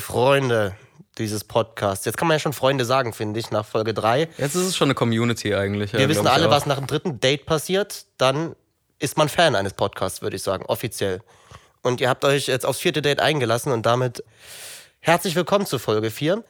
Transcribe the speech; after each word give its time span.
liebe 0.00 0.12
Freunde 0.12 0.74
dieses 1.18 1.44
Podcasts. 1.44 2.06
Jetzt 2.06 2.16
kann 2.16 2.26
man 2.26 2.36
ja 2.36 2.38
schon 2.38 2.54
Freunde 2.54 2.86
sagen, 2.86 3.12
finde 3.12 3.38
ich, 3.38 3.50
nach 3.50 3.66
Folge 3.66 3.92
3. 3.92 4.28
Jetzt 4.38 4.54
ist 4.54 4.64
es 4.64 4.76
schon 4.76 4.86
eine 4.86 4.94
Community 4.94 5.54
eigentlich. 5.54 5.92
Wir 5.92 6.08
wissen 6.08 6.26
alle, 6.26 6.48
was 6.48 6.64
nach 6.64 6.78
dem 6.78 6.86
dritten 6.86 7.20
Date 7.20 7.44
passiert. 7.44 8.06
Dann 8.16 8.56
ist 8.98 9.18
man 9.18 9.28
Fan 9.28 9.54
eines 9.54 9.74
Podcasts, 9.74 10.22
würde 10.22 10.36
ich 10.36 10.42
sagen, 10.42 10.64
offiziell. 10.66 11.20
Und 11.82 12.00
ihr 12.00 12.08
habt 12.08 12.24
euch 12.24 12.46
jetzt 12.46 12.64
aufs 12.64 12.78
vierte 12.78 13.02
Date 13.02 13.20
eingelassen 13.20 13.72
und 13.72 13.84
damit 13.84 14.24
herzlich 15.00 15.36
willkommen 15.36 15.66
zu 15.66 15.78
Folge 15.78 16.10
4. 16.10 16.42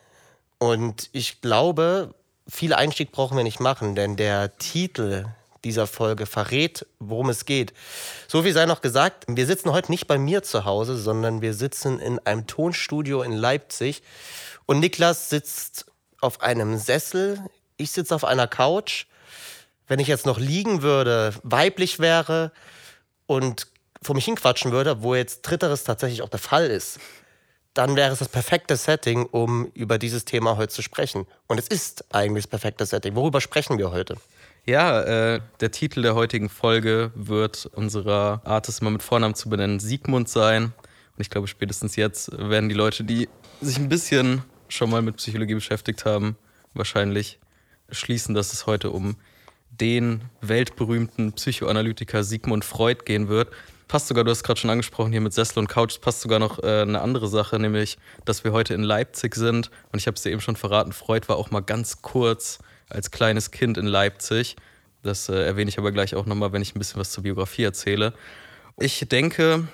Und 0.59 1.09
ich 1.11 1.41
glaube, 1.41 2.14
viel 2.47 2.73
Einstieg 2.73 3.11
brauchen 3.11 3.37
wir 3.37 3.45
nicht 3.45 3.59
machen, 3.59 3.97
denn 3.97 4.17
der 4.17 4.56
Titel 4.59 5.27
dieser 5.64 5.87
Folge 5.87 6.27
verrät, 6.27 6.87
worum 6.98 7.28
es 7.28 7.45
geht. 7.45 7.73
So 8.28 8.42
viel 8.42 8.52
sei 8.52 8.66
noch 8.66 8.80
gesagt, 8.80 9.24
wir 9.28 9.46
sitzen 9.46 9.73
heute 9.73 9.91
nicht 9.91 10.06
bei 10.06 10.19
mir 10.19 10.42
zu 10.42 10.64
Hause, 10.64 10.96
sondern 10.96 11.42
wir 11.42 11.55
sitzen 11.55 11.98
in 11.98 12.19
einem 12.20 12.46
Tonstudio 12.46 13.23
in 13.23 13.33
Leipzig 13.33 14.02
und 14.66 14.80
Niklas 14.80 15.28
sitzt 15.28 15.86
auf 16.20 16.42
einem 16.42 16.78
Sessel, 16.78 17.41
ich 17.77 17.91
sitze 17.91 18.14
auf 18.14 18.24
einer 18.24 18.46
Couch. 18.46 19.06
Wenn 19.86 19.98
ich 19.98 20.09
jetzt 20.09 20.27
noch 20.27 20.38
liegen 20.38 20.83
würde, 20.83 21.34
weiblich 21.42 21.98
wäre 21.98 22.52
und 23.27 23.66
vor 24.02 24.14
mich 24.14 24.24
hinquatschen 24.24 24.70
würde, 24.72 25.02
wo 25.02 25.14
jetzt 25.14 25.42
Dritteres 25.42 25.84
tatsächlich 25.84 26.22
auch 26.22 26.28
der 26.28 26.38
Fall 26.38 26.70
ist, 26.70 27.00
dann 27.74 27.97
wäre 27.97 28.12
es 28.12 28.19
das 28.19 28.28
perfekte 28.28 28.77
Setting, 28.77 29.27
um 29.27 29.66
über 29.74 29.98
dieses 29.98 30.24
Thema 30.24 30.56
heute 30.56 30.72
zu 30.72 30.83
sprechen. 30.83 31.27
Und 31.47 31.58
es 31.58 31.69
ist 31.69 32.05
eigentlich 32.14 32.45
das 32.45 32.50
perfekte 32.50 32.86
Setting. 32.86 33.14
Worüber 33.14 33.41
sprechen 33.41 33.78
wir 33.78 33.91
heute? 33.91 34.16
Ja, 34.71 35.01
äh, 35.01 35.41
der 35.59 35.73
Titel 35.73 36.01
der 36.01 36.15
heutigen 36.15 36.49
Folge 36.49 37.11
wird 37.17 37.69
unserer 37.75 38.41
Art, 38.45 38.69
es 38.69 38.81
mal 38.81 38.91
mit 38.91 39.03
Vornamen 39.03 39.35
zu 39.35 39.51
benennen, 39.51 39.81
Sigmund 39.81 40.29
sein. 40.29 40.67
Und 40.67 41.19
ich 41.19 41.29
glaube, 41.29 41.49
spätestens 41.49 41.97
jetzt 41.97 42.31
werden 42.39 42.69
die 42.69 42.77
Leute, 42.77 43.03
die 43.03 43.29
sich 43.61 43.79
ein 43.79 43.89
bisschen 43.89 44.45
schon 44.69 44.89
mal 44.89 45.03
mit 45.03 45.17
Psychologie 45.17 45.55
beschäftigt 45.55 46.05
haben, 46.05 46.37
wahrscheinlich 46.73 47.41
schließen, 47.91 48.33
dass 48.33 48.53
es 48.53 48.67
heute 48.67 48.91
um 48.91 49.17
den 49.73 50.21
weltberühmten 50.41 51.33
Psychoanalytiker 51.33 52.23
Sigmund 52.23 52.65
Freud 52.65 53.01
gehen 53.05 53.27
wird. 53.27 53.48
Passt 53.89 54.07
sogar, 54.07 54.23
du 54.23 54.31
hast 54.31 54.45
gerade 54.45 54.61
schon 54.61 54.71
angesprochen 54.71 55.11
hier 55.11 55.21
mit 55.21 55.33
Sessel 55.33 55.59
und 55.59 55.67
Couch, 55.69 56.01
passt 56.01 56.21
sogar 56.21 56.39
noch 56.39 56.63
äh, 56.63 56.83
eine 56.83 57.01
andere 57.01 57.27
Sache, 57.27 57.59
nämlich, 57.59 57.98
dass 58.25 58.45
wir 58.45 58.53
heute 58.53 58.75
in 58.75 58.85
Leipzig 58.85 59.35
sind. 59.35 59.69
Und 59.91 59.98
ich 59.98 60.07
habe 60.07 60.15
es 60.15 60.23
dir 60.23 60.31
eben 60.31 60.41
schon 60.41 60.55
verraten, 60.55 60.93
Freud 60.93 61.27
war 61.27 61.39
auch 61.39 61.51
mal 61.51 61.59
ganz 61.59 62.03
kurz 62.03 62.61
als 62.91 63.10
kleines 63.10 63.50
Kind 63.50 63.78
in 63.78 63.86
Leipzig. 63.86 64.56
Das 65.02 65.28
äh, 65.28 65.34
erwähne 65.34 65.69
ich 65.69 65.78
aber 65.78 65.92
gleich 65.92 66.14
auch 66.14 66.27
nochmal, 66.27 66.52
wenn 66.52 66.62
ich 66.62 66.74
ein 66.74 66.78
bisschen 66.78 67.00
was 67.00 67.10
zur 67.10 67.22
Biografie 67.22 67.62
erzähle. 67.62 68.12
Ich 68.78 69.00
denke, 69.08 69.69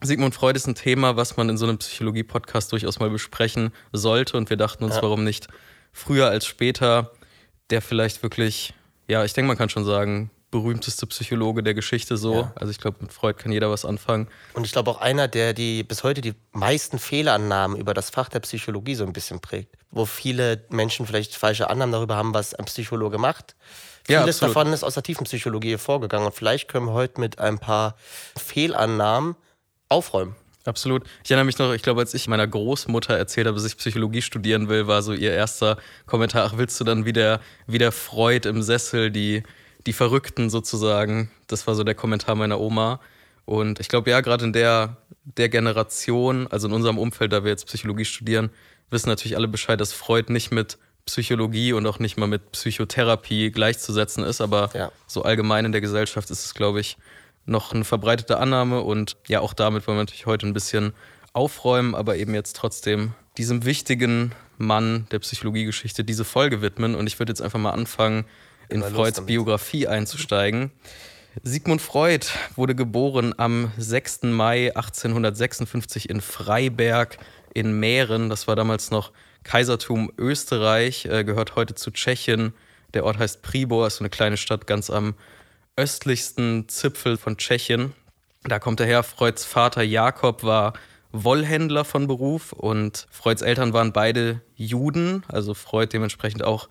Sigmund 0.00 0.34
Freud 0.34 0.56
ist 0.56 0.66
ein 0.66 0.74
Thema, 0.74 1.16
was 1.16 1.36
man 1.36 1.48
in 1.48 1.56
so 1.56 1.66
einem 1.66 1.78
Psychologie-Podcast 1.78 2.72
durchaus 2.72 2.98
mal 2.98 3.10
besprechen 3.10 3.72
sollte. 3.92 4.36
Und 4.36 4.50
wir 4.50 4.56
dachten 4.56 4.84
uns, 4.84 4.96
ja. 4.96 5.02
warum 5.02 5.24
nicht 5.24 5.48
früher 5.92 6.28
als 6.28 6.46
später 6.46 7.12
der 7.70 7.80
vielleicht 7.80 8.22
wirklich, 8.22 8.74
ja, 9.08 9.24
ich 9.24 9.32
denke, 9.32 9.48
man 9.48 9.56
kann 9.56 9.70
schon 9.70 9.84
sagen, 9.84 10.30
berühmteste 10.50 11.06
Psychologe 11.06 11.62
der 11.62 11.74
Geschichte 11.74 12.16
so. 12.16 12.34
Ja. 12.34 12.52
Also 12.54 12.70
ich 12.70 12.78
glaube, 12.78 12.98
mit 13.00 13.12
Freud 13.12 13.36
kann 13.42 13.50
jeder 13.50 13.70
was 13.70 13.84
anfangen. 13.84 14.28
Und 14.52 14.64
ich 14.64 14.72
glaube 14.72 14.90
auch 14.90 15.00
einer, 15.00 15.26
der 15.26 15.52
die 15.52 15.82
bis 15.82 16.04
heute 16.04 16.20
die 16.20 16.34
meisten 16.52 16.98
Fehlannahmen 16.98 17.76
über 17.76 17.94
das 17.94 18.10
Fach 18.10 18.28
der 18.28 18.40
Psychologie 18.40 18.94
so 18.94 19.04
ein 19.04 19.12
bisschen 19.12 19.40
prägt. 19.40 19.74
Wo 19.94 20.04
viele 20.06 20.64
Menschen 20.70 21.06
vielleicht 21.06 21.36
falsche 21.36 21.70
Annahmen 21.70 21.92
darüber 21.92 22.16
haben, 22.16 22.34
was 22.34 22.54
ein 22.54 22.64
Psychologe 22.64 23.18
macht. 23.18 23.54
Vieles 24.04 24.40
ja, 24.40 24.48
davon 24.48 24.72
ist 24.72 24.84
aus 24.84 24.94
der 24.94 25.02
tiefen 25.02 25.24
Psychologie 25.24 25.70
hervorgegangen. 25.70 26.26
Und 26.26 26.34
vielleicht 26.34 26.68
können 26.68 26.86
wir 26.86 26.92
heute 26.92 27.20
mit 27.20 27.38
ein 27.38 27.58
paar 27.58 27.96
Fehlannahmen 28.36 29.36
aufräumen. 29.88 30.36
Absolut. 30.66 31.04
Ich 31.22 31.30
erinnere 31.30 31.44
mich 31.44 31.58
noch, 31.58 31.72
ich 31.72 31.82
glaube, 31.82 32.00
als 32.00 32.14
ich 32.14 32.26
meiner 32.26 32.46
Großmutter 32.46 33.16
erzählt 33.16 33.46
habe, 33.46 33.56
dass 33.56 33.66
ich 33.66 33.76
Psychologie 33.76 34.22
studieren 34.22 34.68
will, 34.68 34.86
war 34.86 35.02
so 35.02 35.12
ihr 35.12 35.32
erster 35.32 35.76
Kommentar, 36.06 36.46
ach, 36.46 36.56
willst 36.56 36.80
du 36.80 36.84
dann 36.84 37.04
wieder, 37.04 37.40
wieder 37.66 37.92
Freud 37.92 38.48
im 38.48 38.62
Sessel, 38.62 39.10
die, 39.10 39.42
die 39.86 39.92
Verrückten 39.92 40.48
sozusagen. 40.48 41.30
Das 41.46 41.66
war 41.66 41.74
so 41.74 41.84
der 41.84 41.94
Kommentar 41.94 42.34
meiner 42.34 42.60
Oma. 42.60 43.00
Und 43.44 43.78
ich 43.78 43.88
glaube, 43.88 44.10
ja, 44.10 44.22
gerade 44.22 44.46
in 44.46 44.54
der, 44.54 44.96
der 45.24 45.50
Generation, 45.50 46.46
also 46.46 46.66
in 46.66 46.72
unserem 46.72 46.98
Umfeld, 46.98 47.32
da 47.32 47.44
wir 47.44 47.50
jetzt 47.50 47.66
Psychologie 47.66 48.06
studieren, 48.06 48.50
wissen 48.90 49.08
natürlich 49.08 49.36
alle 49.36 49.48
Bescheid, 49.48 49.80
dass 49.80 49.92
Freud 49.92 50.32
nicht 50.32 50.50
mit 50.50 50.78
Psychologie 51.06 51.72
und 51.72 51.86
auch 51.86 51.98
nicht 51.98 52.16
mal 52.16 52.26
mit 52.26 52.52
Psychotherapie 52.52 53.50
gleichzusetzen 53.50 54.24
ist. 54.24 54.40
Aber 54.40 54.70
ja. 54.74 54.90
so 55.06 55.22
allgemein 55.22 55.64
in 55.66 55.72
der 55.72 55.80
Gesellschaft 55.80 56.30
ist 56.30 56.44
es, 56.44 56.54
glaube 56.54 56.80
ich, 56.80 56.96
noch 57.46 57.72
eine 57.72 57.84
verbreitete 57.84 58.38
Annahme 58.38 58.80
und 58.80 59.16
ja, 59.28 59.40
auch 59.40 59.52
damit 59.52 59.86
wollen 59.86 59.98
wir 59.98 60.02
natürlich 60.02 60.24
heute 60.24 60.46
ein 60.46 60.54
bisschen 60.54 60.94
aufräumen, 61.34 61.94
aber 61.94 62.16
eben 62.16 62.34
jetzt 62.34 62.56
trotzdem 62.56 63.12
diesem 63.36 63.66
wichtigen 63.66 64.32
Mann 64.56 65.06
der 65.10 65.18
Psychologiegeschichte 65.18 66.04
diese 66.04 66.24
Folge 66.24 66.62
widmen. 66.62 66.94
Und 66.94 67.06
ich 67.06 67.18
würde 67.18 67.30
jetzt 67.30 67.42
einfach 67.42 67.58
mal 67.58 67.72
anfangen, 67.72 68.24
in 68.68 68.80
Immer 68.80 68.90
Freuds 68.90 69.26
Biografie 69.26 69.88
einzusteigen. 69.88 70.70
Sigmund 71.42 71.82
Freud 71.82 72.26
wurde 72.54 72.74
geboren 72.74 73.34
am 73.36 73.72
6. 73.76 74.22
Mai 74.24 74.74
1856 74.74 76.08
in 76.08 76.20
Freiberg 76.20 77.18
in 77.54 77.78
Mähren. 77.80 78.28
Das 78.28 78.46
war 78.46 78.56
damals 78.56 78.90
noch 78.90 79.12
Kaisertum 79.44 80.12
Österreich, 80.18 81.06
äh, 81.06 81.24
gehört 81.24 81.56
heute 81.56 81.74
zu 81.74 81.90
Tschechien. 81.90 82.52
Der 82.92 83.04
Ort 83.04 83.18
heißt 83.18 83.42
Pribor, 83.42 83.86
ist 83.86 83.96
so 83.96 84.02
eine 84.02 84.10
kleine 84.10 84.36
Stadt 84.36 84.66
ganz 84.66 84.90
am 84.90 85.14
östlichsten 85.76 86.68
Zipfel 86.68 87.16
von 87.16 87.36
Tschechien. 87.36 87.92
Da 88.44 88.58
kommt 88.58 88.80
er 88.80 88.86
her. 88.86 89.02
Freuds 89.02 89.44
Vater 89.44 89.82
Jakob 89.82 90.44
war 90.44 90.74
Wollhändler 91.12 91.84
von 91.84 92.06
Beruf 92.06 92.52
und 92.52 93.06
Freuds 93.10 93.42
Eltern 93.42 93.72
waren 93.72 93.92
beide 93.92 94.40
Juden, 94.56 95.22
also 95.28 95.54
Freud 95.54 95.90
dementsprechend 95.92 96.42
auch 96.42 96.68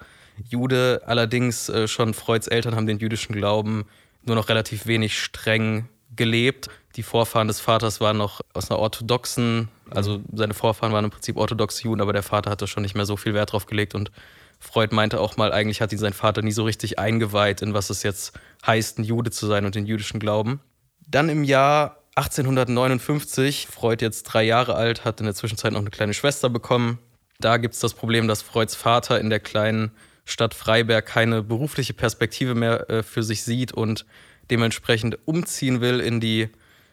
Jude. 0.50 1.02
Allerdings 1.06 1.70
äh, 1.70 1.88
schon 1.88 2.14
Freuds 2.14 2.48
Eltern 2.48 2.76
haben 2.76 2.88
den 2.88 3.00
jüdischen 3.00 3.36
Glauben 3.36 3.86
nur 4.24 4.36
noch 4.36 4.50
relativ 4.50 4.86
wenig 4.86 5.18
streng 5.20 5.88
gelebt. 6.16 6.70
Die 6.96 7.04
Vorfahren 7.04 7.48
des 7.48 7.60
Vaters 7.60 8.02
waren 8.02 8.18
noch 8.18 8.42
aus 8.54 8.70
einer 8.70 8.80
orthodoxen, 8.80 9.70
also 9.94 10.22
seine 10.34 10.54
Vorfahren 10.54 10.94
waren 10.94 11.06
im 11.06 11.12
Prinzip 11.12 11.38
orthodoxe 11.38 11.84
Juden, 11.84 12.02
aber 12.02 12.14
der 12.14 12.24
Vater 12.24 12.50
hatte 12.50 12.68
schon 12.68 12.84
nicht 12.84 12.96
mehr 12.96 13.06
so 13.06 13.18
viel 13.18 13.34
Wert 13.34 13.52
drauf 13.52 13.66
gelegt 13.66 13.96
und 13.96 14.12
Freud 14.60 14.96
meinte 14.96 15.20
auch 15.20 15.36
mal, 15.36 15.52
eigentlich 15.52 15.82
hat 15.82 15.92
ihn 15.92 15.98
sein 16.00 16.14
Vater 16.14 16.42
nie 16.42 16.54
so 16.54 16.64
richtig 16.64 16.98
eingeweiht, 16.98 17.62
in 17.62 17.74
was 17.74 17.90
es 17.90 18.02
jetzt 18.02 18.34
heißt, 18.66 18.98
ein 18.98 19.04
Jude 19.04 19.30
zu 19.30 19.46
sein 19.46 19.66
und 19.66 19.76
den 19.76 19.86
jüdischen 19.86 20.20
Glauben. 20.20 20.62
Dann 21.06 21.28
im 21.28 21.44
Jahr 21.44 21.98
1859, 22.16 23.68
Freud 23.68 24.04
jetzt 24.04 24.24
drei 24.24 24.44
Jahre 24.44 24.76
alt, 24.76 25.04
hat 25.04 25.20
in 25.20 25.26
der 25.26 25.36
Zwischenzeit 25.36 25.74
noch 25.74 25.82
eine 25.82 25.90
kleine 25.90 26.14
Schwester 26.14 26.50
bekommen. 26.50 27.00
Da 27.40 27.58
gibt 27.58 27.74
es 27.74 27.82
das 27.82 27.94
Problem, 27.94 28.28
dass 28.28 28.42
Freuds 28.42 28.76
Vater 28.76 29.20
in 29.20 29.30
der 29.30 29.40
kleinen 29.40 29.92
Stadt 30.24 30.54
Freiberg 30.54 31.06
keine 31.06 31.44
berufliche 31.44 31.94
Perspektive 31.94 32.56
mehr 32.56 32.90
äh, 32.90 33.04
für 33.04 33.24
sich 33.24 33.44
sieht 33.44 33.74
und 33.74 34.06
dementsprechend 34.50 35.18
umziehen 35.26 35.82
will 35.82 36.00
in 36.00 36.20
die 36.20 36.50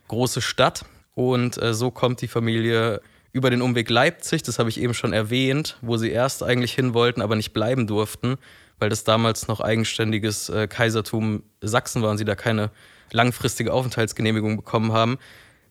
große 0.09 0.41
Stadt. 0.41 0.85
Und 1.21 1.61
äh, 1.61 1.75
so 1.75 1.91
kommt 1.91 2.23
die 2.23 2.29
Familie 2.29 3.03
über 3.33 3.51
den 3.51 3.61
Umweg 3.61 3.91
Leipzig, 3.91 4.43
das 4.43 4.59
habe 4.59 4.71
ich 4.71 4.81
eben 4.81 4.95
schon 4.95 5.13
erwähnt, 5.13 5.77
wo 5.83 5.99
sie 5.99 6.11
erst 6.11 6.43
eigentlich 6.43 6.73
hin 6.73 6.95
wollten, 6.95 7.21
aber 7.21 7.37
nicht 7.37 7.53
bleiben 7.53 7.87
durften, 7.87 8.39
weil 8.79 8.89
das 8.89 9.05
damals 9.05 9.47
noch 9.47 9.61
eigenständiges 9.61 10.49
äh, 10.49 10.67
Kaisertum 10.67 11.43
Sachsen 11.61 12.01
war 12.01 12.11
und 12.11 12.17
sie 12.17 12.25
da 12.25 12.37
keine 12.37 12.71
langfristige 13.13 13.75
Aufenthaltsgenehmigung 13.75 14.57
bekommen 14.57 14.95
haben, 14.95 15.19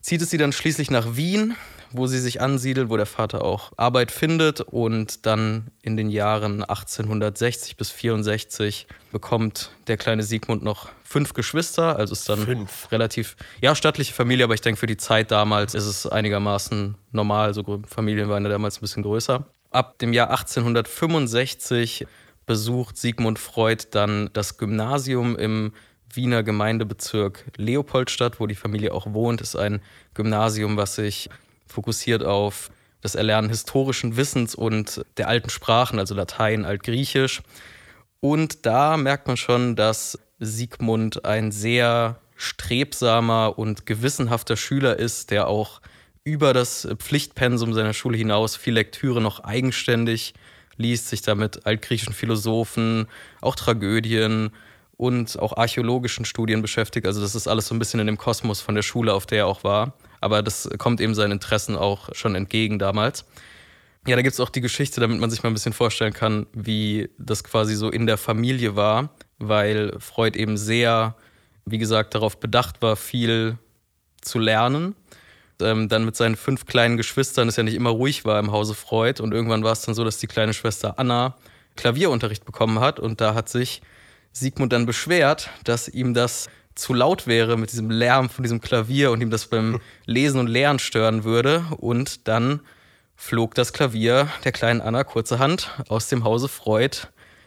zieht 0.01 0.21
es 0.21 0.29
sie 0.29 0.37
dann 0.37 0.51
schließlich 0.51 0.91
nach 0.91 1.15
Wien, 1.15 1.55
wo 1.91 2.07
sie 2.07 2.19
sich 2.19 2.41
ansiedelt, 2.41 2.89
wo 2.89 2.97
der 2.97 3.05
Vater 3.05 3.43
auch 3.43 3.71
Arbeit 3.77 4.11
findet 4.11 4.61
und 4.61 5.25
dann 5.25 5.71
in 5.81 5.97
den 5.97 6.09
Jahren 6.09 6.63
1860 6.63 7.77
bis 7.77 7.91
64 7.91 8.87
bekommt 9.11 9.71
der 9.87 9.97
kleine 9.97 10.23
Sigmund 10.23 10.63
noch 10.63 10.89
fünf 11.03 11.33
Geschwister, 11.33 11.95
also 11.95 12.13
ist 12.13 12.29
dann 12.29 12.39
fünf. 12.39 12.91
relativ, 12.91 13.35
ja, 13.61 13.73
stattliche 13.75 14.13
Familie, 14.13 14.45
aber 14.45 14.53
ich 14.53 14.61
denke 14.61 14.79
für 14.79 14.87
die 14.87 14.97
Zeit 14.97 15.31
damals 15.31 15.73
ist 15.73 15.85
es 15.85 16.05
einigermaßen 16.05 16.95
normal, 17.11 17.53
so 17.53 17.81
Familien 17.87 18.29
waren 18.29 18.43
ja 18.43 18.49
damals 18.49 18.77
ein 18.77 18.81
bisschen 18.81 19.03
größer. 19.03 19.45
Ab 19.71 19.99
dem 19.99 20.13
Jahr 20.13 20.29
1865 20.29 22.05
besucht 22.45 22.97
Sigmund 22.97 23.37
Freud 23.37 23.85
dann 23.91 24.29
das 24.33 24.57
Gymnasium 24.57 25.35
im 25.35 25.73
Wiener 26.11 26.41
Gemeindebezirk 26.41 27.45
Leopoldstadt, 27.57 28.39
wo 28.39 28.47
die 28.47 28.55
Familie 28.55 28.93
auch 28.93 29.13
wohnt, 29.13 29.41
ist 29.41 29.55
ein 29.55 29.81
Gymnasium, 30.15 30.75
was 30.75 30.95
sich 30.95 31.29
fokussiert 31.69 32.23
auf 32.23 32.69
das 33.01 33.15
Erlernen 33.15 33.49
historischen 33.49 34.17
Wissens 34.17 34.55
und 34.55 35.05
der 35.17 35.29
alten 35.29 35.49
Sprachen, 35.49 35.99
also 35.99 36.15
Latein, 36.15 36.65
Altgriechisch. 36.65 37.41
Und 38.19 38.65
da 38.65 38.97
merkt 38.97 39.27
man 39.27 39.37
schon, 39.37 39.75
dass 39.75 40.19
Sigmund 40.39 41.23
ein 41.25 41.51
sehr 41.51 42.19
strebsamer 42.35 43.57
und 43.57 43.85
gewissenhafter 43.85 44.57
Schüler 44.57 44.97
ist, 44.97 45.31
der 45.31 45.47
auch 45.47 45.81
über 46.23 46.53
das 46.53 46.87
Pflichtpensum 46.97 47.73
seiner 47.73 47.93
Schule 47.93 48.17
hinaus 48.17 48.55
viel 48.55 48.73
Lektüre 48.73 49.21
noch 49.21 49.43
eigenständig 49.43 50.33
liest, 50.77 51.09
sich 51.09 51.21
damit 51.21 51.65
altgriechischen 51.65 52.13
Philosophen, 52.13 53.07
auch 53.41 53.55
Tragödien 53.55 54.51
und 54.97 55.39
auch 55.39 55.57
archäologischen 55.57 56.25
Studien 56.25 56.61
beschäftigt. 56.61 57.05
Also 57.05 57.21
das 57.21 57.35
ist 57.35 57.47
alles 57.47 57.67
so 57.67 57.75
ein 57.75 57.79
bisschen 57.79 57.99
in 57.99 58.07
dem 58.07 58.17
Kosmos 58.17 58.61
von 58.61 58.75
der 58.75 58.81
Schule, 58.81 59.13
auf 59.13 59.25
der 59.25 59.39
er 59.39 59.47
auch 59.47 59.63
war. 59.63 59.93
Aber 60.21 60.43
das 60.43 60.69
kommt 60.77 61.01
eben 61.01 61.15
seinen 61.15 61.33
Interessen 61.33 61.75
auch 61.75 62.09
schon 62.13 62.35
entgegen 62.35 62.79
damals. 62.79 63.25
Ja, 64.07 64.15
da 64.15 64.21
gibt 64.21 64.33
es 64.33 64.39
auch 64.39 64.49
die 64.49 64.61
Geschichte, 64.61 65.01
damit 65.01 65.19
man 65.19 65.29
sich 65.29 65.43
mal 65.43 65.49
ein 65.49 65.53
bisschen 65.53 65.73
vorstellen 65.73 66.13
kann, 66.13 66.47
wie 66.53 67.09
das 67.17 67.43
quasi 67.43 67.75
so 67.75 67.89
in 67.89 68.07
der 68.07 68.17
Familie 68.17 68.75
war, 68.75 69.09
weil 69.37 69.93
Freud 69.99 70.39
eben 70.39 70.57
sehr, 70.57 71.15
wie 71.65 71.77
gesagt, 71.77 72.15
darauf 72.15 72.39
bedacht 72.39 72.81
war, 72.81 72.95
viel 72.95 73.57
zu 74.21 74.39
lernen. 74.39 74.95
Ähm, 75.61 75.89
dann 75.89 76.05
mit 76.05 76.15
seinen 76.15 76.37
fünf 76.37 76.65
kleinen 76.65 76.95
Geschwistern 76.95 77.49
es 77.49 77.57
ja 77.57 77.63
nicht 77.63 77.75
immer 77.75 77.89
ruhig 77.89 78.23
war 78.23 78.39
im 78.39 78.51
Hause 78.51 78.73
Freud. 78.73 79.21
Und 79.21 79.33
irgendwann 79.33 79.63
war 79.63 79.73
es 79.73 79.81
dann 79.81 79.95
so, 79.95 80.05
dass 80.05 80.17
die 80.17 80.27
kleine 80.27 80.53
Schwester 80.53 80.97
Anna 80.97 81.35
Klavierunterricht 81.75 82.45
bekommen 82.45 82.79
hat. 82.79 82.99
Und 82.99 83.19
da 83.19 83.33
hat 83.33 83.49
sich 83.49 83.81
Sigmund 84.31 84.71
dann 84.71 84.85
beschwert, 84.85 85.49
dass 85.65 85.89
ihm 85.89 86.13
das 86.13 86.49
zu 86.79 86.93
laut 86.93 87.27
wäre 87.27 87.57
mit 87.57 87.71
diesem 87.71 87.89
Lärm 87.89 88.29
von 88.29 88.43
diesem 88.43 88.61
Klavier 88.61 89.11
und 89.11 89.21
ihm 89.21 89.29
das 89.29 89.47
beim 89.47 89.81
Lesen 90.05 90.39
und 90.39 90.47
Lernen 90.47 90.79
stören 90.79 91.23
würde. 91.23 91.65
Und 91.77 92.27
dann 92.27 92.61
flog 93.15 93.53
das 93.55 93.73
Klavier 93.73 94.27
der 94.43 94.51
kleinen 94.51 94.81
Anna 94.81 95.03
kurzerhand 95.03 95.71
aus 95.89 96.07
dem 96.07 96.23
Hause 96.23 96.47
Freud 96.47 96.97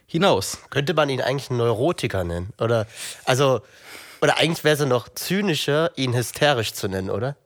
hinaus. 0.06 0.58
Könnte 0.70 0.94
man 0.94 1.08
ihn 1.08 1.20
eigentlich 1.20 1.50
einen 1.50 1.58
Neurotiker 1.58 2.24
nennen? 2.24 2.52
Oder, 2.58 2.86
also, 3.24 3.62
oder 4.20 4.38
eigentlich 4.38 4.64
wäre 4.64 4.76
es 4.76 4.86
noch 4.86 5.08
zynischer, 5.08 5.90
ihn 5.96 6.14
hysterisch 6.14 6.74
zu 6.74 6.88
nennen, 6.88 7.10
oder? 7.10 7.36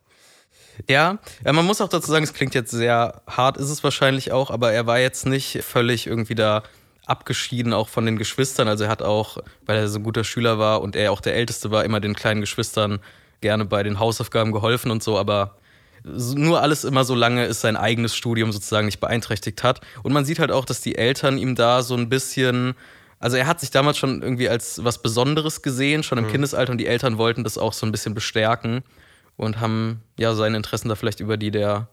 Ja, 0.89 1.19
ja, 1.45 1.53
man 1.53 1.65
muss 1.65 1.81
auch 1.81 1.89
dazu 1.89 2.11
sagen, 2.11 2.25
es 2.25 2.35
klingt 2.35 2.55
jetzt 2.55 2.71
sehr 2.71 3.23
hart, 3.27 3.57
ist 3.57 3.71
es 3.71 3.83
wahrscheinlich 3.83 4.33
auch, 4.33 4.51
aber 4.51 4.73
er 4.73 4.87
war 4.87 4.99
jetzt 4.99 5.25
nicht 5.25 5.63
völlig 5.63 6.07
irgendwie 6.07 6.35
da 6.35 6.63
abgeschieden 7.07 7.73
auch 7.73 7.89
von 7.89 8.05
den 8.05 8.19
Geschwistern. 8.19 8.69
Also 8.69 8.85
er 8.85 8.91
hat 8.91 9.03
auch, 9.03 9.39
weil 9.65 9.79
er 9.79 9.89
so 9.89 9.99
ein 9.99 10.03
guter 10.03 10.25
Schüler 10.25 10.59
war 10.59 10.83
und 10.83 10.97
er 10.97 11.13
auch 11.13 11.21
der 11.21 11.35
Älteste 11.35 11.71
war, 11.71 11.85
immer 11.85 12.01
den 12.01 12.15
kleinen 12.15 12.41
Geschwistern 12.41 12.99
gerne 13.41 13.65
bei 13.65 13.83
den 13.83 13.99
Hausaufgaben 13.99 14.53
geholfen 14.53 14.91
und 14.91 15.03
so, 15.03 15.19
aber 15.19 15.57
nur 16.05 16.63
alles 16.63 16.85
immer 16.85 17.05
so 17.05 17.15
lange 17.15 17.45
es 17.45 17.61
sein 17.61 17.77
eigenes 17.77 18.15
Studium 18.15 18.53
sozusagen 18.53 18.87
nicht 18.87 19.01
beeinträchtigt 19.01 19.63
hat. 19.63 19.81
Und 20.03 20.13
man 20.13 20.25
sieht 20.25 20.39
halt 20.39 20.51
auch, 20.51 20.65
dass 20.65 20.81
die 20.81 20.97
Eltern 20.97 21.39
ihm 21.39 21.55
da 21.55 21.83
so 21.83 21.97
ein 21.97 22.09
bisschen, 22.09 22.75
also 23.19 23.37
er 23.37 23.47
hat 23.47 23.61
sich 23.61 23.71
damals 23.71 23.99
schon 23.99 24.23
irgendwie 24.23 24.49
als 24.49 24.85
was 24.85 25.03
Besonderes 25.03 25.63
gesehen, 25.63 26.03
schon 26.03 26.19
im 26.19 26.27
mhm. 26.27 26.31
Kindesalter 26.31 26.73
und 26.73 26.79
die 26.79 26.87
Eltern 26.87 27.19
wollten 27.19 27.45
das 27.45 27.59
auch 27.59 27.73
so 27.73 27.87
ein 27.87 27.93
bisschen 27.93 28.15
bestärken 28.15 28.83
und 29.37 29.61
haben 29.61 30.03
ja 30.19 30.35
seine 30.35 30.57
Interessen 30.57 30.89
da 30.89 30.95
vielleicht 30.95 31.21
über 31.21 31.37
die 31.37 31.51
der, 31.51 31.89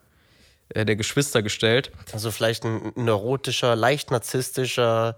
der 0.76 0.96
Geschwister 0.96 1.42
gestellt. 1.42 1.92
Also 2.12 2.32
vielleicht 2.32 2.64
ein 2.66 2.92
neurotischer, 2.96 3.76
leicht 3.76 4.12
narzisstischer, 4.12 5.18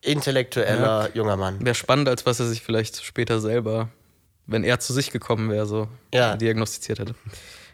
intellektueller 0.00 1.08
ja. 1.08 1.14
junger 1.14 1.36
Mann. 1.36 1.64
Wäre 1.64 1.74
spannend, 1.74 2.08
als 2.08 2.26
was 2.26 2.40
er 2.40 2.46
sich 2.46 2.62
vielleicht 2.62 3.04
später 3.04 3.40
selber, 3.40 3.88
wenn 4.46 4.64
er 4.64 4.80
zu 4.80 4.92
sich 4.92 5.10
gekommen 5.10 5.50
wäre, 5.50 5.66
so 5.66 5.88
ja. 6.12 6.36
diagnostiziert 6.36 6.98
hätte. 6.98 7.14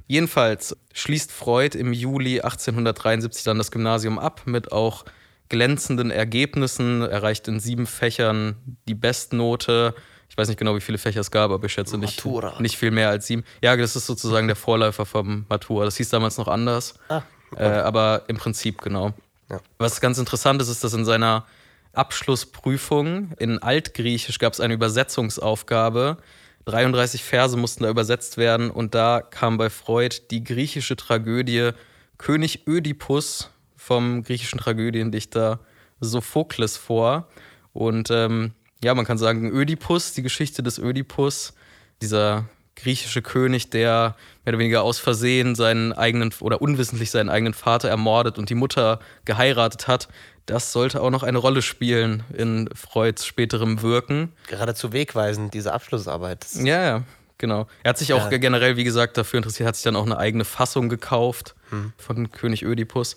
Jedenfalls 0.06 0.76
schließt 0.94 1.30
Freud 1.30 1.76
im 1.78 1.92
Juli 1.92 2.40
1873 2.40 3.44
dann 3.44 3.58
das 3.58 3.70
Gymnasium 3.70 4.18
ab 4.18 4.42
mit 4.46 4.72
auch 4.72 5.04
glänzenden 5.48 6.10
Ergebnissen, 6.10 7.02
erreicht 7.02 7.48
in 7.48 7.60
sieben 7.60 7.86
Fächern 7.86 8.56
die 8.88 8.94
Bestnote. 8.94 9.94
Ich 10.38 10.40
weiß 10.40 10.48
nicht 10.50 10.58
genau, 10.60 10.76
wie 10.76 10.80
viele 10.80 10.98
Fächer 10.98 11.18
es 11.18 11.32
gab, 11.32 11.50
aber 11.50 11.66
ich 11.66 11.72
schätze 11.72 11.98
nicht, 11.98 12.24
nicht 12.60 12.78
viel 12.78 12.92
mehr 12.92 13.08
als 13.08 13.26
sieben. 13.26 13.42
Ja, 13.60 13.76
das 13.76 13.96
ist 13.96 14.06
sozusagen 14.06 14.46
der 14.46 14.54
Vorläufer 14.54 15.04
vom 15.04 15.44
Matura. 15.48 15.84
Das 15.84 15.96
hieß 15.96 16.10
damals 16.10 16.38
noch 16.38 16.46
anders, 16.46 16.94
ah, 17.08 17.22
okay. 17.50 17.64
äh, 17.64 17.80
aber 17.80 18.22
im 18.28 18.36
Prinzip 18.36 18.80
genau. 18.80 19.12
Ja. 19.50 19.58
Was 19.78 20.00
ganz 20.00 20.16
interessant 20.16 20.62
ist, 20.62 20.68
ist, 20.68 20.84
dass 20.84 20.94
in 20.94 21.04
seiner 21.04 21.44
Abschlussprüfung 21.92 23.32
in 23.40 23.60
Altgriechisch 23.60 24.38
gab 24.38 24.52
es 24.52 24.60
eine 24.60 24.74
Übersetzungsaufgabe, 24.74 26.18
33 26.66 27.24
Verse 27.24 27.56
mussten 27.56 27.82
da 27.82 27.90
übersetzt 27.90 28.36
werden 28.36 28.70
und 28.70 28.94
da 28.94 29.22
kam 29.22 29.58
bei 29.58 29.70
Freud 29.70 30.18
die 30.30 30.44
griechische 30.44 30.94
Tragödie 30.94 31.70
König 32.16 32.68
Ödipus 32.68 33.50
vom 33.76 34.22
griechischen 34.22 34.60
Tragödiendichter 34.60 35.58
Sophokles 35.98 36.76
vor. 36.76 37.26
Und 37.72 38.10
ähm, 38.10 38.52
ja, 38.82 38.94
man 38.94 39.04
kann 39.04 39.18
sagen, 39.18 39.50
Ödipus, 39.50 40.12
die 40.12 40.22
Geschichte 40.22 40.62
des 40.62 40.78
Ödipus, 40.78 41.54
dieser 42.00 42.44
griechische 42.76 43.22
König, 43.22 43.70
der 43.70 44.14
mehr 44.44 44.54
oder 44.54 44.58
weniger 44.58 44.82
aus 44.82 44.98
Versehen 44.98 45.54
seinen 45.54 45.92
eigenen 45.92 46.32
oder 46.40 46.62
unwissentlich 46.62 47.10
seinen 47.10 47.28
eigenen 47.28 47.54
Vater 47.54 47.88
ermordet 47.88 48.38
und 48.38 48.50
die 48.50 48.54
Mutter 48.54 49.00
geheiratet 49.24 49.88
hat, 49.88 50.08
das 50.46 50.72
sollte 50.72 51.02
auch 51.02 51.10
noch 51.10 51.24
eine 51.24 51.38
Rolle 51.38 51.60
spielen 51.60 52.22
in 52.32 52.70
Freuds 52.74 53.26
späterem 53.26 53.82
Wirken. 53.82 54.32
Geradezu 54.46 54.92
wegweisend, 54.92 55.52
diese 55.54 55.72
Abschlussarbeit. 55.72 56.46
Ja, 56.54 56.82
ja, 56.82 57.02
genau. 57.36 57.66
Er 57.82 57.90
hat 57.90 57.98
sich 57.98 58.12
auch 58.12 58.30
ja. 58.30 58.38
generell, 58.38 58.76
wie 58.76 58.84
gesagt, 58.84 59.18
dafür 59.18 59.38
interessiert, 59.38 59.66
hat 59.66 59.76
sich 59.76 59.84
dann 59.84 59.96
auch 59.96 60.06
eine 60.06 60.16
eigene 60.16 60.44
Fassung 60.44 60.88
gekauft 60.88 61.54
hm. 61.70 61.92
von 61.98 62.30
König 62.30 62.62
Ödipus. 62.62 63.16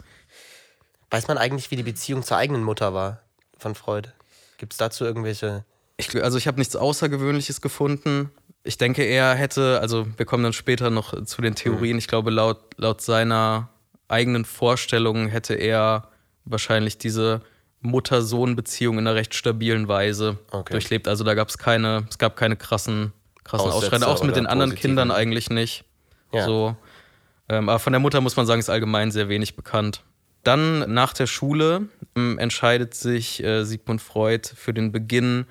Weiß 1.12 1.28
man 1.28 1.38
eigentlich, 1.38 1.72
wie 1.72 1.76
die 1.76 1.84
Beziehung 1.84 2.24
zur 2.24 2.38
eigenen 2.38 2.64
Mutter 2.64 2.94
war 2.94 3.22
von 3.58 3.76
Freud? 3.76 4.10
Gibt 4.62 4.74
es 4.74 4.78
dazu 4.78 5.06
irgendwelche. 5.06 5.66
Ich, 5.98 6.24
also, 6.24 6.38
ich 6.38 6.46
habe 6.46 6.60
nichts 6.60 6.76
Außergewöhnliches 6.76 7.62
gefunden. 7.62 8.30
Ich 8.64 8.78
denke, 8.78 9.02
er 9.02 9.34
hätte, 9.34 9.80
also 9.82 10.06
wir 10.18 10.28
kommen 10.28 10.44
dann 10.44 10.54
später 10.54 10.92
noch 10.92 11.26
zu 11.26 11.42
den 11.42 11.56
Theorien. 11.56 11.94
Hm. 11.94 11.98
Ich 11.98 12.08
glaube, 12.08 12.30
laut, 12.30 12.60
laut 12.78 13.02
seiner 13.02 13.70
eigenen 14.08 14.46
Vorstellungen 14.46 15.30
hätte 15.30 15.56
er 15.56 16.10
wahrscheinlich 16.46 17.00
diese 17.00 17.42
Mutter-Sohn-Beziehung 17.80 19.00
in 19.00 19.08
einer 19.08 19.16
recht 19.16 19.34
stabilen 19.34 19.88
Weise 19.88 20.38
okay. 20.52 20.74
durchlebt. 20.74 21.08
Also 21.08 21.24
da 21.24 21.34
gab 21.34 21.50
es 21.50 21.58
keine, 21.58 22.06
es 22.08 22.20
gab 22.20 22.36
keine 22.36 22.56
krassen, 22.56 23.14
krassen 23.44 23.72
Ausschreiter, 23.72 24.10
auch 24.10 24.22
mit 24.24 24.36
den 24.36 24.46
anderen 24.46 24.76
Kindern 24.76 25.10
eigentlich 25.10 25.50
nicht. 25.50 25.86
Ja. 26.32 26.46
So. 26.46 26.76
Ähm, 27.50 27.68
aber 27.68 27.80
von 27.80 27.94
der 27.94 28.00
Mutter 28.00 28.22
muss 28.22 28.36
man 28.36 28.46
sagen, 28.46 28.60
ist 28.60 28.70
allgemein 28.70 29.10
sehr 29.10 29.28
wenig 29.28 29.56
bekannt. 29.56 30.04
Dann 30.44 30.92
nach 30.94 31.14
der 31.14 31.28
Schule 31.28 31.88
ähm, 32.16 32.40
entscheidet 32.40 32.94
sich 32.94 33.44
äh, 33.44 33.64
Sigmund 33.64 34.02
Freud 34.02 34.50
für 34.56 34.74
den 34.74 34.92
Beginn 34.92 35.46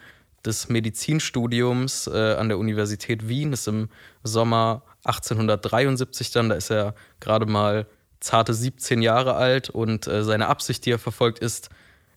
des 0.44 0.69
Medizinstudiums 0.69 2.06
äh, 2.06 2.34
an 2.34 2.48
der 2.48 2.58
Universität 2.58 3.28
Wien. 3.28 3.50
Das 3.50 3.60
ist 3.60 3.69
im 3.69 3.88
Sommer 4.22 4.82
1873 5.04 6.31
dann. 6.31 6.48
Da 6.48 6.54
ist 6.56 6.70
er 6.70 6.94
gerade 7.20 7.46
mal 7.46 7.87
zarte 8.20 8.52
17 8.52 9.02
Jahre 9.02 9.34
alt 9.34 9.70
und 9.70 10.06
äh, 10.06 10.25
seine 10.25 10.48
Absicht, 10.48 10.84
die 10.87 10.93
er 10.93 10.98
verfolgt, 10.98 11.38
ist, 11.38 11.70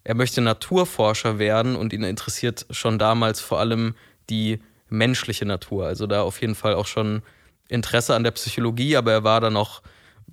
er 0.03 0.15
möchte 0.15 0.41
Naturforscher 0.41 1.39
werden 1.39 1.75
und 1.75 1.93
ihn 1.93 2.03
interessiert 2.03 2.65
schon 2.71 2.99
damals 2.99 3.39
vor 3.39 3.59
allem 3.59 3.95
die 4.29 4.59
menschliche 4.89 5.45
Natur. 5.45 5.87
Also 5.87 6.07
da 6.07 6.21
auf 6.21 6.41
jeden 6.41 6.55
Fall 6.55 6.75
auch 6.75 6.87
schon 6.87 7.23
Interesse 7.69 8.13
an 8.13 8.23
der 8.23 8.31
Psychologie, 8.31 8.97
aber 8.97 9.13
er 9.13 9.23
war 9.23 9.39
dann 9.39 9.55
auch, 9.55 9.81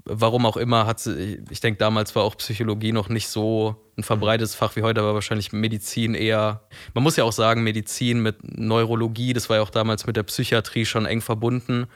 warum 0.04 0.46
auch 0.46 0.56
immer, 0.56 0.86
hat 0.86 1.06
ich 1.06 1.60
denke, 1.60 1.78
damals 1.78 2.14
war 2.16 2.24
auch 2.24 2.36
Psychologie 2.36 2.92
noch 2.92 3.08
nicht 3.08 3.28
so 3.28 3.76
ein 3.96 4.02
verbreitetes 4.02 4.54
Fach 4.54 4.76
wie 4.76 4.82
heute, 4.82 5.00
aber 5.00 5.14
wahrscheinlich 5.14 5.52
Medizin 5.52 6.14
eher. 6.14 6.62
Man 6.94 7.04
muss 7.04 7.16
ja 7.16 7.24
auch 7.24 7.32
sagen, 7.32 7.62
Medizin 7.62 8.20
mit 8.20 8.36
Neurologie, 8.42 9.32
das 9.32 9.48
war 9.48 9.56
ja 9.56 9.62
auch 9.62 9.70
damals 9.70 10.06
mit 10.06 10.16
der 10.16 10.22
Psychiatrie 10.24 10.84
schon 10.86 11.06
eng 11.06 11.20
verbunden. 11.20 11.86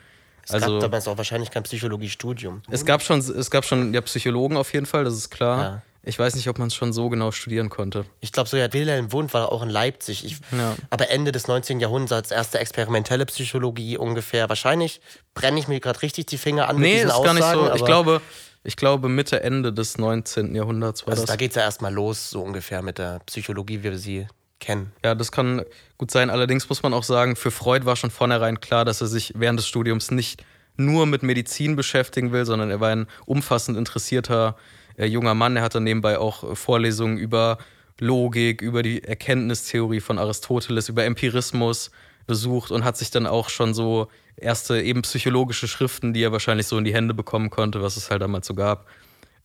Es 0.45 0.53
also, 0.53 0.73
gab 0.73 0.81
damals 0.81 1.09
auch 1.09 1.17
wahrscheinlich 1.17 1.51
kein 1.51 1.63
Psychologiestudium. 1.63 2.63
Es 2.71 2.85
gab 2.85 3.03
schon, 3.03 3.19
es 3.19 3.51
gab 3.51 3.65
schon 3.65 3.95
ja, 3.95 4.01
Psychologen 4.03 4.57
auf 4.57 4.73
jeden 4.73 4.87
Fall, 4.87 5.05
das 5.05 5.15
ist 5.15 5.31
klar. 5.31 5.59
Ja. 5.59 5.83
Ich 6.07 6.19
weiß 6.19 6.35
nicht, 6.35 6.49
ob 6.49 6.59
man 6.59 6.69
es 6.69 6.75
schon 6.75 6.93
so 6.93 7.09
genau 7.09 7.31
studieren 7.31 7.71
konnte. 7.71 8.05
Ich 8.21 8.33
glaube 8.33 8.49
sogar, 8.49 8.73
Wilhelm 8.73 9.13
Wundt 9.13 9.33
war 9.35 9.51
auch 9.51 9.63
in 9.63 9.71
Leipzig. 9.71 10.25
Ich, 10.25 10.39
ja. 10.53 10.77
Aber 10.91 11.11
Ende 11.11 11.33
des 11.33 11.49
19. 11.49 11.81
Jahrhunderts, 11.81 12.31
erste 12.31 12.59
experimentelle 12.59 13.27
Psychologie 13.27 13.97
ungefähr. 13.97 14.49
Wahrscheinlich 14.49 15.01
brenne 15.35 15.59
ich 15.59 15.69
mir 15.69 15.81
gerade 15.81 16.03
richtig 16.03 16.27
die 16.27 16.39
Finger 16.39 16.69
an 16.69 16.77
nee, 16.77 16.83
mit 16.83 16.95
diesen 16.95 17.09
ist 17.09 17.15
Aussagen. 17.15 17.39
Gar 17.39 17.63
nicht 17.63 17.71
so. 17.71 17.75
Ich 17.77 17.85
glaube, 17.85 18.21
ich 18.63 18.77
glaube 18.77 19.09
Mitte, 19.09 19.43
Ende 19.43 19.73
des 19.73 19.99
19. 19.99 20.55
Jahrhunderts 20.55 21.07
war 21.07 21.13
also 21.13 21.23
das. 21.23 21.31
Da 21.31 21.37
geht 21.37 21.51
es 21.51 21.57
ja 21.57 21.63
erstmal 21.63 21.93
los, 21.93 22.31
so 22.31 22.43
ungefähr 22.43 22.83
mit 22.83 22.99
der 22.99 23.21
Psychologie, 23.27 23.81
wie 23.81 23.85
wir 23.85 23.99
sie 23.99 24.27
kennen. 24.61 24.93
Ja, 25.05 25.15
das 25.15 25.33
kann 25.33 25.63
gut 25.99 26.11
sein. 26.11 26.31
Allerdings 26.31 26.69
muss 26.69 26.83
man 26.83 26.95
auch 26.95 27.05
sagen, 27.05 27.37
für 27.37 27.51
Freud 27.51 27.87
war 27.87 27.97
schon 27.97 28.11
vornherein 28.11 28.61
klar, 28.61 28.85
dass 28.85 29.01
er 29.01 29.07
sich 29.07 29.33
während 29.37 29.59
des 29.59 29.69
Studiums 29.69 30.11
nicht 30.11 30.43
nur 30.77 31.07
mit 31.07 31.23
Medizin 31.23 31.77
beschäftigen 31.77 32.33
will, 32.33 32.47
sondern 32.47 32.71
er 32.71 32.81
war 32.81 32.91
ein 32.91 33.07
umfassend 33.27 33.79
interessierter 33.79 34.57
äh, 34.97 35.07
junger 35.07 35.35
Mann. 35.35 35.57
Er 35.57 35.63
hatte 35.63 35.81
nebenbei 35.81 36.19
auch 36.19 36.53
äh, 36.53 36.55
Vorlesungen 36.55 37.19
über 37.19 37.59
Logik, 38.01 38.61
über 38.63 38.83
die 38.83 39.05
Erkenntnistheorie 39.05 40.01
von 40.01 40.19
Aristoteles, 40.19 40.89
über 40.89 41.05
Empirismus 41.05 41.91
besucht 42.27 42.71
und 42.71 42.85
hat 42.85 42.97
sich 42.97 43.11
dann 43.11 43.27
auch 43.27 43.49
schon 43.49 43.75
so 43.75 44.09
erste 44.37 44.81
eben 44.81 45.03
psychologische 45.03 45.69
Schriften, 45.69 46.13
die 46.13 46.23
er 46.23 46.33
wahrscheinlich 46.33 46.67
so 46.67 46.79
in 46.79 46.85
die 46.85 46.95
Hände 46.95 47.15
bekommen 47.15 47.51
konnte, 47.51 47.83
was 47.83 47.97
es 47.97 48.11
halt 48.11 48.23
damals 48.23 48.47
so 48.47 48.55
gab, 48.55 48.87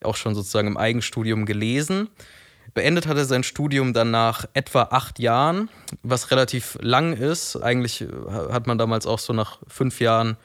auch 0.03 0.15
schon 0.15 0.33
sozusagen 0.33 0.67
im 0.67 0.77
Eigenstudium 0.77 1.45
gelesen. 1.45 2.09
Beendet 2.73 3.07
hat 3.07 3.17
er 3.17 3.25
sein 3.25 3.43
Studium 3.43 3.93
dann 3.93 4.11
nach 4.11 4.45
etwa 4.53 4.83
acht 4.83 5.19
Jahren, 5.19 5.69
was 6.03 6.31
relativ 6.31 6.77
lang 6.81 7.13
ist. 7.13 7.55
Eigentlich 7.55 8.01
äh, 8.01 8.07
hat 8.51 8.67
man 8.67 8.77
damals 8.77 9.05
auch 9.05 9.19
so 9.19 9.33
nach 9.33 9.59
fünf 9.67 9.99
Jahren 9.99 10.37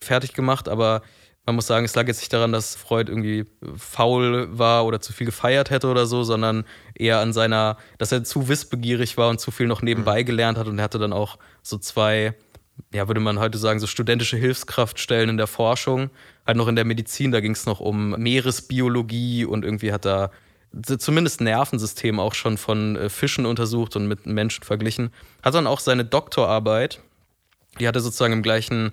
fertig 0.00 0.32
gemacht, 0.32 0.68
aber 0.68 1.02
man 1.44 1.56
muss 1.56 1.66
sagen, 1.66 1.84
es 1.84 1.94
lag 1.94 2.06
jetzt 2.06 2.20
nicht 2.20 2.32
daran, 2.32 2.52
dass 2.52 2.76
Freud 2.76 3.10
irgendwie 3.10 3.46
faul 3.76 4.48
war 4.56 4.86
oder 4.86 5.00
zu 5.00 5.12
viel 5.12 5.26
gefeiert 5.26 5.70
hätte 5.70 5.88
oder 5.88 6.06
so, 6.06 6.22
sondern 6.22 6.64
eher 6.94 7.18
an 7.18 7.32
seiner, 7.32 7.78
dass 7.98 8.12
er 8.12 8.22
zu 8.22 8.48
wissbegierig 8.48 9.16
war 9.16 9.28
und 9.28 9.40
zu 9.40 9.50
viel 9.50 9.66
noch 9.66 9.82
nebenbei 9.82 10.22
mhm. 10.22 10.26
gelernt 10.26 10.58
hat 10.58 10.68
und 10.68 10.78
er 10.78 10.84
hatte 10.84 10.98
dann 10.98 11.12
auch 11.12 11.38
so 11.62 11.78
zwei, 11.78 12.34
ja, 12.94 13.08
würde 13.08 13.20
man 13.20 13.40
heute 13.40 13.58
sagen, 13.58 13.80
so 13.80 13.88
studentische 13.88 14.36
Hilfskraftstellen 14.36 15.30
in 15.30 15.36
der 15.36 15.48
Forschung, 15.48 16.10
halt 16.46 16.56
noch 16.56 16.68
in 16.68 16.76
der 16.76 16.84
Medizin, 16.84 17.32
da 17.32 17.40
ging 17.40 17.52
es 17.52 17.66
noch 17.66 17.80
um 17.80 18.10
Meeresbiologie 18.10 19.44
und 19.44 19.64
irgendwie 19.64 19.92
hat 19.92 20.04
da 20.04 20.30
zumindest 20.98 21.40
Nervensystem 21.40 22.18
auch 22.18 22.34
schon 22.34 22.56
von 22.56 22.96
äh, 22.96 23.08
Fischen 23.08 23.46
untersucht 23.46 23.96
und 23.96 24.06
mit 24.06 24.26
Menschen 24.26 24.64
verglichen. 24.64 25.10
Hat 25.42 25.54
dann 25.54 25.66
auch 25.66 25.80
seine 25.80 26.04
Doktorarbeit, 26.04 27.00
die 27.78 27.88
hat 27.88 27.96
er 27.96 28.00
sozusagen 28.00 28.32
im 28.32 28.42
gleichen 28.42 28.92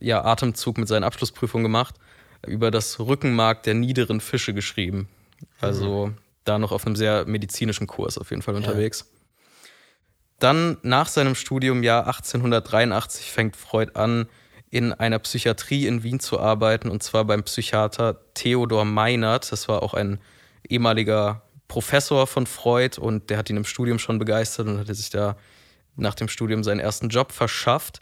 ja, 0.00 0.24
Atemzug 0.24 0.78
mit 0.78 0.88
seinen 0.88 1.04
Abschlussprüfungen 1.04 1.64
gemacht, 1.64 1.96
über 2.46 2.70
das 2.70 3.00
Rückenmark 3.00 3.62
der 3.64 3.74
niederen 3.74 4.20
Fische 4.20 4.54
geschrieben. 4.54 5.08
Also 5.60 6.08
mhm. 6.08 6.18
da 6.44 6.58
noch 6.58 6.72
auf 6.72 6.86
einem 6.86 6.96
sehr 6.96 7.24
medizinischen 7.26 7.86
Kurs 7.86 8.18
auf 8.18 8.30
jeden 8.30 8.42
Fall 8.42 8.54
unterwegs. 8.54 9.00
Ja. 9.00 9.18
Dann 10.38 10.78
nach 10.82 11.08
seinem 11.08 11.34
Studium, 11.34 11.82
Jahr 11.82 12.06
1883, 12.06 13.32
fängt 13.32 13.56
Freud 13.56 13.92
an, 13.94 14.28
in 14.70 14.92
einer 14.92 15.18
Psychiatrie 15.18 15.86
in 15.86 16.02
Wien 16.02 16.20
zu 16.20 16.38
arbeiten, 16.38 16.90
und 16.90 17.02
zwar 17.02 17.24
beim 17.24 17.42
Psychiater 17.42 18.20
Theodor 18.34 18.84
Meinert. 18.84 19.50
Das 19.50 19.68
war 19.68 19.82
auch 19.82 19.94
ein 19.94 20.20
ehemaliger 20.68 21.42
Professor 21.66 22.26
von 22.26 22.46
Freud 22.46 23.00
und 23.00 23.30
der 23.30 23.38
hat 23.38 23.50
ihn 23.50 23.56
im 23.56 23.64
Studium 23.64 23.98
schon 23.98 24.18
begeistert 24.18 24.66
und 24.66 24.78
hatte 24.78 24.94
sich 24.94 25.10
da 25.10 25.36
nach 25.96 26.14
dem 26.14 26.28
Studium 26.28 26.62
seinen 26.62 26.80
ersten 26.80 27.08
Job 27.08 27.32
verschafft. 27.32 28.00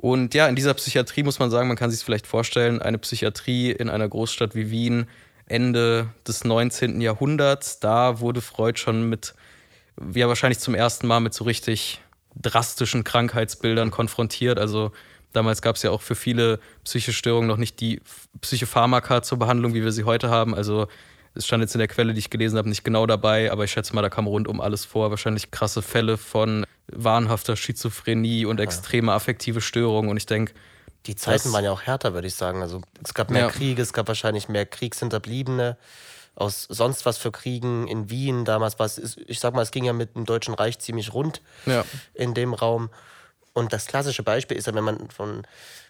Und 0.00 0.32
ja, 0.32 0.46
in 0.46 0.54
dieser 0.54 0.74
Psychiatrie 0.74 1.24
muss 1.24 1.40
man 1.40 1.50
sagen, 1.50 1.66
man 1.66 1.76
kann 1.76 1.90
sich 1.90 1.98
es 1.98 2.04
vielleicht 2.04 2.28
vorstellen, 2.28 2.80
eine 2.80 2.98
Psychiatrie 2.98 3.72
in 3.72 3.90
einer 3.90 4.08
Großstadt 4.08 4.54
wie 4.54 4.70
Wien 4.70 5.08
Ende 5.46 6.08
des 6.26 6.44
19. 6.44 7.00
Jahrhunderts, 7.00 7.80
da 7.80 8.20
wurde 8.20 8.40
Freud 8.40 8.78
schon 8.78 9.08
mit, 9.08 9.34
ja 10.14 10.28
wahrscheinlich 10.28 10.60
zum 10.60 10.76
ersten 10.76 11.08
Mal 11.08 11.18
mit 11.18 11.34
so 11.34 11.42
richtig 11.42 12.00
drastischen 12.36 13.02
Krankheitsbildern 13.02 13.90
konfrontiert. 13.90 14.60
Also 14.60 14.92
damals 15.32 15.62
gab 15.62 15.74
es 15.74 15.82
ja 15.82 15.90
auch 15.90 16.02
für 16.02 16.14
viele 16.14 16.60
psychische 16.84 17.12
Störungen 17.12 17.48
noch 17.48 17.56
nicht 17.56 17.80
die 17.80 18.00
Psychopharmaka 18.40 19.22
zur 19.22 19.40
Behandlung, 19.40 19.74
wie 19.74 19.82
wir 19.82 19.90
sie 19.90 20.04
heute 20.04 20.30
haben. 20.30 20.54
Also 20.54 20.86
es 21.38 21.46
stand 21.46 21.62
jetzt 21.62 21.74
in 21.74 21.78
der 21.78 21.88
Quelle, 21.88 22.12
die 22.12 22.18
ich 22.18 22.30
gelesen 22.30 22.58
habe, 22.58 22.68
nicht 22.68 22.84
genau 22.84 23.06
dabei, 23.06 23.52
aber 23.52 23.64
ich 23.64 23.70
schätze 23.70 23.94
mal, 23.94 24.02
da 24.02 24.10
kam 24.10 24.26
rundum 24.26 24.60
alles 24.60 24.84
vor. 24.84 25.10
Wahrscheinlich 25.10 25.52
krasse 25.52 25.82
Fälle 25.82 26.18
von 26.18 26.66
wahnhafter 26.88 27.56
Schizophrenie 27.56 28.44
und 28.44 28.58
extreme 28.58 29.12
affektive 29.12 29.60
Störungen. 29.60 30.10
Und 30.10 30.16
ich 30.16 30.26
denke, 30.26 30.52
die 31.06 31.14
Zeiten 31.14 31.52
waren 31.52 31.64
ja 31.64 31.70
auch 31.70 31.82
härter, 31.82 32.12
würde 32.12 32.26
ich 32.26 32.34
sagen. 32.34 32.60
Also 32.60 32.82
es 33.04 33.14
gab 33.14 33.30
mehr 33.30 33.42
ja. 33.42 33.48
Kriege, 33.50 33.80
es 33.80 33.92
gab 33.92 34.08
wahrscheinlich 34.08 34.48
mehr 34.48 34.66
Kriegshinterbliebene 34.66 35.78
aus 36.34 36.66
sonst 36.68 37.06
was 37.06 37.18
für 37.18 37.30
Kriegen 37.30 37.86
in 37.86 38.10
Wien. 38.10 38.44
Damals 38.44 38.78
war 38.78 38.86
es, 38.86 39.16
ich 39.26 39.40
sag 39.40 39.54
mal, 39.54 39.62
es 39.62 39.70
ging 39.70 39.84
ja 39.84 39.92
mit 39.92 40.16
dem 40.16 40.24
Deutschen 40.24 40.54
Reich 40.54 40.78
ziemlich 40.80 41.14
rund 41.14 41.40
ja. 41.66 41.84
in 42.14 42.34
dem 42.34 42.52
Raum. 42.52 42.90
Und 43.52 43.72
das 43.72 43.86
klassische 43.86 44.22
Beispiel 44.22 44.56
ist 44.56 44.66
ja, 44.66 44.74
wenn 44.74 44.84
man 44.84 45.10
von 45.10 45.46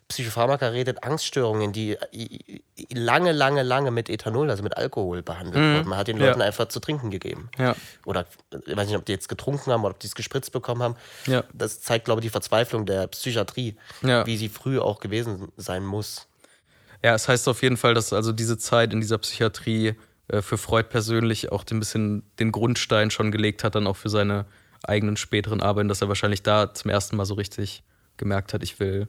Psychopharmaka 0.08 0.68
redet, 0.68 1.04
Angststörungen, 1.04 1.72
die 1.72 1.98
lange, 2.90 3.32
lange, 3.32 3.62
lange 3.62 3.90
mit 3.90 4.08
Ethanol, 4.08 4.50
also 4.50 4.62
mit 4.62 4.76
Alkohol 4.76 5.22
behandelt 5.22 5.62
mhm. 5.62 5.76
wurden. 5.76 5.88
Man 5.88 5.98
hat 5.98 6.08
den 6.08 6.18
Leuten 6.18 6.40
ja. 6.40 6.46
einfach 6.46 6.68
zu 6.68 6.80
trinken 6.80 7.10
gegeben. 7.10 7.50
Ja. 7.58 7.76
Oder 8.06 8.24
ich 8.66 8.74
weiß 8.74 8.88
nicht, 8.88 8.96
ob 8.96 9.04
die 9.04 9.12
jetzt 9.12 9.28
getrunken 9.28 9.70
haben 9.70 9.84
oder 9.84 9.92
ob 9.92 10.00
die 10.00 10.06
es 10.06 10.14
gespritzt 10.14 10.50
bekommen 10.52 10.82
haben. 10.82 10.96
Ja. 11.26 11.44
Das 11.52 11.82
zeigt, 11.82 12.06
glaube 12.06 12.20
ich, 12.20 12.26
die 12.26 12.30
Verzweiflung 12.30 12.86
der 12.86 13.06
Psychiatrie, 13.08 13.76
wie 14.00 14.36
sie 14.38 14.48
früh 14.48 14.78
auch 14.78 15.00
gewesen 15.00 15.52
sein 15.58 15.84
muss. 15.84 16.26
Ja, 17.04 17.14
es 17.14 17.28
heißt 17.28 17.46
auf 17.46 17.62
jeden 17.62 17.76
Fall, 17.76 17.94
dass 17.94 18.12
also 18.12 18.32
diese 18.32 18.58
Zeit 18.58 18.92
in 18.92 19.00
dieser 19.00 19.18
Psychiatrie 19.18 19.94
äh, 20.28 20.42
für 20.42 20.58
Freud 20.58 20.88
persönlich 20.88 21.52
auch 21.52 21.64
ein 21.70 21.78
bisschen 21.78 22.22
den 22.40 22.50
Grundstein 22.50 23.10
schon 23.10 23.30
gelegt 23.30 23.62
hat, 23.62 23.74
dann 23.74 23.86
auch 23.86 23.96
für 23.96 24.08
seine 24.08 24.46
eigenen 24.82 25.16
späteren 25.16 25.60
Arbeiten, 25.60 25.88
dass 25.88 26.00
er 26.00 26.08
wahrscheinlich 26.08 26.42
da 26.42 26.72
zum 26.74 26.90
ersten 26.90 27.16
Mal 27.16 27.24
so 27.24 27.34
richtig 27.34 27.82
gemerkt 28.16 28.52
hat, 28.52 28.62
ich 28.62 28.80
will 28.80 29.06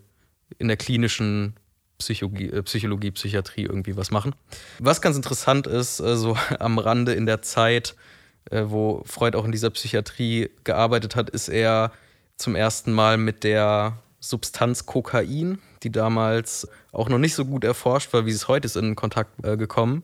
in 0.57 0.67
der 0.67 0.77
klinischen 0.77 1.55
Psychologie, 1.99 2.49
äh, 2.49 2.63
Psychologie, 2.63 3.11
Psychiatrie 3.11 3.63
irgendwie 3.63 3.95
was 3.95 4.09
machen. 4.09 4.33
Was 4.79 5.01
ganz 5.01 5.15
interessant 5.15 5.67
ist, 5.67 5.99
äh, 5.99 6.15
so 6.15 6.37
am 6.59 6.79
Rande 6.79 7.13
in 7.13 7.25
der 7.25 7.41
Zeit, 7.41 7.95
äh, 8.49 8.63
wo 8.65 9.03
Freud 9.05 9.37
auch 9.37 9.45
in 9.45 9.51
dieser 9.51 9.69
Psychiatrie 9.69 10.49
gearbeitet 10.63 11.15
hat, 11.15 11.29
ist 11.29 11.49
er 11.49 11.91
zum 12.37 12.55
ersten 12.55 12.93
Mal 12.93 13.17
mit 13.17 13.43
der 13.43 13.97
Substanz 14.21 14.85
Kokain, 14.85 15.59
die 15.83 15.91
damals 15.91 16.67
auch 16.91 17.09
noch 17.09 17.19
nicht 17.19 17.35
so 17.35 17.45
gut 17.45 17.63
erforscht 17.63 18.11
war, 18.13 18.25
wie 18.25 18.31
es 18.31 18.47
heute 18.47 18.65
ist, 18.65 18.75
in 18.75 18.95
Kontakt 18.95 19.31
gekommen 19.43 20.03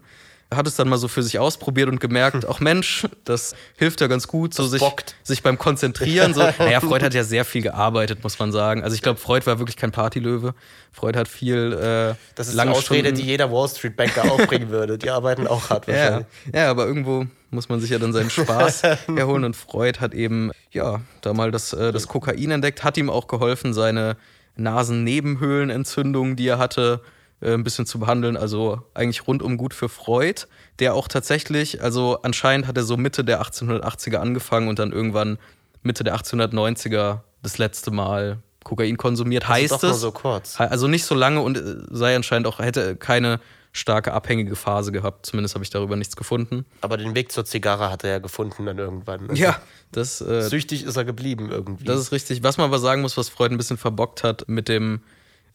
hat 0.54 0.68
es 0.68 0.76
dann 0.76 0.88
mal 0.88 0.98
so 0.98 1.08
für 1.08 1.24
sich 1.24 1.40
ausprobiert 1.40 1.90
und 1.90 2.00
gemerkt, 2.00 2.46
auch 2.46 2.60
Mensch, 2.60 3.08
das 3.24 3.56
hilft 3.78 4.02
ja 4.02 4.08
ganz 4.08 4.28
gut, 4.28 4.54
so 4.54 4.68
sich, 4.68 4.82
sich 5.24 5.42
beim 5.42 5.58
Konzentrieren. 5.58 6.34
So. 6.34 6.42
Naja, 6.60 6.80
Freud 6.80 7.04
hat 7.04 7.14
ja 7.14 7.24
sehr 7.24 7.46
viel 7.46 7.62
gearbeitet, 7.62 8.24
muss 8.24 8.38
man 8.40 8.52
sagen. 8.52 8.84
Also 8.84 8.96
ich 8.96 9.02
glaube, 9.02 9.20
Freud 9.20 9.46
war 9.46 9.60
wirklich 9.60 9.76
kein 9.76 9.92
Partylöwe. 9.92 10.54
Freud 10.92 11.18
hat 11.18 11.28
viel 11.28 11.74
äh, 11.74 12.16
Das 12.36 12.48
ist 12.48 12.56
die 12.56 12.68
Ausrede, 12.68 13.12
die 13.12 13.24
jeder 13.24 13.52
Wall 13.52 13.68
Street 13.68 13.98
Banker 13.98 14.32
aufbringen 14.32 14.70
würde. 14.70 14.98
Die 14.98 15.10
arbeiten 15.10 15.48
auch 15.48 15.70
hart 15.70 15.88
wahrscheinlich. 15.88 16.28
Ja, 16.54 16.62
ja, 16.62 16.72
aber 16.72 16.86
irgendwo 16.86 17.26
muss 17.50 17.70
man 17.70 17.80
sich 17.80 17.90
ja 17.90 18.00
dann 18.00 18.14
seinen 18.14 18.30
Spaß 18.30 18.84
erholen. 19.16 19.44
Und 19.44 19.56
Freud 19.56 20.00
hat 20.00 20.14
eben, 20.14 20.52
ja, 20.72 21.02
da 21.22 21.34
mal 21.34 21.52
das, 21.52 21.74
äh, 21.74 21.92
das 21.92 22.08
Kokain 22.08 22.52
entdeckt, 22.52 22.84
hat 22.84 22.98
ihm 22.98 23.10
auch 23.10 23.28
geholfen, 23.28 23.74
seine 23.74 24.16
Nasennebenhöhlenentzündung, 24.58 26.36
die 26.36 26.48
er 26.48 26.60
hatte, 26.60 27.02
äh, 27.42 27.54
ein 27.54 27.64
bisschen 27.64 27.86
zu 27.86 28.00
behandeln. 28.00 28.38
Also 28.38 28.82
eigentlich 28.94 29.28
rundum 29.28 29.58
gut 29.58 29.74
für 29.74 29.90
Freud, 29.90 30.44
der 30.80 30.94
auch 30.94 31.08
tatsächlich, 31.08 31.82
also 31.82 32.20
anscheinend 32.22 32.68
hat 32.68 32.78
er 32.78 32.84
so 32.84 32.98
Mitte 32.98 33.24
der 33.24 33.42
1880er 33.42 34.18
angefangen 34.18 34.68
und 34.68 34.80
dann 34.80 34.92
irgendwann 34.92 35.38
Mitte 35.84 36.04
der 36.04 36.16
1890er 36.16 37.20
das 37.42 37.58
letzte 37.58 37.92
Mal 37.92 38.40
Kokain 38.64 38.98
konsumiert. 38.98 39.44
Also 39.48 39.54
heißt 39.54 39.84
doch 39.84 39.92
es. 39.92 40.02
So 40.02 40.12
kurz. 40.12 40.60
Also 40.60 40.88
nicht 40.88 41.06
so 41.06 41.16
lange 41.16 41.42
und 41.42 41.58
äh, 41.58 41.76
sei 41.92 42.16
anscheinend 42.16 42.48
auch, 42.48 42.60
hätte 42.60 42.96
keine 42.96 43.40
starke 43.72 44.14
abhängige 44.14 44.56
Phase 44.56 44.92
gehabt. 44.92 45.26
Zumindest 45.26 45.54
habe 45.54 45.64
ich 45.64 45.70
darüber 45.70 45.98
nichts 45.98 46.16
gefunden. 46.16 46.66
Aber 46.82 46.96
den 46.98 47.14
Weg 47.14 47.32
zur 47.32 47.44
Zigarre 47.44 47.92
hat 47.92 48.04
er 48.06 48.10
ja 48.10 48.20
gefunden 48.20 48.66
dann 48.66 48.78
irgendwann. 48.78 49.30
Also 49.30 49.42
ja, 49.42 49.62
das. 49.92 50.22
Äh, 50.22 50.44
süchtig 50.44 50.84
ist 50.86 50.96
er 50.96 51.04
geblieben 51.04 51.52
irgendwie. 51.52 51.84
Das 51.84 52.00
ist 52.00 52.12
richtig. 52.12 52.42
Was 52.42 52.58
man 52.58 52.68
aber 52.68 52.80
sagen 52.80 53.02
muss, 53.02 53.18
was 53.18 53.30
Freud 53.30 53.54
ein 53.54 53.58
bisschen 53.58 53.78
verbockt 53.78 54.24
hat 54.24 54.48
mit 54.48 54.70
dem 54.70 55.02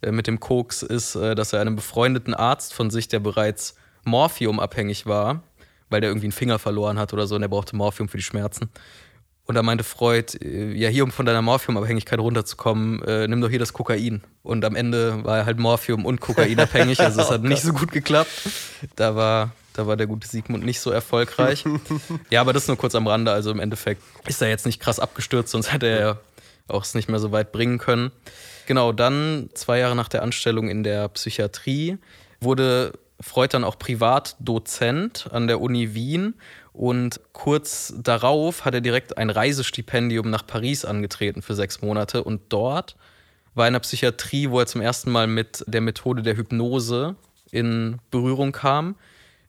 mit 0.03 0.27
dem 0.27 0.41
Koks 0.41 0.83
ist, 0.83 1.15
äh, 1.15 1.35
dass 1.35 1.53
er 1.53 1.61
einem 1.61 1.77
befreundeten 1.77 2.35
Arzt 2.35 2.75
von 2.75 2.91
sich, 2.91 3.09
der 3.09 3.21
bereits 3.21 3.75
Morphium-abhängig 4.05 5.07
war, 5.07 5.43
weil 5.89 6.01
der 6.01 6.11
irgendwie 6.11 6.27
einen 6.27 6.33
Finger 6.33 6.59
verloren 6.59 6.99
hat 6.99 7.13
oder 7.13 7.27
so 7.27 7.35
und 7.35 7.43
er 7.43 7.49
brauchte 7.49 7.77
Morphium 7.77 8.09
für 8.09 8.17
die 8.17 8.23
Schmerzen. 8.23 8.71
Und 9.51 9.57
da 9.57 9.63
meinte 9.63 9.83
Freud, 9.83 10.39
äh, 10.41 10.73
ja, 10.75 10.89
hier, 10.89 11.03
um 11.03 11.11
von 11.11 11.27
deiner 11.27 11.43
Morphium-Abhängigkeit 11.43 12.21
runterzukommen, 12.21 13.03
äh, 13.03 13.27
nimm 13.27 13.41
doch 13.41 13.51
hier 13.51 13.59
das 13.59 13.73
Kokain. 13.73 14.23
Und 14.43 14.65
am 14.65 14.77
Ende 14.77 15.25
war 15.25 15.39
er 15.39 15.45
halt 15.45 15.59
Morphium 15.59 16.05
und 16.05 16.21
Kokain 16.21 16.59
abhängig, 16.61 17.01
also 17.01 17.21
es 17.21 17.31
hat 17.31 17.43
nicht 17.43 17.63
so 17.63 17.73
gut 17.73 17.91
geklappt. 17.91 18.31
Da 18.95 19.17
war, 19.17 19.51
da 19.73 19.89
war 19.89 19.97
der 19.97 20.07
gute 20.07 20.29
Siegmund 20.29 20.65
nicht 20.65 20.81
so 20.81 20.93
erfolgreich. 20.93 21.65
ja, 22.31 22.41
aber 22.41 22.53
das 22.53 22.69
nur 22.69 22.77
kurz 22.77 22.95
am 22.95 23.09
Rande, 23.09 23.33
also 23.33 23.51
im 23.51 23.59
Endeffekt 23.59 24.03
ist 24.29 24.41
er 24.41 24.49
jetzt 24.49 24.67
nicht 24.67 24.79
krass 24.79 25.01
abgestürzt, 25.01 25.51
sonst 25.51 25.73
hätte 25.73 25.87
er 25.87 26.01
ja 26.01 26.19
auch 26.69 26.85
es 26.85 26.95
nicht 26.95 27.09
mehr 27.09 27.19
so 27.19 27.33
weit 27.33 27.51
bringen 27.51 27.79
können. 27.79 28.13
Genau, 28.71 28.93
dann 28.93 29.51
zwei 29.55 29.81
Jahre 29.81 29.97
nach 29.97 30.07
der 30.07 30.23
Anstellung 30.23 30.69
in 30.69 30.85
der 30.85 31.09
Psychiatrie 31.09 31.99
wurde 32.41 32.93
Freud 33.21 33.49
dann 33.51 33.65
auch 33.65 33.77
Privatdozent 33.81 35.29
an 35.33 35.49
der 35.49 35.61
Uni 35.61 35.93
Wien 35.95 36.35
und 36.73 37.19
kurz 37.33 37.93
darauf 38.01 38.65
hat 38.65 38.75
er 38.75 38.81
direkt 38.81 39.19
ein 39.19 39.29
Reisestipendium 39.29 40.31
nach 40.31 40.47
Paris 40.47 40.85
angetreten 40.85 41.43
für 41.43 41.57
sechs 41.57 41.83
Monate 41.83 42.23
und 42.23 42.43
dort 42.51 42.95
war 43.57 43.65
er 43.65 43.69
in 43.71 43.73
der 43.73 43.81
Psychiatrie, 43.81 44.51
wo 44.51 44.61
er 44.61 44.67
zum 44.67 44.83
ersten 44.83 45.11
Mal 45.11 45.27
mit 45.27 45.65
der 45.67 45.81
Methode 45.81 46.23
der 46.23 46.37
Hypnose 46.37 47.17
in 47.51 47.99
Berührung 48.13 48.53
kam. 48.53 48.95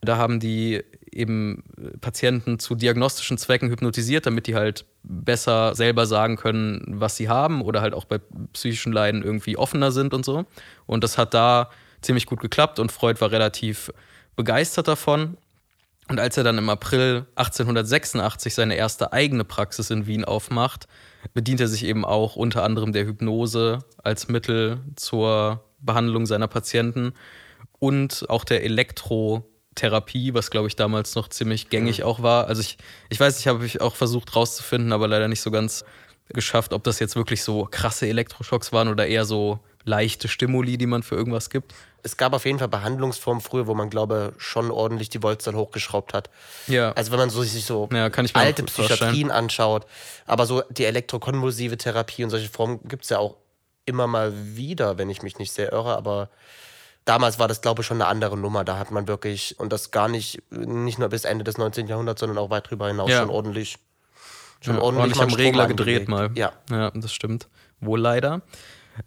Da 0.01 0.17
haben 0.17 0.39
die 0.39 0.81
eben 1.11 1.63
Patienten 2.01 2.57
zu 2.57 2.73
diagnostischen 2.73 3.37
Zwecken 3.37 3.69
hypnotisiert, 3.69 4.25
damit 4.25 4.47
die 4.47 4.55
halt 4.55 4.85
besser 5.03 5.75
selber 5.75 6.05
sagen 6.05 6.35
können, 6.35 6.83
was 6.87 7.15
sie 7.15 7.29
haben 7.29 7.61
oder 7.61 7.81
halt 7.81 7.93
auch 7.93 8.05
bei 8.05 8.19
psychischen 8.53 8.93
Leiden 8.93 9.23
irgendwie 9.23 9.57
offener 9.57 9.91
sind 9.91 10.13
und 10.13 10.25
so. 10.25 10.45
Und 10.85 11.03
das 11.03 11.17
hat 11.17 11.33
da 11.33 11.69
ziemlich 12.01 12.25
gut 12.25 12.39
geklappt 12.39 12.79
und 12.79 12.91
Freud 12.91 13.19
war 13.21 13.31
relativ 13.31 13.91
begeistert 14.35 14.87
davon. 14.87 15.37
Und 16.07 16.19
als 16.19 16.35
er 16.37 16.43
dann 16.43 16.57
im 16.57 16.69
April 16.69 17.25
1886 17.35 18.53
seine 18.53 18.75
erste 18.75 19.13
eigene 19.13 19.45
Praxis 19.45 19.89
in 19.91 20.07
Wien 20.07 20.25
aufmacht, 20.25 20.87
bedient 21.33 21.61
er 21.61 21.67
sich 21.67 21.85
eben 21.85 22.03
auch 22.03 22.35
unter 22.35 22.63
anderem 22.63 22.91
der 22.91 23.05
Hypnose 23.05 23.79
als 24.03 24.27
Mittel 24.27 24.79
zur 24.95 25.63
Behandlung 25.79 26.25
seiner 26.25 26.47
Patienten 26.47 27.13
und 27.79 28.25
auch 28.29 28.43
der 28.43 28.63
Elektro- 28.63 29.50
Therapie, 29.75 30.33
was 30.33 30.51
glaube 30.51 30.67
ich 30.67 30.75
damals 30.75 31.15
noch 31.15 31.29
ziemlich 31.29 31.69
gängig 31.69 31.99
mhm. 31.99 32.05
auch 32.05 32.21
war. 32.21 32.47
Also 32.47 32.61
ich, 32.61 32.77
ich 33.09 33.19
weiß, 33.19 33.39
ich 33.39 33.47
habe 33.47 33.67
auch 33.79 33.95
versucht 33.95 34.35
rauszufinden, 34.35 34.91
aber 34.91 35.07
leider 35.07 35.27
nicht 35.27 35.41
so 35.41 35.51
ganz 35.51 35.85
geschafft, 36.29 36.73
ob 36.73 36.83
das 36.83 36.99
jetzt 36.99 37.15
wirklich 37.15 37.43
so 37.43 37.67
krasse 37.69 38.07
Elektroschocks 38.07 38.71
waren 38.71 38.87
oder 38.87 39.07
eher 39.07 39.25
so 39.25 39.59
leichte 39.83 40.27
Stimuli, 40.27 40.77
die 40.77 40.85
man 40.85 41.03
für 41.03 41.15
irgendwas 41.15 41.49
gibt. 41.49 41.73
Es 42.03 42.17
gab 42.17 42.33
auf 42.33 42.45
jeden 42.45 42.59
Fall 42.59 42.67
Behandlungsformen 42.67 43.41
früher, 43.41 43.67
wo 43.67 43.75
man, 43.75 43.89
glaube 43.89 44.33
schon 44.37 44.71
ordentlich 44.71 45.09
die 45.09 45.21
Voltzahl 45.21 45.55
hochgeschraubt 45.55 46.13
hat. 46.13 46.29
Ja. 46.67 46.91
Also 46.93 47.11
wenn 47.11 47.19
man 47.19 47.29
so, 47.29 47.43
sich 47.43 47.65
so 47.65 47.89
ja, 47.91 48.09
alte 48.33 48.63
Psychiatrien 48.63 49.31
anschaut, 49.31 49.85
aber 50.25 50.45
so 50.45 50.63
die 50.69 50.85
elektrokonvulsive 50.85 51.77
Therapie 51.77 52.23
und 52.23 52.29
solche 52.29 52.49
Formen 52.49 52.79
gibt 52.87 53.03
es 53.03 53.09
ja 53.09 53.19
auch 53.19 53.37
immer 53.85 54.07
mal 54.07 54.33
wieder, 54.55 54.97
wenn 54.97 55.09
ich 55.09 55.21
mich 55.21 55.37
nicht 55.37 55.51
sehr 55.51 55.71
irre, 55.71 55.95
aber 55.95 56.29
damals 57.05 57.39
war 57.39 57.47
das, 57.47 57.61
glaube 57.61 57.81
ich, 57.81 57.87
schon 57.87 58.01
eine 58.01 58.07
andere 58.07 58.37
Nummer. 58.37 58.63
Da 58.63 58.77
hat 58.77 58.91
man 58.91 59.07
wirklich, 59.07 59.59
und 59.59 59.71
das 59.73 59.91
gar 59.91 60.07
nicht, 60.07 60.41
nicht 60.51 60.99
nur 60.99 61.09
bis 61.09 61.25
Ende 61.25 61.43
des 61.43 61.57
19. 61.57 61.87
Jahrhunderts, 61.87 62.19
sondern 62.19 62.37
auch 62.37 62.49
weit 62.49 62.69
drüber 62.69 62.87
hinaus 62.87 63.09
Ja. 63.09 63.19
schon 63.19 63.29
ordentlich. 63.29 63.77
Schon 64.63 64.75
Ja, 64.75 64.81
ordentlich, 64.81 65.19
am 65.19 65.33
Regler 65.33 65.67
gedreht 65.67 66.07
mal. 66.07 66.29
Ja. 66.35 66.51
ja, 66.69 66.91
das 66.91 67.11
stimmt. 67.13 67.47
Wohl 67.79 67.99
leider. 67.99 68.41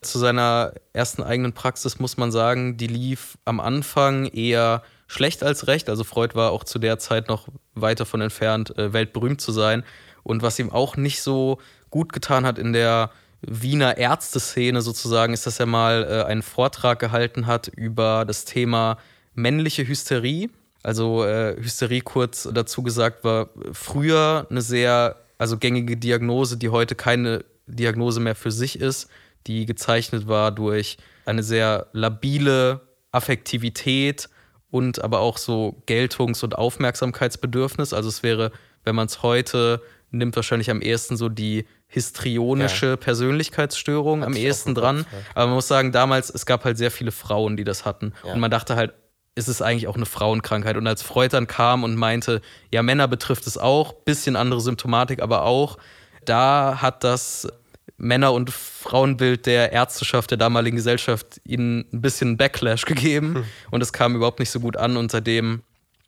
Zu 0.00 0.18
seiner 0.18 0.72
ersten 0.92 1.22
eigenen 1.22 1.52
Praxis 1.52 2.00
muss 2.00 2.16
man 2.16 2.32
sagen, 2.32 2.76
die 2.76 2.88
lief 2.88 3.38
am 3.44 3.60
Anfang 3.60 4.26
eher 4.26 4.82
schlecht 5.06 5.44
als 5.44 5.68
recht. 5.68 5.88
Also 5.88 6.02
Freud 6.02 6.34
war 6.34 6.50
auch 6.50 6.64
zu 6.64 6.78
der 6.80 6.98
Zeit 6.98 7.28
noch 7.28 7.46
weit 7.74 8.00
davon 8.00 8.20
entfernt, 8.20 8.76
äh, 8.76 8.92
weltberühmt 8.92 9.40
zu 9.40 9.52
sein. 9.52 9.84
Und 10.24 10.42
was 10.42 10.58
ihm 10.58 10.72
auch 10.72 10.96
nicht 10.96 11.22
so 11.22 11.58
gut 11.90 12.12
getan 12.12 12.46
hat 12.46 12.58
in 12.58 12.72
der 12.72 13.10
Wiener 13.48 13.96
Ärzteszene 13.98 14.82
sozusagen, 14.82 15.32
ist, 15.34 15.46
dass 15.46 15.60
er 15.60 15.66
mal 15.66 16.06
äh, 16.08 16.24
einen 16.24 16.42
Vortrag 16.42 16.98
gehalten 16.98 17.46
hat 17.46 17.68
über 17.68 18.24
das 18.24 18.44
Thema 18.44 18.98
männliche 19.34 19.86
Hysterie. 19.86 20.50
Also 20.82 21.24
äh, 21.24 21.56
Hysterie 21.56 22.00
kurz 22.00 22.48
dazu 22.52 22.82
gesagt 22.82 23.24
war 23.24 23.50
früher 23.72 24.46
eine 24.50 24.62
sehr 24.62 25.16
also 25.38 25.58
gängige 25.58 25.96
Diagnose, 25.96 26.56
die 26.56 26.68
heute 26.68 26.94
keine 26.94 27.44
Diagnose 27.66 28.20
mehr 28.20 28.34
für 28.34 28.50
sich 28.50 28.80
ist, 28.80 29.08
die 29.46 29.66
gezeichnet 29.66 30.28
war 30.28 30.52
durch 30.52 30.96
eine 31.26 31.42
sehr 31.42 31.88
labile 31.92 32.80
Affektivität 33.12 34.28
und 34.70 35.02
aber 35.02 35.20
auch 35.20 35.38
so 35.38 35.82
Geltungs- 35.86 36.42
und 36.44 36.56
Aufmerksamkeitsbedürfnis. 36.56 37.92
Also 37.92 38.08
es 38.08 38.22
wäre, 38.22 38.52
wenn 38.84 38.94
man 38.94 39.06
es 39.06 39.22
heute 39.22 39.82
nimmt, 40.10 40.36
wahrscheinlich 40.36 40.70
am 40.70 40.80
ehesten 40.80 41.16
so 41.16 41.28
die 41.28 41.66
histrionische 41.86 42.96
Persönlichkeitsstörung 42.96 44.24
am 44.24 44.30
Hatte 44.30 44.38
ich 44.38 44.44
auch 44.44 44.48
ehesten 44.48 44.74
dran. 44.74 44.98
Ja. 44.98 45.18
Aber 45.34 45.46
man 45.46 45.54
muss 45.56 45.68
sagen, 45.68 45.92
damals, 45.92 46.30
es 46.30 46.46
gab 46.46 46.64
halt 46.64 46.76
sehr 46.76 46.90
viele 46.90 47.12
Frauen, 47.12 47.56
die 47.56 47.64
das 47.64 47.84
hatten. 47.84 48.12
Ja. 48.24 48.32
Und 48.32 48.40
man 48.40 48.50
dachte 48.50 48.76
halt, 48.76 48.94
ist 49.36 49.48
es 49.48 49.62
eigentlich 49.62 49.88
auch 49.88 49.96
eine 49.96 50.06
Frauenkrankheit. 50.06 50.76
Und 50.76 50.86
als 50.86 51.02
Freud 51.02 51.30
dann 51.32 51.46
kam 51.46 51.84
und 51.84 51.96
meinte, 51.96 52.40
ja, 52.72 52.82
Männer 52.82 53.08
betrifft 53.08 53.46
es 53.46 53.58
auch, 53.58 53.92
bisschen 53.92 54.36
andere 54.36 54.60
Symptomatik, 54.60 55.22
aber 55.22 55.42
auch, 55.42 55.78
da 56.24 56.78
hat 56.80 57.04
das 57.04 57.48
Männer- 57.96 58.32
und 58.32 58.50
Frauenbild 58.50 59.46
der 59.46 59.72
Ärzteschaft 59.72 60.30
der 60.30 60.38
damaligen 60.38 60.76
Gesellschaft 60.76 61.40
ihnen 61.44 61.84
ein 61.92 62.00
bisschen 62.00 62.36
Backlash 62.36 62.84
gegeben. 62.86 63.36
Hm. 63.36 63.44
Und 63.70 63.82
es 63.82 63.92
kam 63.92 64.16
überhaupt 64.16 64.40
nicht 64.40 64.50
so 64.50 64.60
gut 64.60 64.76
an. 64.76 64.96
Und 64.96 65.10
seitdem, 65.10 65.62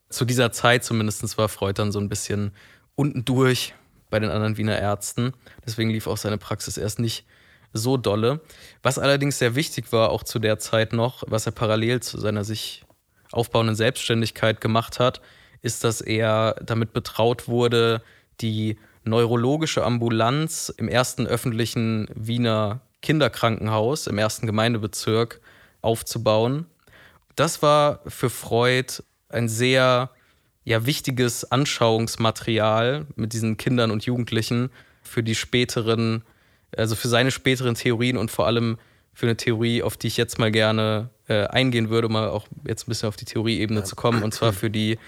zu 0.08 0.24
dieser 0.24 0.52
Zeit 0.52 0.84
zumindest, 0.84 1.36
war 1.38 1.48
Freud 1.48 1.74
dann 1.80 1.92
so 1.92 2.00
ein 2.00 2.08
bisschen 2.08 2.52
unten 2.94 3.24
durch 3.24 3.74
bei 4.10 4.18
den 4.18 4.30
anderen 4.30 4.56
Wiener 4.56 4.78
Ärzten. 4.78 5.32
Deswegen 5.64 5.90
lief 5.90 6.06
auch 6.06 6.16
seine 6.16 6.38
Praxis 6.38 6.76
erst 6.76 6.98
nicht 6.98 7.26
so 7.72 7.96
dolle. 7.96 8.40
Was 8.82 8.98
allerdings 8.98 9.38
sehr 9.38 9.54
wichtig 9.54 9.92
war, 9.92 10.10
auch 10.10 10.22
zu 10.22 10.38
der 10.38 10.58
Zeit 10.58 10.92
noch, 10.92 11.24
was 11.26 11.46
er 11.46 11.52
parallel 11.52 12.00
zu 12.00 12.18
seiner 12.18 12.44
sich 12.44 12.84
aufbauenden 13.32 13.76
Selbstständigkeit 13.76 14.60
gemacht 14.60 14.98
hat, 14.98 15.20
ist, 15.62 15.84
dass 15.84 16.00
er 16.00 16.56
damit 16.62 16.92
betraut 16.92 17.48
wurde, 17.48 18.02
die 18.40 18.78
neurologische 19.04 19.84
Ambulanz 19.84 20.72
im 20.76 20.88
ersten 20.88 21.26
öffentlichen 21.26 22.08
Wiener 22.14 22.80
Kinderkrankenhaus, 23.02 24.06
im 24.06 24.18
ersten 24.18 24.46
Gemeindebezirk 24.46 25.40
aufzubauen. 25.80 26.66
Das 27.36 27.62
war 27.62 28.00
für 28.06 28.30
Freud 28.30 29.02
ein 29.28 29.48
sehr 29.48 30.10
ja, 30.66 30.84
wichtiges 30.84 31.50
Anschauungsmaterial 31.50 33.06
mit 33.14 33.32
diesen 33.32 33.56
Kindern 33.56 33.90
und 33.90 34.04
Jugendlichen 34.04 34.70
für 35.02 35.22
die 35.22 35.36
späteren, 35.36 36.24
also 36.76 36.96
für 36.96 37.08
seine 37.08 37.30
späteren 37.30 37.76
Theorien 37.76 38.18
und 38.18 38.30
vor 38.30 38.46
allem 38.46 38.76
für 39.14 39.26
eine 39.26 39.36
Theorie, 39.36 39.82
auf 39.82 39.96
die 39.96 40.08
ich 40.08 40.16
jetzt 40.16 40.38
mal 40.38 40.50
gerne 40.50 41.08
äh, 41.28 41.46
eingehen 41.46 41.88
würde, 41.88 42.08
mal 42.08 42.28
auch 42.28 42.46
jetzt 42.66 42.86
ein 42.86 42.90
bisschen 42.90 43.08
auf 43.08 43.16
die 43.16 43.24
Theorieebene 43.24 43.84
zu 43.84 43.96
kommen, 43.96 44.22
und 44.22 44.34
zwar 44.34 44.52
für 44.52 44.68
die 44.68 44.98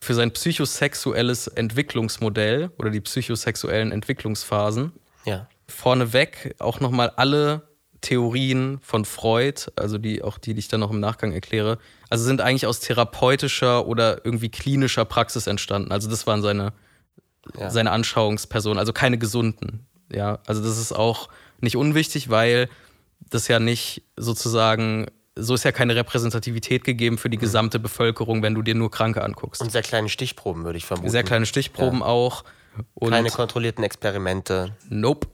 für 0.00 0.14
sein 0.14 0.30
psychosexuelles 0.30 1.48
Entwicklungsmodell 1.48 2.70
oder 2.78 2.90
die 2.90 3.00
psychosexuellen 3.00 3.90
Entwicklungsphasen 3.90 4.92
Ja. 5.24 5.48
vorneweg 5.66 6.54
auch 6.60 6.78
nochmal 6.78 7.10
alle 7.16 7.67
Theorien 8.00 8.78
von 8.82 9.04
Freud, 9.04 9.62
also 9.76 9.98
die 9.98 10.22
auch 10.22 10.38
die, 10.38 10.54
die 10.54 10.60
ich 10.60 10.68
dann 10.68 10.80
noch 10.80 10.90
im 10.90 11.00
Nachgang 11.00 11.32
erkläre, 11.32 11.78
also 12.10 12.24
sind 12.24 12.40
eigentlich 12.40 12.66
aus 12.66 12.80
therapeutischer 12.80 13.86
oder 13.86 14.24
irgendwie 14.24 14.48
klinischer 14.50 15.04
Praxis 15.04 15.46
entstanden. 15.46 15.90
Also 15.92 16.08
das 16.08 16.26
waren 16.26 16.42
seine, 16.42 16.72
Ja. 17.58 17.70
seine 17.70 17.90
Anschauungspersonen, 17.90 18.78
also 18.78 18.92
keine 18.92 19.18
gesunden. 19.18 19.86
Ja, 20.12 20.38
also 20.46 20.62
das 20.62 20.78
ist 20.78 20.92
auch 20.92 21.28
nicht 21.60 21.76
unwichtig, 21.76 22.30
weil 22.30 22.68
das 23.30 23.48
ja 23.48 23.58
nicht 23.58 24.02
sozusagen, 24.16 25.06
so 25.34 25.54
ist 25.54 25.64
ja 25.64 25.72
keine 25.72 25.96
Repräsentativität 25.96 26.84
gegeben 26.84 27.18
für 27.18 27.30
die 27.30 27.36
gesamte 27.38 27.78
Bevölkerung, 27.78 28.42
wenn 28.42 28.54
du 28.54 28.62
dir 28.62 28.74
nur 28.74 28.90
Kranke 28.90 29.22
anguckst. 29.24 29.60
Und 29.60 29.70
sehr 29.72 29.82
kleine 29.82 30.08
Stichproben, 30.08 30.64
würde 30.64 30.78
ich 30.78 30.86
vermuten. 30.86 31.10
Sehr 31.10 31.24
kleine 31.24 31.46
Stichproben 31.46 32.02
auch. 32.02 32.44
Und 32.94 33.10
Keine 33.10 33.30
kontrollierten 33.30 33.82
Experimente, 33.82 34.76
nope. 34.88 35.26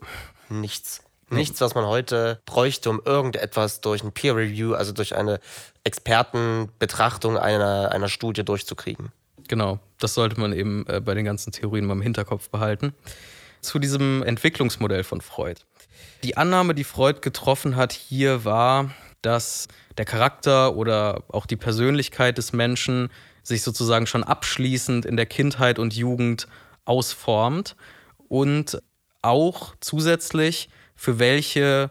nichts. 0.48 1.02
Nichts, 1.34 1.60
was 1.60 1.74
man 1.74 1.86
heute 1.86 2.40
bräuchte, 2.46 2.90
um 2.90 3.00
irgendetwas 3.04 3.80
durch 3.80 4.02
ein 4.02 4.12
Peer 4.12 4.36
Review, 4.36 4.74
also 4.74 4.92
durch 4.92 5.14
eine 5.14 5.40
Expertenbetrachtung 5.84 7.36
einer, 7.38 7.92
einer 7.92 8.08
Studie 8.08 8.44
durchzukriegen. 8.44 9.12
Genau, 9.48 9.78
das 9.98 10.14
sollte 10.14 10.40
man 10.40 10.52
eben 10.52 10.86
äh, 10.86 11.00
bei 11.00 11.14
den 11.14 11.24
ganzen 11.24 11.52
Theorien 11.52 11.84
mal 11.84 11.94
im 11.94 12.02
Hinterkopf 12.02 12.48
behalten. 12.48 12.94
Zu 13.60 13.78
diesem 13.78 14.22
Entwicklungsmodell 14.22 15.04
von 15.04 15.20
Freud. 15.20 15.60
Die 16.22 16.36
Annahme, 16.36 16.74
die 16.74 16.84
Freud 16.84 17.20
getroffen 17.20 17.76
hat 17.76 17.92
hier, 17.92 18.44
war, 18.44 18.90
dass 19.22 19.68
der 19.96 20.04
Charakter 20.04 20.76
oder 20.76 21.22
auch 21.28 21.46
die 21.46 21.56
Persönlichkeit 21.56 22.38
des 22.38 22.52
Menschen 22.52 23.10
sich 23.42 23.62
sozusagen 23.62 24.06
schon 24.06 24.24
abschließend 24.24 25.04
in 25.04 25.16
der 25.16 25.26
Kindheit 25.26 25.78
und 25.78 25.94
Jugend 25.94 26.46
ausformt 26.84 27.76
und 28.28 28.80
auch 29.22 29.74
zusätzlich 29.80 30.68
für 30.94 31.18
welche 31.18 31.90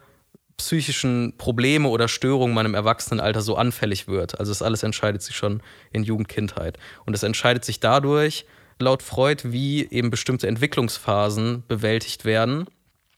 psychischen 0.58 1.36
Probleme 1.38 1.90
oder 1.90 2.08
Störungen 2.08 2.54
man 2.54 2.66
im 2.66 2.76
Erwachsenenalter 2.76 3.42
so 3.42 3.56
anfällig 3.56 4.08
wird. 4.08 4.40
Also 4.40 4.52
das 4.52 4.62
alles 4.62 4.84
entscheidet 4.84 5.22
sich 5.22 5.36
schon 5.36 5.62
in 5.92 6.04
Jugend, 6.04 6.30
Kindheit. 6.30 6.78
Und 7.06 7.14
es 7.14 7.24
entscheidet 7.24 7.66
sich 7.66 7.80
dadurch, 7.80 8.46
laut 8.80 9.02
Freud, 9.02 9.52
wie 9.52 9.90
eben 9.90 10.10
bestimmte 10.10 10.48
Entwicklungsphasen 10.48 11.64
bewältigt 11.68 12.26
werden. 12.26 12.66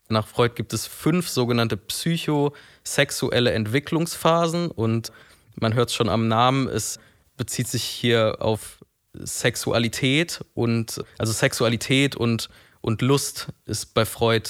Nach 0.08 0.28
Freud 0.28 0.54
gibt 0.56 0.74
es 0.74 0.86
fünf 0.86 1.28
sogenannte 1.28 1.78
psychosexuelle 1.78 3.52
Entwicklungsphasen 3.52 4.70
und 4.70 5.12
man 5.56 5.74
hört 5.74 5.90
es 5.90 5.96
schon 5.96 6.10
am 6.10 6.28
Namen, 6.28 6.68
es 6.68 7.00
bezieht 7.38 7.68
sich 7.68 7.84
hier 7.84 8.38
auf 8.40 8.80
Sexualität 9.14 10.44
und 10.54 11.04
also 11.18 11.34
Sexualität 11.34 12.16
und, 12.16 12.50
und 12.86 13.02
Lust 13.02 13.48
ist 13.66 13.96
bei 13.96 14.06
Freud 14.06 14.48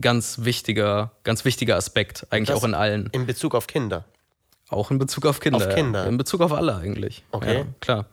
ganz 0.00 0.38
wichtiger, 0.40 1.12
ganz 1.22 1.44
wichtiger 1.44 1.76
Aspekt, 1.76 2.26
eigentlich 2.30 2.48
Das 2.48 2.56
auch 2.56 2.64
in 2.64 2.72
allen. 2.72 3.10
In 3.12 3.26
Bezug 3.26 3.54
auf 3.54 3.66
Kinder. 3.66 4.06
Auch 4.70 4.90
in 4.90 4.96
Bezug 4.96 5.26
auf 5.26 5.38
Kinder. 5.38 5.58
Auf 5.58 5.74
Kinder. 5.74 6.04
Ja. 6.04 6.08
In 6.08 6.16
Bezug 6.16 6.40
auf 6.40 6.54
alle 6.54 6.76
eigentlich. 6.76 7.24
Okay. 7.30 7.58
Ja, 7.58 7.66
klar. 7.80 8.06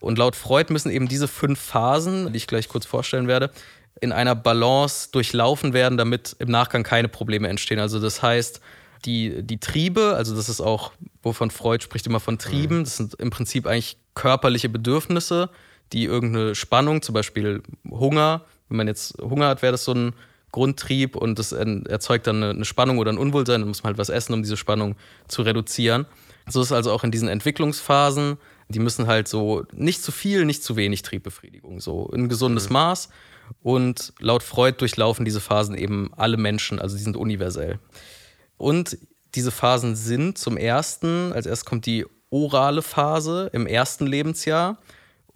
Und 0.00 0.16
laut 0.16 0.34
Freud 0.34 0.72
müssen 0.72 0.90
eben 0.90 1.08
diese 1.08 1.28
fünf 1.28 1.60
Phasen, 1.60 2.32
die 2.32 2.38
ich 2.38 2.46
gleich 2.46 2.70
kurz 2.70 2.86
vorstellen 2.86 3.28
werde, 3.28 3.50
in 4.00 4.12
einer 4.12 4.34
Balance 4.34 5.10
durchlaufen 5.12 5.74
werden, 5.74 5.98
damit 5.98 6.34
im 6.38 6.48
Nachgang 6.48 6.82
keine 6.82 7.08
Probleme 7.08 7.48
entstehen. 7.48 7.80
Also 7.80 8.00
das 8.00 8.22
heißt, 8.22 8.62
die, 9.04 9.42
die 9.42 9.60
Triebe, 9.60 10.14
also 10.16 10.34
das 10.34 10.48
ist 10.48 10.62
auch, 10.62 10.92
wovon 11.22 11.50
Freud 11.50 11.84
spricht 11.84 12.06
immer 12.06 12.20
von 12.20 12.38
Trieben, 12.38 12.82
das 12.82 12.96
sind 12.96 13.12
im 13.16 13.28
Prinzip 13.28 13.66
eigentlich 13.66 13.98
körperliche 14.14 14.70
Bedürfnisse, 14.70 15.50
die 15.92 16.04
irgendeine 16.04 16.54
Spannung, 16.54 17.02
zum 17.02 17.12
Beispiel 17.12 17.62
Hunger, 17.90 18.46
wenn 18.68 18.76
man 18.76 18.86
jetzt 18.86 19.18
Hunger 19.20 19.48
hat, 19.48 19.62
wäre 19.62 19.72
das 19.72 19.84
so 19.84 19.92
ein 19.92 20.12
Grundtrieb 20.52 21.14
und 21.16 21.38
das 21.38 21.52
erzeugt 21.52 22.26
dann 22.26 22.42
eine, 22.42 22.64
Spannung 22.64 22.98
oder 22.98 23.12
ein 23.12 23.18
Unwohlsein, 23.18 23.60
dann 23.60 23.68
muss 23.68 23.82
man 23.82 23.90
halt 23.90 23.98
was 23.98 24.08
essen, 24.08 24.32
um 24.32 24.42
diese 24.42 24.56
Spannung 24.56 24.96
zu 25.26 25.42
reduzieren. 25.42 26.06
So 26.48 26.62
ist 26.62 26.72
also 26.72 26.90
auch 26.92 27.04
in 27.04 27.10
diesen 27.10 27.28
Entwicklungsphasen, 27.28 28.38
die 28.68 28.78
müssen 28.78 29.06
halt 29.06 29.28
so 29.28 29.64
nicht 29.72 30.02
zu 30.02 30.12
viel, 30.12 30.44
nicht 30.46 30.62
zu 30.62 30.76
wenig 30.76 31.02
Triebbefriedigung, 31.02 31.80
so 31.80 32.10
ein 32.10 32.28
gesundes 32.28 32.70
Maß. 32.70 33.10
Und 33.62 34.12
laut 34.18 34.42
Freud 34.42 34.76
durchlaufen 34.78 35.24
diese 35.24 35.40
Phasen 35.40 35.74
eben 35.74 36.10
alle 36.16 36.36
Menschen, 36.36 36.78
also 36.78 36.96
die 36.96 37.02
sind 37.02 37.16
universell. 37.16 37.78
Und 38.56 38.98
diese 39.34 39.50
Phasen 39.50 39.96
sind 39.96 40.38
zum 40.38 40.56
ersten, 40.56 41.32
als 41.32 41.46
erstes 41.46 41.64
kommt 41.64 41.86
die 41.86 42.06
orale 42.30 42.82
Phase 42.82 43.50
im 43.52 43.66
ersten 43.66 44.06
Lebensjahr. 44.06 44.78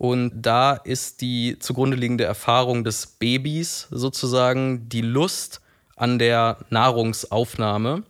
Und 0.02 0.32
da 0.42 0.72
ist 0.72 1.20
die 1.20 1.60
zugrunde 1.60 1.96
liegende 1.96 2.24
Erfahrung 2.24 2.82
des 2.82 3.06
Babys 3.06 3.86
sozusagen 3.92 4.88
die 4.88 5.00
Lust 5.00 5.60
an 5.94 6.18
der 6.18 6.56
Nahrungsaufnahme. 6.70 8.02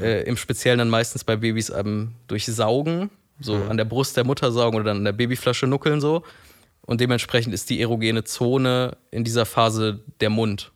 Äh, 0.00 0.22
Im 0.28 0.36
Speziellen 0.36 0.78
dann 0.78 0.90
meistens 0.90 1.24
bei 1.24 1.34
Babys 1.34 1.70
ähm, 1.70 2.12
durch 2.28 2.46
Saugen, 2.46 3.10
so 3.40 3.56
an 3.56 3.76
der 3.76 3.84
Brust 3.84 4.16
der 4.16 4.22
Mutter 4.22 4.52
saugen 4.52 4.76
oder 4.76 4.84
dann 4.84 4.98
an 4.98 5.04
der 5.06 5.12
Babyflasche 5.12 5.66
nuckeln 5.66 6.00
so. 6.00 6.22
Und 6.82 7.00
dementsprechend 7.00 7.52
ist 7.52 7.68
die 7.68 7.80
erogene 7.80 8.22
Zone 8.22 8.96
in 9.10 9.24
dieser 9.24 9.44
Phase 9.44 10.00
der 10.20 10.30
Mund. 10.30 10.70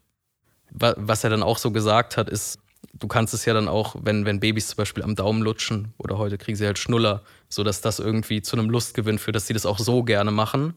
Wa- 0.70 0.94
Was 0.96 1.22
er 1.22 1.30
dann 1.30 1.44
auch 1.44 1.58
so 1.58 1.70
gesagt 1.70 2.16
hat, 2.16 2.28
ist, 2.28 2.58
du 3.02 3.08
kannst 3.08 3.34
es 3.34 3.44
ja 3.44 3.52
dann 3.52 3.68
auch, 3.68 3.96
wenn, 4.00 4.24
wenn 4.24 4.38
Babys 4.38 4.68
zum 4.68 4.76
Beispiel 4.76 5.02
am 5.02 5.16
Daumen 5.16 5.42
lutschen 5.42 5.92
oder 5.98 6.18
heute 6.18 6.38
kriegen 6.38 6.56
sie 6.56 6.64
halt 6.64 6.78
Schnuller, 6.78 7.22
sodass 7.48 7.80
das 7.80 7.98
irgendwie 7.98 8.42
zu 8.42 8.56
einem 8.56 8.70
Lustgewinn 8.70 9.18
führt, 9.18 9.34
dass 9.34 9.46
sie 9.48 9.54
das 9.54 9.66
auch 9.66 9.78
so 9.78 10.04
gerne 10.04 10.30
machen, 10.30 10.74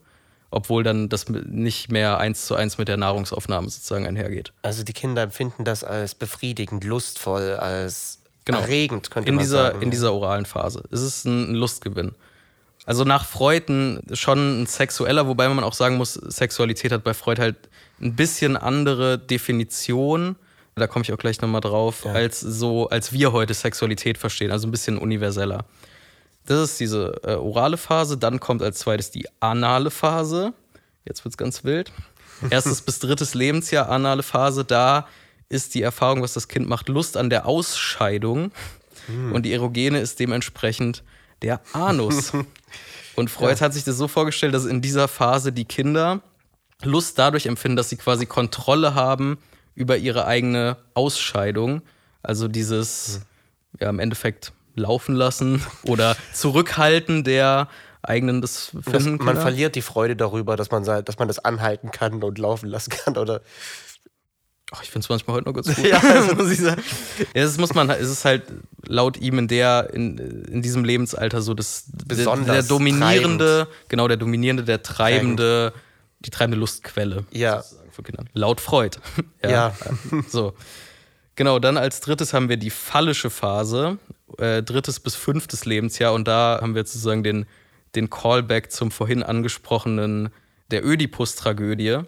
obwohl 0.50 0.84
dann 0.84 1.08
das 1.08 1.30
nicht 1.30 1.92
mehr 1.92 2.18
eins 2.18 2.48
zu 2.48 2.56
eins 2.56 2.80
mit 2.80 2.88
der 2.88 2.98
Nahrungsaufnahme 2.98 3.70
sozusagen 3.70 4.08
einhergeht. 4.08 4.54
Also 4.64 4.84
die 4.84 4.94
Kinder 4.94 5.22
empfinden 5.22 5.66
das 5.66 5.84
als 5.84 6.16
befriedigend, 6.16 6.84
lustvoll, 6.84 7.54
als 7.54 8.20
genau. 8.44 8.60
erregend, 8.60 9.12
könnte 9.12 9.30
in 9.30 9.36
man 9.36 9.44
dieser, 9.44 9.68
sagen. 9.68 9.82
In 9.84 9.92
dieser 9.92 10.12
oralen 10.12 10.46
Phase. 10.46 10.84
Es 10.90 11.02
ist 11.02 11.26
ein 11.26 11.54
Lustgewinn. 11.54 12.14
Also 12.88 13.04
nach 13.04 13.26
Freud 13.26 13.72
ein, 13.72 14.02
schon 14.14 14.64
ein 14.64 14.66
sexueller, 14.68 15.28
wobei 15.28 15.48
man 15.50 15.64
auch 15.64 15.74
sagen 15.74 15.98
muss, 15.98 16.14
Sexualität 16.14 16.92
hat 16.92 17.04
bei 17.04 17.14
Freud 17.14 17.40
halt 17.40 17.56
ein 18.02 18.16
bisschen 18.16 18.58
andere 18.58 19.20
Definition, 19.20 20.36
da 20.76 20.88
komme 20.88 21.04
ich 21.04 21.14
auch 21.14 21.18
gleich 21.18 21.42
nochmal 21.42 21.62
drauf, 21.62 22.04
ja. 22.04 22.12
als 22.12 22.42
so, 22.42 22.90
als 22.90 23.14
wir 23.14 23.32
heute 23.32 23.54
Sexualität 23.54 24.18
verstehen, 24.18 24.52
also 24.52 24.68
ein 24.68 24.72
bisschen 24.72 24.98
universeller. 24.98 25.66
Das 26.46 26.60
ist 26.60 26.80
diese 26.80 27.20
äh, 27.24 27.36
orale 27.36 27.78
Phase, 27.78 28.18
dann 28.18 28.40
kommt 28.40 28.62
als 28.62 28.80
zweites 28.80 29.10
die 29.10 29.26
anale 29.40 29.90
Phase. 29.90 30.54
Jetzt 31.06 31.24
wird 31.24 31.34
es 31.34 31.38
ganz 31.38 31.64
wild. 31.64 31.92
Erstes 32.50 32.82
bis 32.82 33.00
drittes 33.00 33.34
Lebensjahr, 33.34 33.90
anale 33.90 34.22
Phase, 34.22 34.66
da 34.66 35.08
ist 35.48 35.76
die 35.76 35.82
Erfahrung, 35.82 36.22
was 36.22 36.34
das 36.34 36.48
Kind 36.48 36.68
macht, 36.68 36.90
Lust 36.90 37.16
an 37.16 37.30
der 37.30 37.46
Ausscheidung. 37.46 38.52
Hm. 39.08 39.32
Und 39.32 39.44
die 39.44 39.54
Erogene 39.54 40.00
ist 40.00 40.20
dementsprechend 40.20 41.04
der 41.42 41.62
Anus. 41.74 42.34
Und 43.16 43.30
Freud 43.30 43.56
ja. 43.56 43.62
hat 43.62 43.74
sich 43.74 43.86
das 43.86 43.96
so 43.96 44.10
vorgestellt, 44.10 44.54
dass 44.54 44.66
in 44.66 44.82
dieser 44.82 45.08
Phase 45.08 45.54
die 45.54 45.64
Kinder 45.64 46.22
Lust 46.84 47.18
dadurch 47.18 47.46
empfinden, 47.46 47.78
dass 47.78 47.90
sie 47.90 47.96
quasi 47.96 48.26
Kontrolle 48.26 48.94
haben 48.94 49.38
über 49.76 49.98
ihre 49.98 50.26
eigene 50.26 50.78
Ausscheidung. 50.94 51.82
Also 52.24 52.48
dieses, 52.48 53.22
ja, 53.80 53.90
im 53.90 54.00
Endeffekt 54.00 54.54
laufen 54.76 55.16
lassen 55.16 55.62
oder 55.84 56.16
zurückhalten 56.34 57.24
der 57.24 57.68
eigenen 58.02 58.42
des 58.42 58.72
Finden. 58.82 59.24
man 59.24 59.38
verliert 59.38 59.76
die 59.76 59.82
Freude 59.82 60.16
darüber, 60.16 60.56
dass 60.56 60.70
man, 60.70 60.84
dass 60.84 61.18
man 61.18 61.28
das 61.28 61.40
anhalten 61.40 61.92
kann 61.92 62.22
und 62.24 62.38
laufen 62.38 62.70
lassen 62.70 62.92
kann, 62.92 63.18
oder? 63.18 63.42
Ach, 64.72 64.82
ich 64.84 64.90
finde 64.90 65.06
es 65.06 65.10
manchmal 65.10 65.38
heute 65.38 65.48
noch 65.48 65.54
ganz 65.54 65.68
gut. 65.76 65.86
ja, 65.86 66.00
also 66.04 66.36
muss 66.36 66.52
ich 66.52 66.60
sagen. 66.60 66.82
Ja, 67.34 67.44
es 67.44 67.58
muss 67.58 67.74
man, 67.74 67.90
es 67.90 68.10
ist 68.10 68.26
halt 68.26 68.44
laut 68.86 69.18
ihm 69.18 69.40
in 69.40 69.48
der, 69.48 69.92
in, 69.94 70.18
in 70.18 70.62
diesem 70.62 70.84
Lebensalter 70.84 71.42
so 71.42 71.54
das 71.54 71.86
Besonders 72.06 72.46
der, 72.46 72.56
der 72.56 72.64
dominierende, 72.64 73.66
treibend. 73.66 73.90
genau, 73.90 74.08
der 74.08 74.18
dominierende, 74.18 74.64
der 74.64 74.84
treibende, 74.84 75.74
die 76.20 76.30
treibende 76.30 76.58
Lustquelle. 76.58 77.26
Ja. 77.32 77.64
Für 77.96 78.04
Kinder. 78.04 78.26
Laut 78.34 78.60
Freud. 78.60 78.98
ja. 79.44 79.50
ja. 79.50 79.74
so. 80.28 80.54
Genau, 81.36 81.60
dann 81.60 81.78
als 81.78 82.02
drittes 82.02 82.34
haben 82.34 82.50
wir 82.50 82.58
die 82.58 82.70
phallische 82.70 83.30
Phase, 83.30 84.00
äh, 84.38 84.62
drittes 84.64 85.00
bis 85.00 85.16
fünftes 85.16 85.66
Lebensjahr. 85.66 86.14
Und 86.14 86.28
da 86.28 86.60
haben 86.62 86.76
wir 86.76 86.86
sozusagen 86.86 87.24
den, 87.24 87.46
den 87.96 88.10
Callback 88.10 88.72
zum 88.72 88.92
vorhin 88.92 89.24
angesprochenen, 89.24 90.30
der 90.72 90.86
Ödipus-Tragödie. 90.86 92.00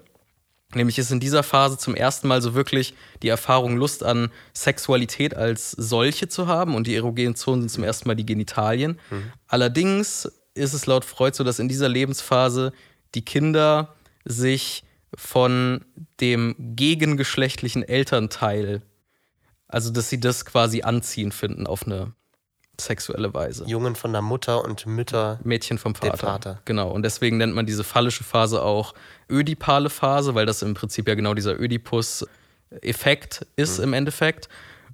Nämlich 0.74 1.00
ist 1.00 1.12
in 1.12 1.22
dieser 1.22 1.44
Phase 1.44 1.78
zum 1.78 1.96
ersten 1.96 2.28
Mal 2.28 2.42
so 2.42 2.54
wirklich 2.54 2.94
die 3.24 3.30
Erfahrung, 3.30 3.78
Lust 3.78 4.04
an 4.04 4.30
Sexualität 4.54 5.36
als 5.36 5.72
solche 5.72 6.28
zu 6.28 6.48
haben 6.48 6.76
und 6.76 6.88
die 6.88 6.96
erogenen 6.96 7.36
Zonen 7.36 7.62
sind 7.62 7.70
zum 7.70 7.84
ersten 7.86 8.10
Mal 8.10 8.16
die 8.16 8.26
Genitalien. 8.26 9.00
Mhm. 9.10 9.32
Allerdings 9.48 10.30
ist 10.54 10.74
es 10.74 10.86
laut 10.86 11.06
Freud 11.06 11.36
so, 11.38 11.46
dass 11.46 11.60
in 11.60 11.70
dieser 11.70 11.88
Lebensphase 11.88 12.74
die 13.16 13.24
Kinder 13.24 13.96
sich 14.26 14.84
von 15.18 15.84
dem 16.22 16.56
gegengeschlechtlichen 16.58 17.84
Elternteil, 17.84 18.84
also 19.68 19.92
dass 19.92 20.10
sie 20.10 20.20
das 20.20 20.46
quasi 20.46 20.84
anziehen 20.84 21.32
finden 21.32 21.68
auf 21.68 21.86
eine 21.86 22.14
sexuelle 22.80 23.34
Weise. 23.34 23.66
Jungen 23.66 23.96
von 23.96 24.14
der 24.14 24.22
Mutter 24.22 24.64
und 24.64 24.86
Mütter. 24.86 25.40
Mädchen 25.44 25.80
vom 25.80 25.96
Vater. 25.96 26.18
Vater. 26.18 26.62
Genau. 26.66 26.92
Und 26.92 27.02
deswegen 27.02 27.38
nennt 27.38 27.56
man 27.56 27.66
diese 27.66 27.84
phallische 27.84 28.24
Phase 28.24 28.62
auch 28.62 28.94
ödipale 29.28 29.90
Phase, 29.90 30.36
weil 30.36 30.46
das 30.46 30.62
im 30.62 30.76
Prinzip 30.76 31.08
ja 31.08 31.16
genau 31.16 31.34
dieser 31.34 31.60
Ödipus-Effekt 31.60 33.48
ist 33.56 33.80
mhm. 33.80 33.86
im 33.86 33.94
Endeffekt. 33.94 34.48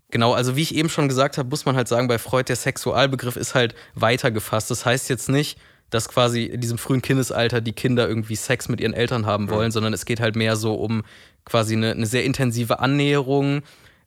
Genau, 0.10 0.34
also 0.34 0.56
wie 0.56 0.62
ich 0.62 0.74
eben 0.74 0.88
schon 0.88 1.10
gesagt 1.10 1.38
habe, 1.38 1.50
muss 1.50 1.66
man 1.66 1.76
halt 1.76 1.90
sagen, 1.90 2.08
bei 2.08 2.18
Freud 2.18 2.48
der 2.48 2.56
Sexualbegriff 2.56 3.36
ist 3.36 3.56
halt 3.56 3.76
weiter 3.96 4.32
gefasst. 4.32 4.72
Das 4.72 4.86
heißt 4.86 5.10
jetzt 5.10 5.28
nicht, 5.28 5.60
dass 5.94 6.10
quasi 6.10 6.46
in 6.46 6.62
diesem 6.62 6.78
frühen 6.78 7.02
Kindesalter 7.02 7.62
die 7.62 7.74
Kinder 7.74 8.08
irgendwie 8.08 8.36
Sex 8.36 8.70
mit 8.70 8.82
ihren 8.82 8.94
Eltern 8.94 9.26
haben 9.26 9.50
wollen, 9.50 9.68
mhm. 9.68 9.72
sondern 9.72 9.94
es 9.94 10.06
geht 10.06 10.20
halt 10.20 10.36
mehr 10.36 10.56
so 10.56 10.74
um 10.74 11.04
quasi 11.46 11.76
eine, 11.76 11.92
eine 11.92 12.06
sehr 12.06 12.24
intensive 12.24 12.80
Annäherung, 12.80 13.62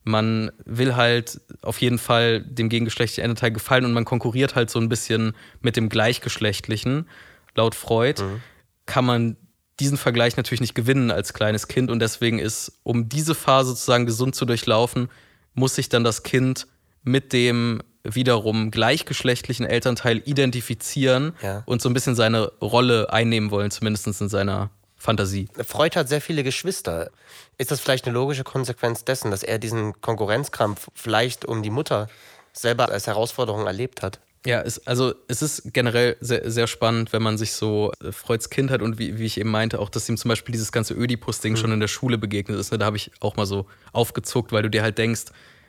man 0.06 0.52
will 0.64 0.94
halt 0.94 1.40
auf 1.62 1.80
jeden 1.80 1.98
Fall 1.98 2.40
dem 2.42 2.68
gegengeschlechtlichen 2.68 3.22
Elternteil 3.22 3.50
gefallen 3.50 3.84
und 3.84 3.92
man 3.92 4.04
konkurriert 4.04 4.54
halt 4.54 4.70
so 4.70 4.78
ein 4.78 4.88
bisschen 4.88 5.34
mit 5.62 5.76
dem 5.76 5.88
gleichgeschlechtlichen. 5.88 7.08
Laut 7.56 7.74
Freud 7.74 8.22
mhm. 8.22 8.40
kann 8.86 9.04
man 9.04 9.36
diesen 9.80 9.98
Vergleich 9.98 10.36
natürlich 10.36 10.60
nicht 10.60 10.76
gewinnen 10.76 11.10
als 11.10 11.34
kleines 11.34 11.66
Kind 11.66 11.90
und 11.90 11.98
deswegen 11.98 12.38
ist, 12.38 12.78
um 12.84 13.08
diese 13.08 13.34
Phase 13.34 13.70
sozusagen 13.70 14.06
gesund 14.06 14.36
zu 14.36 14.44
durchlaufen, 14.44 15.08
muss 15.54 15.74
sich 15.74 15.88
dann 15.88 16.04
das 16.04 16.22
Kind 16.22 16.68
mit 17.02 17.32
dem 17.32 17.82
wiederum 18.14 18.70
gleichgeschlechtlichen 18.70 19.66
Elternteil 19.66 20.22
identifizieren 20.24 21.34
ja. 21.42 21.62
und 21.66 21.82
so 21.82 21.88
ein 21.88 21.94
bisschen 21.94 22.14
seine 22.14 22.52
Rolle 22.60 23.12
einnehmen 23.12 23.50
wollen, 23.50 23.70
zumindest 23.70 24.06
in 24.20 24.28
seiner 24.28 24.70
Fantasie. 24.96 25.48
Freud 25.64 25.96
hat 25.96 26.08
sehr 26.08 26.20
viele 26.20 26.42
Geschwister. 26.42 27.10
Ist 27.58 27.70
das 27.70 27.80
vielleicht 27.80 28.06
eine 28.06 28.14
logische 28.14 28.44
Konsequenz 28.44 29.04
dessen, 29.04 29.30
dass 29.30 29.42
er 29.42 29.58
diesen 29.58 30.00
Konkurrenzkampf 30.00 30.88
vielleicht 30.94 31.44
um 31.44 31.62
die 31.62 31.70
Mutter 31.70 32.08
selber 32.52 32.90
als 32.90 33.06
Herausforderung 33.06 33.66
erlebt 33.66 34.02
hat? 34.02 34.20
Ja, 34.46 34.60
es, 34.62 34.86
also 34.86 35.12
es 35.26 35.42
ist 35.42 35.74
generell 35.74 36.16
sehr, 36.20 36.48
sehr 36.48 36.68
spannend, 36.68 37.12
wenn 37.12 37.22
man 37.22 37.36
sich 37.36 37.52
so 37.52 37.92
äh, 38.00 38.12
Freuds 38.12 38.48
Kindheit 38.48 38.80
und 38.80 38.96
wie, 38.98 39.18
wie 39.18 39.24
ich 39.24 39.40
eben 39.40 39.50
meinte, 39.50 39.80
auch, 39.80 39.88
dass 39.88 40.08
ihm 40.08 40.16
zum 40.16 40.28
Beispiel 40.28 40.52
dieses 40.52 40.70
ganze 40.70 40.94
Ödipus-Ding 40.94 41.54
mhm. 41.54 41.56
schon 41.56 41.72
in 41.72 41.80
der 41.80 41.88
Schule 41.88 42.16
begegnet 42.16 42.58
ist. 42.58 42.70
Ne? 42.70 42.78
Da 42.78 42.84
habe 42.84 42.96
ich 42.96 43.10
auch 43.20 43.36
mal 43.36 43.46
so 43.46 43.66
aufgezuckt, 43.92 44.52
weil 44.52 44.62
du 44.62 44.70
dir 44.70 44.82
halt 44.82 44.98
denkst, 44.98 45.24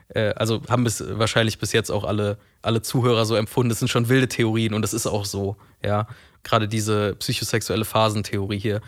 äh, 0.09 0.33
also 0.35 0.61
haben 0.69 0.83
bis 0.83 1.03
wahrscheinlich 1.07 1.59
bis 1.59 1.73
jetzt 1.73 1.91
auch 1.91 2.03
alle, 2.03 2.37
alle 2.61 2.81
Zuhörer 2.81 3.25
so 3.25 3.35
empfunden, 3.35 3.69
das 3.69 3.79
sind 3.79 3.87
schon 3.87 4.09
wilde 4.09 4.27
Theorien 4.27 4.73
und 4.73 4.81
das 4.81 4.93
ist 4.93 5.07
auch 5.07 5.25
so, 5.25 5.57
ja. 5.83 6.07
Gerade 6.43 6.67
diese 6.67 7.15
psychosexuelle 7.15 7.83
Phasentheorie 7.83 8.59
hier 8.59 8.81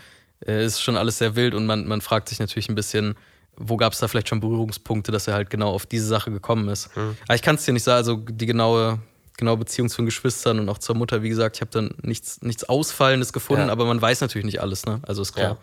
äh, 0.46 0.64
ist 0.64 0.80
schon 0.80 0.96
alles 0.96 1.18
sehr 1.18 1.36
wild 1.36 1.54
und 1.54 1.66
man, 1.66 1.86
man 1.86 2.00
fragt 2.00 2.28
sich 2.28 2.38
natürlich 2.38 2.68
ein 2.68 2.74
bisschen, 2.74 3.16
wo 3.56 3.76
gab 3.76 3.92
es 3.92 3.98
da 3.98 4.08
vielleicht 4.08 4.28
schon 4.28 4.40
Berührungspunkte, 4.40 5.12
dass 5.12 5.28
er 5.28 5.34
halt 5.34 5.50
genau 5.50 5.70
auf 5.70 5.84
diese 5.84 6.06
Sache 6.06 6.30
gekommen 6.30 6.68
ist. 6.68 6.96
Mhm. 6.96 7.16
Aber 7.26 7.34
ich 7.34 7.42
kann 7.42 7.56
es 7.56 7.64
dir 7.64 7.72
nicht 7.72 7.82
sagen, 7.82 7.98
also 7.98 8.16
die 8.16 8.46
genaue, 8.46 9.00
genaue 9.36 9.58
Beziehung 9.58 9.90
zu 9.90 9.98
den 9.98 10.06
Geschwistern 10.06 10.58
und 10.58 10.68
auch 10.70 10.78
zur 10.78 10.96
Mutter, 10.96 11.22
wie 11.22 11.28
gesagt, 11.28 11.56
ich 11.56 11.60
habe 11.60 11.70
dann 11.70 11.90
nichts, 12.02 12.40
nichts 12.40 12.64
Ausfallendes 12.64 13.32
gefunden, 13.34 13.66
ja. 13.66 13.72
aber 13.72 13.84
man 13.84 14.00
weiß 14.00 14.22
natürlich 14.22 14.46
nicht 14.46 14.62
alles, 14.62 14.86
ne? 14.86 15.00
Also 15.02 15.20
ist 15.20 15.34
klar. 15.34 15.58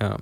Ja. 0.00 0.08
ja. 0.08 0.16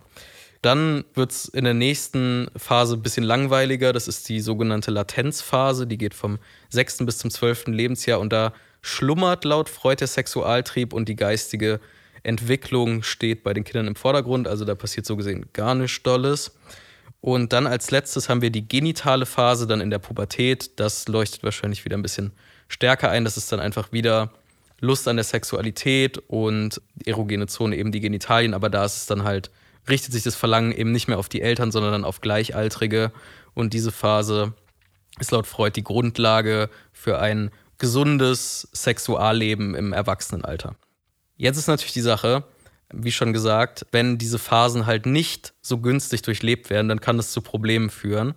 Dann 0.62 1.04
wird 1.14 1.32
es 1.32 1.44
in 1.46 1.64
der 1.64 1.74
nächsten 1.74 2.48
Phase 2.56 2.94
ein 2.94 3.02
bisschen 3.02 3.24
langweiliger. 3.24 3.92
Das 3.92 4.06
ist 4.06 4.28
die 4.28 4.40
sogenannte 4.40 4.92
Latenzphase. 4.92 5.86
Die 5.86 5.98
geht 5.98 6.14
vom 6.14 6.38
6. 6.70 6.98
bis 6.98 7.18
zum 7.18 7.30
12. 7.30 7.66
Lebensjahr 7.66 8.20
und 8.20 8.32
da 8.32 8.52
schlummert 8.80 9.44
laut 9.44 9.68
Freud 9.68 9.98
der 9.98 10.08
Sexualtrieb 10.08 10.92
und 10.92 11.08
die 11.08 11.16
geistige 11.16 11.80
Entwicklung 12.22 13.02
steht 13.02 13.42
bei 13.42 13.52
den 13.52 13.64
Kindern 13.64 13.88
im 13.88 13.96
Vordergrund, 13.96 14.46
also 14.46 14.64
da 14.64 14.74
passiert 14.74 15.06
so 15.06 15.16
gesehen 15.16 15.46
gar 15.52 15.74
nichts 15.74 16.02
Dolles. 16.02 16.52
Und 17.20 17.52
dann 17.52 17.66
als 17.66 17.90
letztes 17.90 18.28
haben 18.28 18.42
wir 18.42 18.50
die 18.50 18.66
genitale 18.66 19.26
Phase, 19.26 19.66
dann 19.66 19.80
in 19.80 19.90
der 19.90 20.00
Pubertät. 20.00 20.72
Das 20.80 21.06
leuchtet 21.06 21.44
wahrscheinlich 21.44 21.84
wieder 21.84 21.96
ein 21.96 22.02
bisschen 22.02 22.32
stärker 22.66 23.10
ein. 23.10 23.24
Das 23.24 23.36
ist 23.36 23.52
dann 23.52 23.60
einfach 23.60 23.92
wieder 23.92 24.32
Lust 24.80 25.06
an 25.06 25.16
der 25.16 25.24
Sexualität 25.24 26.18
und 26.26 26.80
erogene 27.04 27.46
Zone 27.46 27.76
eben 27.76 27.92
die 27.92 28.00
Genitalien. 28.00 28.54
Aber 28.54 28.70
da 28.70 28.84
ist 28.84 28.96
es 28.96 29.06
dann 29.06 29.22
halt, 29.22 29.50
richtet 29.88 30.12
sich 30.12 30.22
das 30.22 30.36
Verlangen 30.36 30.72
eben 30.72 30.92
nicht 30.92 31.08
mehr 31.08 31.18
auf 31.18 31.28
die 31.28 31.42
Eltern, 31.42 31.72
sondern 31.72 31.92
dann 31.92 32.04
auf 32.04 32.20
Gleichaltrige. 32.20 33.12
Und 33.54 33.72
diese 33.72 33.92
Phase 33.92 34.54
ist 35.18 35.30
laut 35.30 35.46
Freud 35.46 35.72
die 35.76 35.84
Grundlage 35.84 36.70
für 36.92 37.18
ein 37.18 37.50
gesundes 37.78 38.68
Sexualleben 38.72 39.74
im 39.74 39.92
Erwachsenenalter. 39.92 40.76
Jetzt 41.36 41.58
ist 41.58 41.66
natürlich 41.66 41.92
die 41.92 42.00
Sache, 42.00 42.44
wie 42.92 43.12
schon 43.12 43.32
gesagt, 43.32 43.86
wenn 43.90 44.18
diese 44.18 44.38
Phasen 44.38 44.86
halt 44.86 45.06
nicht 45.06 45.54
so 45.62 45.78
günstig 45.78 46.22
durchlebt 46.22 46.70
werden, 46.70 46.88
dann 46.88 47.00
kann 47.00 47.16
das 47.16 47.32
zu 47.32 47.40
Problemen 47.40 47.90
führen. 47.90 48.34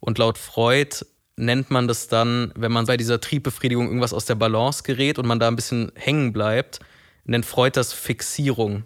Und 0.00 0.18
laut 0.18 0.38
Freud 0.38 0.96
nennt 1.36 1.70
man 1.70 1.88
das 1.88 2.08
dann, 2.08 2.52
wenn 2.56 2.72
man 2.72 2.86
bei 2.86 2.96
dieser 2.96 3.20
Triebbefriedigung 3.20 3.86
irgendwas 3.86 4.12
aus 4.12 4.24
der 4.24 4.34
Balance 4.34 4.82
gerät 4.82 5.18
und 5.18 5.26
man 5.26 5.38
da 5.38 5.48
ein 5.48 5.56
bisschen 5.56 5.92
hängen 5.94 6.32
bleibt, 6.32 6.80
nennt 7.24 7.46
Freud 7.46 7.72
das 7.76 7.92
Fixierung. 7.92 8.84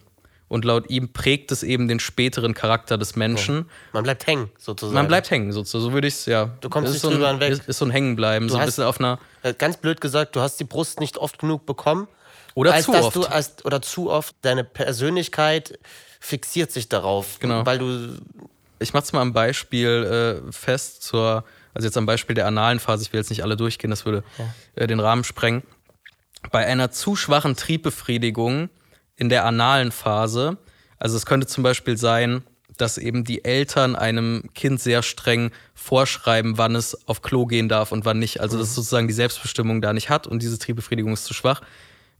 Und 0.49 0.65
laut 0.65 0.89
ihm 0.91 1.13
prägt 1.13 1.51
es 1.51 1.65
eben 1.65 1.89
den 1.89 1.99
späteren 1.99 2.55
Charakter 2.55 2.99
des 2.99 3.17
Menschen. 3.17 3.63
Oh. 3.63 3.71
Man 3.95 4.05
bleibt 4.05 4.27
hängen, 4.29 4.51
sozusagen. 4.59 4.95
Man 4.95 5.09
bleibt 5.09 5.31
hängen, 5.31 5.51
sozusagen. 5.51 5.91
So 5.91 5.93
würde 5.93 6.07
ich 6.07 6.15
es, 6.15 6.27
ja. 6.27 6.51
Du 6.61 6.69
kommst 6.69 6.93
nicht 6.93 7.03
so 7.03 7.11
drüber 7.11 7.29
hinweg. 7.31 7.53
Ist, 7.53 7.69
ist 7.69 7.79
so 7.79 7.85
ein 7.85 7.91
Hängenbleiben, 7.91 8.47
du 8.47 8.55
so 8.55 8.61
ein 8.61 8.67
bisschen 8.67 8.85
auf 8.85 9.01
einer. 9.01 9.19
Äh, 9.43 9.55
ganz 9.55 9.77
blöd 9.77 10.01
gesagt, 10.01 10.37
du 10.37 10.41
hast 10.41 10.61
die 10.61 10.65
Brust 10.65 11.01
nicht 11.01 11.19
oft 11.19 11.39
genug 11.39 11.67
bekommen 11.67 12.07
oder 12.55 12.75
als 12.75 12.85
zu 12.85 12.93
dass 12.93 13.07
oft. 13.07 13.17
Du, 13.17 13.25
als, 13.25 13.65
oder 13.65 13.83
zu 13.83 14.11
oft. 14.11 14.37
Deine 14.43 14.63
Persönlichkeit 14.63 15.79
fixiert 16.21 16.71
sich 16.71 16.89
darauf, 16.89 17.39
genau. 17.41 17.67
weil 17.67 17.79
du. 17.79 18.17
Ich 18.79 18.93
mach's 18.93 19.13
mal 19.13 19.23
am 19.23 19.33
Beispiel 19.33 20.43
äh, 20.49 20.53
fest 20.53 21.03
zur 21.03 21.45
Also 21.75 21.87
jetzt 21.87 21.97
am 21.97 22.07
Beispiel 22.07 22.35
der 22.35 22.47
analen 22.47 22.79
Phase, 22.79 23.03
ich 23.03 23.13
will 23.13 23.21
jetzt 23.21 23.31
nicht 23.31 23.43
alle 23.43 23.57
durchgehen, 23.57 23.91
das 23.91 24.05
würde 24.05 24.23
ja. 24.39 24.45
äh, 24.77 24.87
den 24.87 25.01
Rahmen 25.01 25.25
sprengen. 25.25 25.63
Bei 26.53 26.65
einer 26.65 26.91
zu 26.91 27.17
schwachen 27.17 27.57
Triebbefriedigung 27.57 28.71
in 29.17 29.29
der 29.29 29.45
analen 29.45 29.93
Phase, 29.93 30.59
also 30.99 31.17
es 31.17 31.27
könnte 31.27 31.47
zum 31.47 31.63
Beispiel 31.63 31.97
sein, 31.97 32.43
dass 32.77 32.99
eben 32.99 33.25
die 33.25 33.45
Eltern 33.45 33.97
einem 33.97 34.51
Kind 34.55 34.81
sehr 34.81 35.03
streng 35.03 35.51
vorschreiben, 35.75 36.59
wann 36.59 36.75
es 36.75 37.07
auf 37.09 37.23
Klo 37.23 37.47
gehen 37.47 37.69
darf 37.69 37.93
und 37.93 38.05
wann 38.05 38.19
nicht. 38.19 38.41
Also 38.41 38.59
dass 38.59 38.71
mhm. 38.71 38.75
sozusagen 38.75 39.09
die 39.09 39.15
Selbstbestimmung 39.15 39.81
da 39.81 39.93
nicht 39.93 40.11
hat 40.11 40.27
und 40.27 40.43
diese 40.43 40.59
Triebbefriedigung 40.59 41.13
ist 41.13 41.25
zu 41.25 41.35
schwach, 41.35 41.63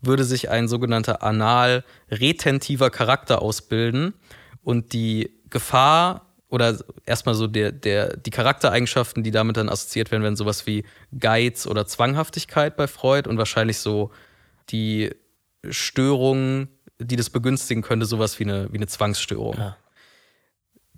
würde 0.01 0.25
sich 0.25 0.51
ein 0.51 0.69
sogenannter 0.69 1.23
anal-retentiver 1.23 2.91
Charakter 2.91 3.43
ausbilden 3.43 4.15
und 4.63 4.93
die 4.93 5.31
Gefahr 5.51 6.27
oder 6.49 6.79
erstmal 7.05 7.35
so 7.35 7.47
der, 7.47 7.73
der, 7.73 8.17
die 8.17 8.31
Charaktereigenschaften, 8.31 9.23
die 9.23 9.31
damit 9.31 9.57
dann 9.57 9.69
assoziiert 9.69 10.11
werden, 10.11 10.23
werden 10.23 10.37
sowas 10.37 10.67
wie 10.67 10.85
Geiz 11.19 11.67
oder 11.67 11.87
Zwanghaftigkeit 11.87 12.77
bei 12.77 12.87
Freud 12.87 13.29
und 13.29 13.37
wahrscheinlich 13.37 13.79
so 13.79 14.11
die 14.71 15.11
Störungen, 15.69 16.69
die 16.99 17.17
das 17.17 17.31
begünstigen 17.31 17.83
könnte, 17.83 18.07
sowas 18.07 18.39
wie 18.39 18.45
eine, 18.45 18.73
wie 18.73 18.77
eine 18.77 18.87
Zwangsstörung. 18.87 19.57
Ja. 19.57 19.77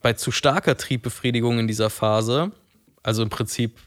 Bei 0.01 0.13
zu 0.13 0.31
starker 0.31 0.77
Triebbefriedigung 0.77 1.59
in 1.59 1.67
dieser 1.67 1.91
Phase, 1.91 2.53
also 3.03 3.23
im 3.23 3.31
Prinzip 3.31 3.79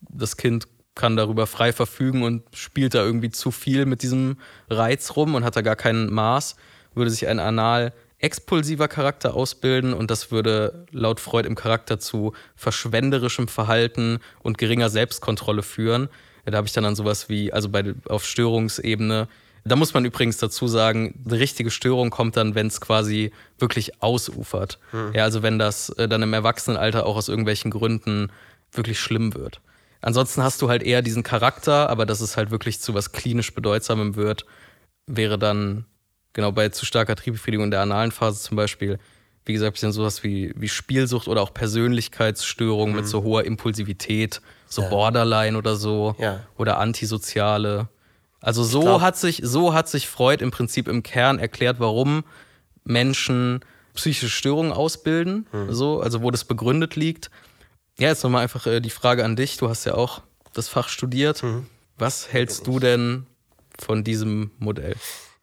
das 0.00 0.36
Kind 0.36 0.66
kann 0.94 1.16
darüber 1.16 1.46
frei 1.46 1.72
verfügen 1.72 2.22
und 2.22 2.42
spielt 2.54 2.94
da 2.94 3.04
irgendwie 3.04 3.30
zu 3.30 3.50
viel 3.50 3.86
mit 3.86 4.02
diesem 4.02 4.38
Reiz 4.68 5.14
rum 5.16 5.34
und 5.34 5.44
hat 5.44 5.56
da 5.56 5.60
gar 5.60 5.76
kein 5.76 6.06
Maß, 6.06 6.56
würde 6.94 7.10
sich 7.10 7.28
ein 7.28 7.38
anal 7.38 7.92
expulsiver 8.18 8.88
Charakter 8.88 9.34
ausbilden 9.34 9.94
und 9.94 10.10
das 10.10 10.32
würde 10.32 10.86
laut 10.90 11.20
Freud 11.20 11.46
im 11.46 11.54
Charakter 11.54 12.00
zu 12.00 12.32
verschwenderischem 12.56 13.46
Verhalten 13.46 14.18
und 14.42 14.58
geringer 14.58 14.90
Selbstkontrolle 14.90 15.62
führen. 15.62 16.08
Da 16.44 16.56
habe 16.56 16.66
ich 16.66 16.72
dann 16.72 16.84
an 16.84 16.96
sowas 16.96 17.28
wie, 17.28 17.52
also 17.52 17.68
bei, 17.68 17.94
auf 18.08 18.24
Störungsebene, 18.24 19.28
da 19.68 19.76
muss 19.76 19.94
man 19.94 20.04
übrigens 20.04 20.38
dazu 20.38 20.68
sagen, 20.68 21.14
die 21.24 21.36
richtige 21.36 21.70
Störung 21.70 22.10
kommt 22.10 22.36
dann, 22.36 22.54
wenn 22.54 22.66
es 22.66 22.80
quasi 22.80 23.32
wirklich 23.58 24.02
ausufert. 24.02 24.78
Hm. 24.90 25.12
Ja, 25.14 25.24
also 25.24 25.42
wenn 25.42 25.58
das 25.58 25.90
äh, 25.90 26.08
dann 26.08 26.22
im 26.22 26.32
Erwachsenenalter 26.32 27.06
auch 27.06 27.16
aus 27.16 27.28
irgendwelchen 27.28 27.70
Gründen 27.70 28.30
wirklich 28.72 29.00
schlimm 29.00 29.34
wird. 29.34 29.60
Ansonsten 30.00 30.42
hast 30.42 30.62
du 30.62 30.68
halt 30.68 30.82
eher 30.82 31.02
diesen 31.02 31.22
Charakter, 31.22 31.90
aber 31.90 32.06
dass 32.06 32.20
es 32.20 32.36
halt 32.36 32.50
wirklich 32.50 32.80
zu 32.80 32.94
was 32.94 33.12
klinisch 33.12 33.54
Bedeutsamem 33.54 34.16
wird, 34.16 34.46
wäre 35.06 35.38
dann 35.38 35.86
genau 36.32 36.52
bei 36.52 36.68
zu 36.68 36.86
starker 36.86 37.16
Triebbefriedigung 37.16 37.64
in 37.64 37.70
der 37.70 37.80
analen 37.80 38.12
Phase 38.12 38.40
zum 38.40 38.56
Beispiel, 38.56 38.98
wie 39.44 39.54
gesagt, 39.54 39.74
bisschen 39.74 39.92
sowas 39.92 40.22
wie, 40.22 40.52
wie 40.56 40.68
Spielsucht 40.68 41.26
oder 41.26 41.42
auch 41.42 41.52
Persönlichkeitsstörungen 41.52 42.94
mhm. 42.94 43.00
mit 43.00 43.08
so 43.08 43.22
hoher 43.22 43.44
Impulsivität, 43.44 44.40
so 44.66 44.82
ja. 44.82 44.88
Borderline 44.88 45.58
oder 45.58 45.74
so 45.74 46.14
ja. 46.18 46.40
oder 46.56 46.78
antisoziale. 46.78 47.88
Also 48.40 48.62
so 48.62 48.80
glaub, 48.80 49.00
hat 49.00 49.16
sich 49.16 49.40
so 49.42 49.74
hat 49.74 49.88
sich 49.88 50.08
Freud 50.08 50.42
im 50.42 50.50
Prinzip 50.50 50.88
im 50.88 51.02
Kern 51.02 51.38
erklärt, 51.38 51.80
warum 51.80 52.24
Menschen 52.84 53.60
psychische 53.94 54.30
Störungen 54.30 54.72
ausbilden, 54.72 55.46
mhm. 55.52 55.72
so, 55.72 56.00
also 56.00 56.22
wo 56.22 56.30
das 56.30 56.44
begründet 56.44 56.94
liegt. 56.96 57.30
Ja, 57.98 58.08
jetzt 58.08 58.22
nochmal 58.22 58.42
einfach 58.42 58.66
äh, 58.66 58.80
die 58.80 58.90
Frage 58.90 59.24
an 59.24 59.34
dich. 59.34 59.56
Du 59.56 59.68
hast 59.68 59.84
ja 59.84 59.94
auch 59.94 60.22
das 60.52 60.68
Fach 60.68 60.88
studiert. 60.88 61.42
Mhm. 61.42 61.66
Was 61.96 62.32
hältst 62.32 62.66
du 62.68 62.78
denn 62.78 63.26
von 63.78 64.04
diesem 64.04 64.52
Modell? 64.58 64.94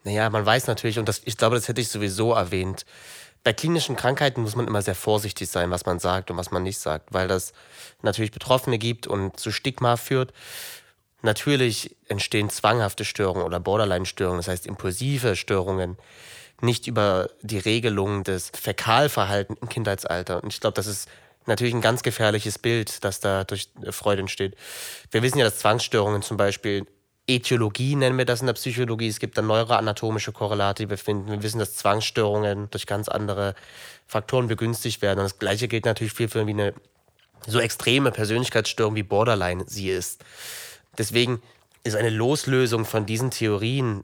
Naja, 0.05 0.29
man 0.29 0.45
weiß 0.45 0.67
natürlich, 0.67 0.99
und 0.99 1.09
das, 1.09 1.21
ich 1.25 1.35
glaube, 1.35 1.55
das 1.55 1.67
hätte 1.67 1.81
ich 1.81 1.89
sowieso 1.89 2.31
erwähnt, 2.31 2.85
bei 3.43 3.53
klinischen 3.53 3.95
Krankheiten 3.95 4.41
muss 4.41 4.55
man 4.55 4.67
immer 4.67 4.81
sehr 4.81 4.95
vorsichtig 4.95 5.49
sein, 5.49 5.69
was 5.69 5.85
man 5.85 5.99
sagt 5.99 6.31
und 6.31 6.37
was 6.37 6.49
man 6.49 6.63
nicht 6.63 6.79
sagt, 6.79 7.13
weil 7.13 7.27
das 7.27 7.53
natürlich 8.01 8.31
Betroffene 8.31 8.79
gibt 8.79 9.05
und 9.05 9.39
zu 9.39 9.51
Stigma 9.51 9.97
führt. 9.97 10.33
Natürlich 11.25 11.95
entstehen 12.07 12.51
zwanghafte 12.51 13.03
Störungen 13.03 13.43
oder 13.43 13.59
Borderline-Störungen, 13.59 14.37
das 14.37 14.47
heißt 14.47 14.67
impulsive 14.67 15.35
Störungen, 15.35 15.97
nicht 16.61 16.85
über 16.85 17.29
die 17.41 17.57
Regelung 17.57 18.23
des 18.23 18.51
Fäkalverhaltens 18.53 19.59
im 19.59 19.67
Kindheitsalter. 19.67 20.43
Und 20.43 20.53
ich 20.53 20.59
glaube, 20.59 20.75
das 20.75 20.85
ist 20.85 21.09
natürlich 21.47 21.73
ein 21.73 21.81
ganz 21.81 22.03
gefährliches 22.03 22.59
Bild, 22.59 23.03
das 23.03 23.21
da 23.21 23.43
durch 23.43 23.69
Freude 23.89 24.21
entsteht. 24.21 24.55
Wir 25.09 25.23
wissen 25.23 25.39
ja, 25.39 25.45
dass 25.45 25.57
Zwangsstörungen 25.57 26.21
zum 26.21 26.37
Beispiel 26.37 26.85
Äthiologie 27.27 27.95
nennen 27.95 28.19
wir 28.19 28.25
das 28.25 28.41
in 28.41 28.45
der 28.45 28.53
Psychologie. 28.53 29.07
Es 29.07 29.19
gibt 29.19 29.35
dann 29.35 29.47
neuroanatomische 29.47 30.31
Korrelate, 30.31 30.83
die 30.83 30.89
wir 30.91 30.97
finden. 30.99 31.31
Wir 31.31 31.41
wissen, 31.41 31.57
dass 31.57 31.75
Zwangsstörungen 31.75 32.69
durch 32.69 32.85
ganz 32.85 33.09
andere 33.09 33.55
Faktoren 34.05 34.47
begünstigt 34.47 35.01
werden. 35.01 35.19
Und 35.19 35.25
das 35.25 35.39
Gleiche 35.39 35.67
gilt 35.67 35.85
natürlich 35.85 36.13
viel 36.13 36.29
für 36.29 36.41
eine 36.41 36.75
so 37.47 37.59
extreme 37.59 38.11
Persönlichkeitsstörung 38.11 38.93
wie 38.93 39.01
Borderline 39.01 39.63
sie 39.67 39.89
ist. 39.89 40.23
Deswegen 40.97 41.41
ist 41.83 41.95
eine 41.95 42.09
Loslösung 42.09 42.85
von 42.85 43.05
diesen 43.05 43.31
Theorien 43.31 44.03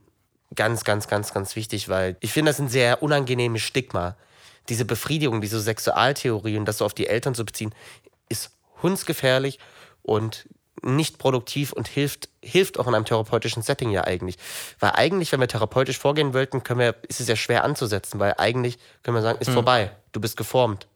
ganz, 0.55 0.83
ganz, 0.83 1.07
ganz, 1.07 1.33
ganz 1.33 1.55
wichtig, 1.55 1.89
weil 1.89 2.17
ich 2.19 2.31
finde, 2.31 2.51
das 2.51 2.59
ein 2.59 2.69
sehr 2.69 3.01
unangenehmes 3.01 3.61
Stigma. 3.61 4.15
Diese 4.69 4.85
Befriedigung, 4.85 5.41
diese 5.41 5.59
Sexualtheorie 5.59 6.57
und 6.57 6.65
das 6.65 6.77
so 6.77 6.85
auf 6.85 6.93
die 6.93 7.07
Eltern 7.07 7.33
zu 7.33 7.45
beziehen, 7.45 7.73
ist 8.29 8.51
hundsgefährlich 8.83 9.59
und 10.03 10.47
nicht 10.83 11.17
produktiv 11.19 11.73
und 11.73 11.87
hilft, 11.87 12.29
hilft 12.43 12.79
auch 12.79 12.87
in 12.87 12.95
einem 12.95 13.05
therapeutischen 13.05 13.61
Setting 13.61 13.91
ja 13.91 14.03
eigentlich. 14.03 14.37
Weil 14.79 14.91
eigentlich, 14.91 15.31
wenn 15.31 15.39
wir 15.39 15.47
therapeutisch 15.47 15.99
vorgehen 15.99 16.33
wollten, 16.33 16.63
können 16.63 16.79
wir, 16.79 16.95
ist 17.07 17.19
es 17.19 17.27
ja 17.27 17.35
schwer 17.35 17.63
anzusetzen, 17.63 18.19
weil 18.19 18.35
eigentlich 18.37 18.77
können 19.03 19.15
wir 19.15 19.21
sagen, 19.21 19.39
ist 19.39 19.49
mhm. 19.49 19.53
vorbei, 19.53 19.91
du 20.11 20.19
bist 20.19 20.37
geformt. 20.37 20.87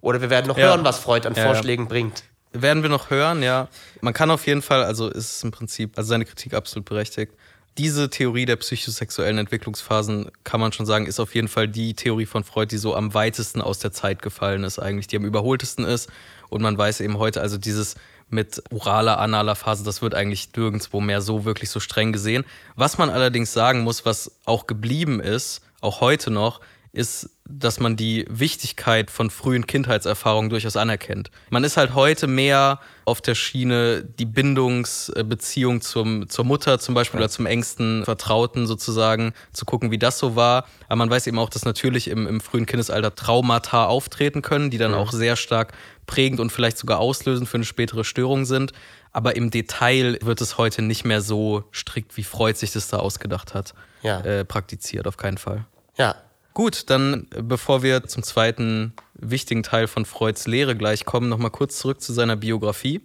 Oder 0.00 0.20
wir 0.20 0.30
werden 0.30 0.46
noch 0.46 0.58
ja. 0.58 0.66
hören, 0.66 0.84
was 0.84 0.98
Freud 0.98 1.26
an 1.26 1.34
ja, 1.34 1.44
Vorschlägen 1.44 1.84
ja. 1.84 1.88
bringt. 1.88 2.24
Werden 2.52 2.82
wir 2.82 2.90
noch 2.90 3.10
hören, 3.10 3.42
ja. 3.42 3.68
Man 4.00 4.12
kann 4.12 4.30
auf 4.30 4.46
jeden 4.46 4.62
Fall, 4.62 4.84
also 4.84 5.08
ist 5.08 5.36
es 5.36 5.44
im 5.44 5.50
Prinzip, 5.50 5.96
also 5.96 6.08
seine 6.08 6.24
Kritik 6.24 6.54
absolut 6.54 6.84
berechtigt. 6.84 7.32
Diese 7.78 8.10
Theorie 8.10 8.44
der 8.44 8.56
psychosexuellen 8.56 9.38
Entwicklungsphasen, 9.38 10.30
kann 10.44 10.60
man 10.60 10.72
schon 10.72 10.84
sagen, 10.84 11.06
ist 11.06 11.20
auf 11.20 11.34
jeden 11.34 11.48
Fall 11.48 11.68
die 11.68 11.94
Theorie 11.94 12.26
von 12.26 12.44
Freud, 12.44 12.70
die 12.70 12.76
so 12.76 12.94
am 12.94 13.14
weitesten 13.14 13.62
aus 13.62 13.78
der 13.78 13.92
Zeit 13.92 14.20
gefallen 14.20 14.64
ist, 14.64 14.78
eigentlich, 14.78 15.06
die 15.06 15.16
am 15.16 15.24
überholtesten 15.24 15.86
ist. 15.86 16.10
Und 16.50 16.60
man 16.60 16.76
weiß 16.76 17.00
eben 17.00 17.16
heute, 17.16 17.40
also 17.40 17.56
dieses 17.56 17.94
mit 18.28 18.62
oraler, 18.70 19.18
analer 19.18 19.54
Phase, 19.54 19.84
das 19.84 20.02
wird 20.02 20.14
eigentlich 20.14 20.50
nirgendwo 20.54 21.00
mehr 21.00 21.22
so 21.22 21.46
wirklich 21.46 21.70
so 21.70 21.80
streng 21.80 22.12
gesehen. 22.12 22.44
Was 22.76 22.98
man 22.98 23.08
allerdings 23.08 23.52
sagen 23.52 23.80
muss, 23.80 24.04
was 24.04 24.32
auch 24.44 24.66
geblieben 24.66 25.20
ist, 25.20 25.62
auch 25.80 26.00
heute 26.00 26.30
noch, 26.30 26.60
ist, 26.92 27.30
dass 27.48 27.80
man 27.80 27.96
die 27.96 28.26
Wichtigkeit 28.28 29.10
von 29.10 29.30
frühen 29.30 29.66
Kindheitserfahrungen 29.66 30.50
durchaus 30.50 30.76
anerkennt. 30.76 31.30
Man 31.48 31.64
ist 31.64 31.78
halt 31.78 31.94
heute 31.94 32.26
mehr 32.26 32.80
auf 33.06 33.22
der 33.22 33.34
Schiene, 33.34 34.04
die 34.04 34.26
Bindungsbeziehung 34.26 35.80
zum, 35.80 36.28
zur 36.28 36.44
Mutter 36.44 36.78
zum 36.78 36.94
Beispiel 36.94 37.18
oder 37.18 37.30
zum 37.30 37.46
engsten 37.46 38.04
Vertrauten 38.04 38.66
sozusagen, 38.66 39.32
zu 39.52 39.64
gucken, 39.64 39.90
wie 39.90 39.98
das 39.98 40.18
so 40.18 40.36
war. 40.36 40.66
Aber 40.86 40.96
man 40.96 41.10
weiß 41.10 41.26
eben 41.26 41.38
auch, 41.38 41.48
dass 41.48 41.64
natürlich 41.64 42.08
im, 42.08 42.26
im 42.26 42.40
frühen 42.42 42.66
Kindesalter 42.66 43.14
Traumata 43.14 43.86
auftreten 43.86 44.42
können, 44.42 44.70
die 44.70 44.78
dann 44.78 44.92
ja. 44.92 44.98
auch 44.98 45.12
sehr 45.12 45.36
stark 45.36 45.72
prägend 46.06 46.40
und 46.40 46.52
vielleicht 46.52 46.76
sogar 46.76 47.00
auslösend 47.00 47.48
für 47.48 47.56
eine 47.56 47.64
spätere 47.64 48.04
Störung 48.04 48.44
sind. 48.44 48.72
Aber 49.12 49.36
im 49.36 49.50
Detail 49.50 50.18
wird 50.20 50.40
es 50.42 50.58
heute 50.58 50.82
nicht 50.82 51.04
mehr 51.04 51.22
so 51.22 51.64
strikt, 51.72 52.16
wie 52.18 52.24
Freud 52.24 52.58
sich 52.58 52.72
das 52.72 52.88
da 52.88 52.98
ausgedacht 52.98 53.54
hat, 53.54 53.74
ja. 54.02 54.20
äh, 54.20 54.44
praktiziert, 54.44 55.06
auf 55.06 55.16
keinen 55.16 55.38
Fall. 55.38 55.66
Ja, 55.96 56.16
Gut, 56.54 56.90
dann 56.90 57.28
bevor 57.30 57.82
wir 57.82 58.04
zum 58.04 58.22
zweiten 58.22 58.92
wichtigen 59.14 59.62
Teil 59.62 59.86
von 59.86 60.04
Freuds 60.04 60.46
Lehre 60.46 60.76
gleich 60.76 61.06
kommen, 61.06 61.28
nochmal 61.28 61.50
kurz 61.50 61.78
zurück 61.78 62.02
zu 62.02 62.12
seiner 62.12 62.36
Biografie. 62.36 63.00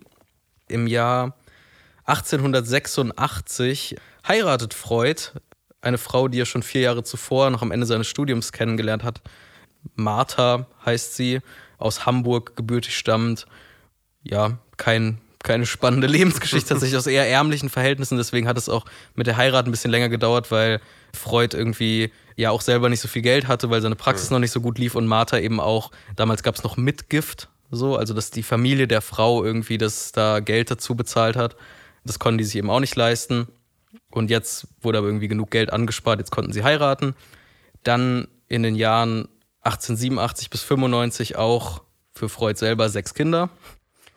Im 0.68 0.86
Jahr 0.86 1.38
1886 2.06 3.96
heiratet 4.28 4.74
Freud 4.74 5.22
eine 5.82 5.98
Frau, 5.98 6.28
die 6.28 6.42
er 6.42 6.46
schon 6.46 6.64
vier 6.64 6.82
Jahre 6.82 7.04
zuvor, 7.04 7.50
noch 7.50 7.62
am 7.62 7.72
Ende 7.72 7.86
seines 7.86 8.08
Studiums 8.08 8.52
kennengelernt 8.52 9.04
hat. 9.04 9.22
Martha 9.96 10.68
heißt 10.86 11.16
sie, 11.16 11.40
aus 11.78 12.06
Hamburg 12.06 12.56
gebürtig 12.58 12.98
stammt. 12.98 13.46
Ja, 14.24 14.58
kein, 14.76 15.20
keine 15.44 15.66
spannende 15.66 16.08
Lebensgeschichte, 16.08 16.70
tatsächlich 16.70 16.98
aus 16.98 17.08
eher 17.08 17.30
ärmlichen 17.30 17.70
Verhältnissen. 17.70 18.18
Deswegen 18.18 18.48
hat 18.48 18.58
es 18.58 18.68
auch 18.68 18.86
mit 19.16 19.28
der 19.28 19.38
Heirat 19.38 19.66
ein 19.66 19.72
bisschen 19.72 19.92
länger 19.92 20.10
gedauert, 20.10 20.52
weil 20.52 20.82
Freud 21.14 21.56
irgendwie 21.56 22.12
ja 22.38 22.52
auch 22.52 22.62
selber 22.62 22.88
nicht 22.88 23.02
so 23.02 23.08
viel 23.08 23.24
Geld 23.24 23.48
hatte, 23.48 23.70
weil 23.70 23.82
seine 23.82 23.96
Praxis 23.96 24.30
mhm. 24.30 24.36
noch 24.36 24.40
nicht 24.40 24.52
so 24.52 24.62
gut 24.62 24.78
lief 24.78 24.96
und 24.96 25.08
Martha 25.08 25.38
eben 25.40 25.60
auch, 25.60 25.92
damals 26.16 26.44
gab 26.44 26.56
es 26.56 26.64
noch 26.64 26.78
Mitgift, 26.78 27.50
so, 27.70 27.98
also 27.98 28.14
dass 28.14 28.32
die 28.32 28.44
Familie 28.44 28.88
der 28.88 29.02
Frau 29.02 29.44
irgendwie 29.44 29.78
das 29.78 30.14
da 30.14 30.40
Geld 30.40 30.72
dazu 30.72 30.96
bezahlt 30.96 31.36
hat. 31.36 31.58
Das 32.06 32.20
konnten 32.20 32.38
die 32.38 32.46
sich 32.46 32.56
eben 32.56 32.70
auch 32.70 32.80
nicht 32.80 32.96
leisten. 32.96 33.48
Und 34.10 34.30
jetzt 34.30 34.68
wurde 34.82 35.00
aber 35.00 35.08
irgendwie 35.08 35.28
genug 35.28 35.52
Geld 35.52 35.74
angespart, 35.74 36.20
jetzt 36.20 36.32
konnten 36.32 36.54
sie 36.54 36.64
heiraten. 36.64 37.14
Dann 37.84 38.28
in 38.48 38.64
den 38.64 38.76
Jahren 38.76 39.28
1887 39.64 40.50
bis 40.50 40.62
95 40.64 41.36
auch 41.36 41.82
für 42.14 42.30
Freud 42.30 42.58
selber 42.58 42.88
sechs 42.90 43.14
Kinder. 43.14 43.50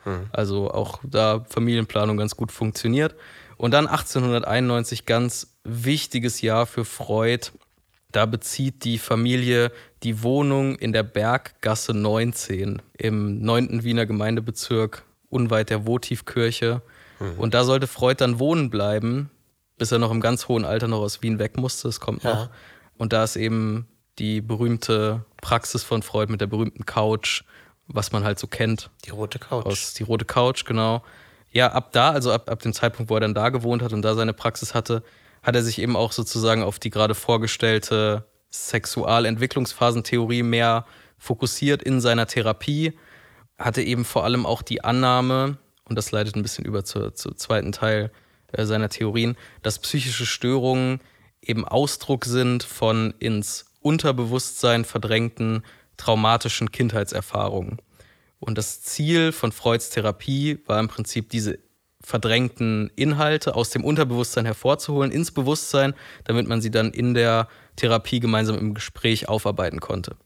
Hm. 0.05 0.29
Also 0.31 0.71
auch 0.71 1.01
da 1.03 1.45
Familienplanung 1.49 2.17
ganz 2.17 2.37
gut 2.37 2.53
funktioniert. 2.53 3.17
Und 3.57 3.73
dann 3.73 3.89
1891 3.89 5.07
ganz 5.07 5.57
wichtiges 5.65 6.41
Jahr 6.41 6.67
für 6.67 6.85
Freud. 6.85 7.51
Da 8.13 8.27
bezieht 8.27 8.85
die 8.85 8.99
Familie 8.99 9.73
die 10.03 10.23
Wohnung 10.23 10.77
in 10.77 10.93
der 10.93 11.03
Berggasse 11.03 11.95
19 11.95 12.83
im 12.99 13.41
9. 13.43 13.85
Wiener 13.85 14.07
Gemeindebezirk 14.07 15.05
unweit 15.29 15.71
der 15.71 15.87
Votivkirche. 15.87 16.83
Mhm. 17.19 17.39
Und 17.39 17.55
da 17.55 17.65
sollte 17.65 17.87
Freud 17.87 18.17
dann 18.21 18.39
wohnen 18.39 18.71
bleiben, 18.71 19.31
bis 19.79 19.93
er 19.93 19.99
noch 19.99 20.11
im 20.11 20.21
ganz 20.21 20.49
hohen 20.49 20.65
Alter 20.65 20.89
noch 20.89 21.01
aus 21.01 21.23
Wien 21.23 21.39
weg 21.39 21.57
musste. 21.57 21.89
Es 21.89 22.01
kommt 22.01 22.25
ja. 22.25 22.35
noch. 22.35 22.51
Und 22.99 23.13
da 23.13 23.25
ist 23.25 23.37
eben 23.37 23.87
die 24.19 24.41
berühmte 24.41 25.25
Praxis 25.41 25.83
von 25.83 26.03
Freud 26.03 26.31
mit 26.31 26.41
der 26.41 26.47
berühmten 26.47 26.85
Couch, 26.85 27.45
was 27.87 28.13
man 28.13 28.25
halt 28.25 28.39
so 28.39 28.47
kennt. 28.47 28.91
Die 29.07 29.11
rote 29.11 29.39
Couch. 29.39 29.67
Aus, 29.67 29.95
die 29.95 30.03
rote 30.03 30.25
Couch, 30.25 30.65
genau. 30.65 31.03
Ja, 31.53 31.73
ab 31.73 31.93
da, 31.93 32.11
also 32.11 32.33
ab, 32.33 32.49
ab 32.51 32.61
dem 32.61 32.73
Zeitpunkt, 32.73 33.11
wo 33.11 33.15
er 33.15 33.21
dann 33.21 33.35
da 33.35 33.49
gewohnt 33.49 33.83
hat 33.83 33.93
und 33.93 34.03
da 34.03 34.15
seine 34.15 34.33
Praxis 34.33 34.75
hatte, 34.75 35.03
hat 35.43 35.55
er 35.55 35.63
sich 35.63 35.81
eben 35.81 35.97
auch 35.97 36.13
sozusagen 36.13 36.63
auf 36.63 36.79
die 36.79 36.91
gerade 36.91 37.15
vorgestellte 37.15 38.27
Sexualentwicklungsphasentheorie 38.51 40.43
mehr 40.43 40.87
fokussiert 41.19 41.83
in 41.83 42.01
seiner 42.01 42.27
Therapie, 42.27 42.99
hatte 43.59 43.83
eben 43.83 44.05
vor 44.05 44.25
allem 44.25 44.47
auch 44.47 44.63
die 44.63 44.83
Annahme, 44.83 45.59
und 45.85 45.97
das 45.97 46.13
leitet 46.13 46.37
ein 46.37 46.43
bisschen 46.43 46.65
über 46.65 46.85
zum 46.85 47.15
zu 47.15 47.33
zweiten 47.33 47.73
Teil 47.73 48.11
äh, 48.53 48.65
seiner 48.65 48.89
Theorien, 48.89 49.37
dass 49.63 49.79
psychische 49.79 50.27
Störungen 50.27 51.01
eben 51.43 51.67
Ausdruck 51.67 52.25
sind 52.25 52.63
von 52.63 53.15
ins 53.19 53.67
Unterbewusstsein 53.81 54.85
verdrängten 54.85 55.65
traumatischen 55.97 56.71
Kindheitserfahrungen. 56.71 57.79
Und 58.39 58.57
das 58.57 58.83
Ziel 58.83 59.33
von 59.33 59.53
Freuds 59.53 59.91
Therapie 59.91 60.59
war 60.67 60.81
im 60.81 60.89
Prinzip 60.89 61.29
diese 61.29 61.59
verdrängten 62.03 62.91
Inhalte 62.97 63.55
aus 63.55 63.71
dem 63.71 63.85
Unterbewusstsein 63.85 64.47
hervorzuholen 64.47 65.13
ins 65.13 65.31
Bewusstsein, 65.31 65.95
damit 66.25 66.49
man 66.49 66.61
sie 66.61 66.71
dann 66.71 66.93
in 66.93 67.15
der 67.15 67.49
Therapie 67.77 68.21
gemeinsam 68.21 68.59
im 68.59 68.75
Gespräch 68.75 69.29
aufarbeiten 69.29 69.81
konnte. 69.81 70.17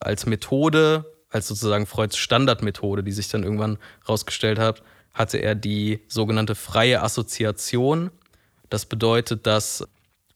Als 0.00 0.26
Methode, 0.26 1.04
als 1.30 1.48
sozusagen 1.48 1.86
Freuds 1.86 2.16
Standardmethode, 2.16 3.02
die 3.02 3.12
sich 3.12 3.28
dann 3.28 3.42
irgendwann 3.42 3.78
herausgestellt 4.04 4.58
hat, 4.58 4.82
hatte 5.12 5.38
er 5.38 5.54
die 5.54 6.00
sogenannte 6.08 6.54
freie 6.54 7.02
Assoziation. 7.02 8.10
Das 8.70 8.86
bedeutet, 8.86 9.46
dass 9.46 9.86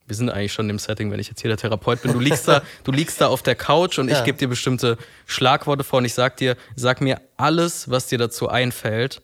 wir 0.07 0.16
sind 0.16 0.31
eigentlich 0.31 0.54
schon 0.54 0.70
im 0.70 0.78
Setting, 0.78 1.11
wenn 1.11 1.20
ich 1.20 1.28
jetzt 1.28 1.42
hier 1.42 1.50
der 1.50 1.59
Therapeut 1.59 2.00
bin. 2.00 2.12
Du 2.12 2.18
liegst 2.18 2.48
da, 2.48 2.62
du 2.85 2.92
liegst 2.92 3.20
da 3.20 3.26
auf 3.26 3.42
der 3.42 3.54
Couch 3.54 3.98
und 3.98 4.09
ja. 4.09 4.18
ich 4.18 4.24
gebe 4.24 4.38
dir 4.38 4.48
bestimmte 4.48 4.96
Schlagworte 5.26 5.85
vor 5.85 5.98
und 5.98 6.07
ich 6.07 6.14
sag 6.14 6.38
dir, 6.38 6.57
sag 6.76 7.02
mir 7.02 7.20
alles, 7.37 7.90
was 7.90 8.07
dir 8.07 8.16
dazu 8.16 8.48
einfällt, 8.48 9.20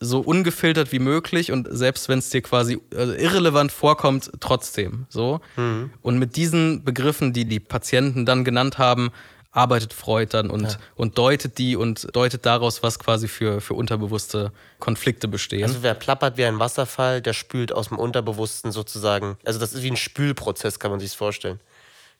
so 0.00 0.20
ungefiltert 0.20 0.92
wie 0.92 0.98
möglich 0.98 1.52
und 1.52 1.68
selbst 1.70 2.08
wenn 2.08 2.18
es 2.18 2.30
dir 2.30 2.40
quasi 2.40 2.80
also 2.96 3.12
irrelevant 3.12 3.70
vorkommt, 3.70 4.30
trotzdem 4.40 5.06
so. 5.10 5.40
Mhm. 5.56 5.90
Und 6.00 6.18
mit 6.18 6.36
diesen 6.36 6.84
Begriffen, 6.84 7.34
die 7.34 7.44
die 7.44 7.60
Patienten 7.60 8.24
dann 8.24 8.44
genannt 8.44 8.78
haben, 8.78 9.10
arbeitet 9.52 9.92
Freud 9.92 10.28
dann 10.30 10.48
und, 10.48 10.72
ja. 10.72 10.78
und 10.94 11.18
deutet 11.18 11.58
die 11.58 11.76
und 11.76 12.14
deutet 12.14 12.46
daraus, 12.46 12.82
was 12.82 12.98
quasi 12.98 13.28
für, 13.28 13.60
für 13.60 13.74
unterbewusste 13.74 14.52
Konflikte 14.78 15.28
bestehen. 15.28 15.64
Also 15.64 15.82
wer 15.82 15.94
plappert 15.94 16.36
wie 16.36 16.44
ein 16.44 16.58
Wasserfall, 16.58 17.20
der 17.20 17.32
spült 17.32 17.72
aus 17.72 17.88
dem 17.88 17.98
Unterbewussten 17.98 18.72
sozusagen. 18.72 19.36
Also 19.44 19.58
das 19.58 19.72
ist 19.72 19.82
wie 19.82 19.90
ein 19.90 19.96
Spülprozess, 19.96 20.78
kann 20.78 20.90
man 20.90 21.00
sich 21.00 21.16
vorstellen. 21.16 21.60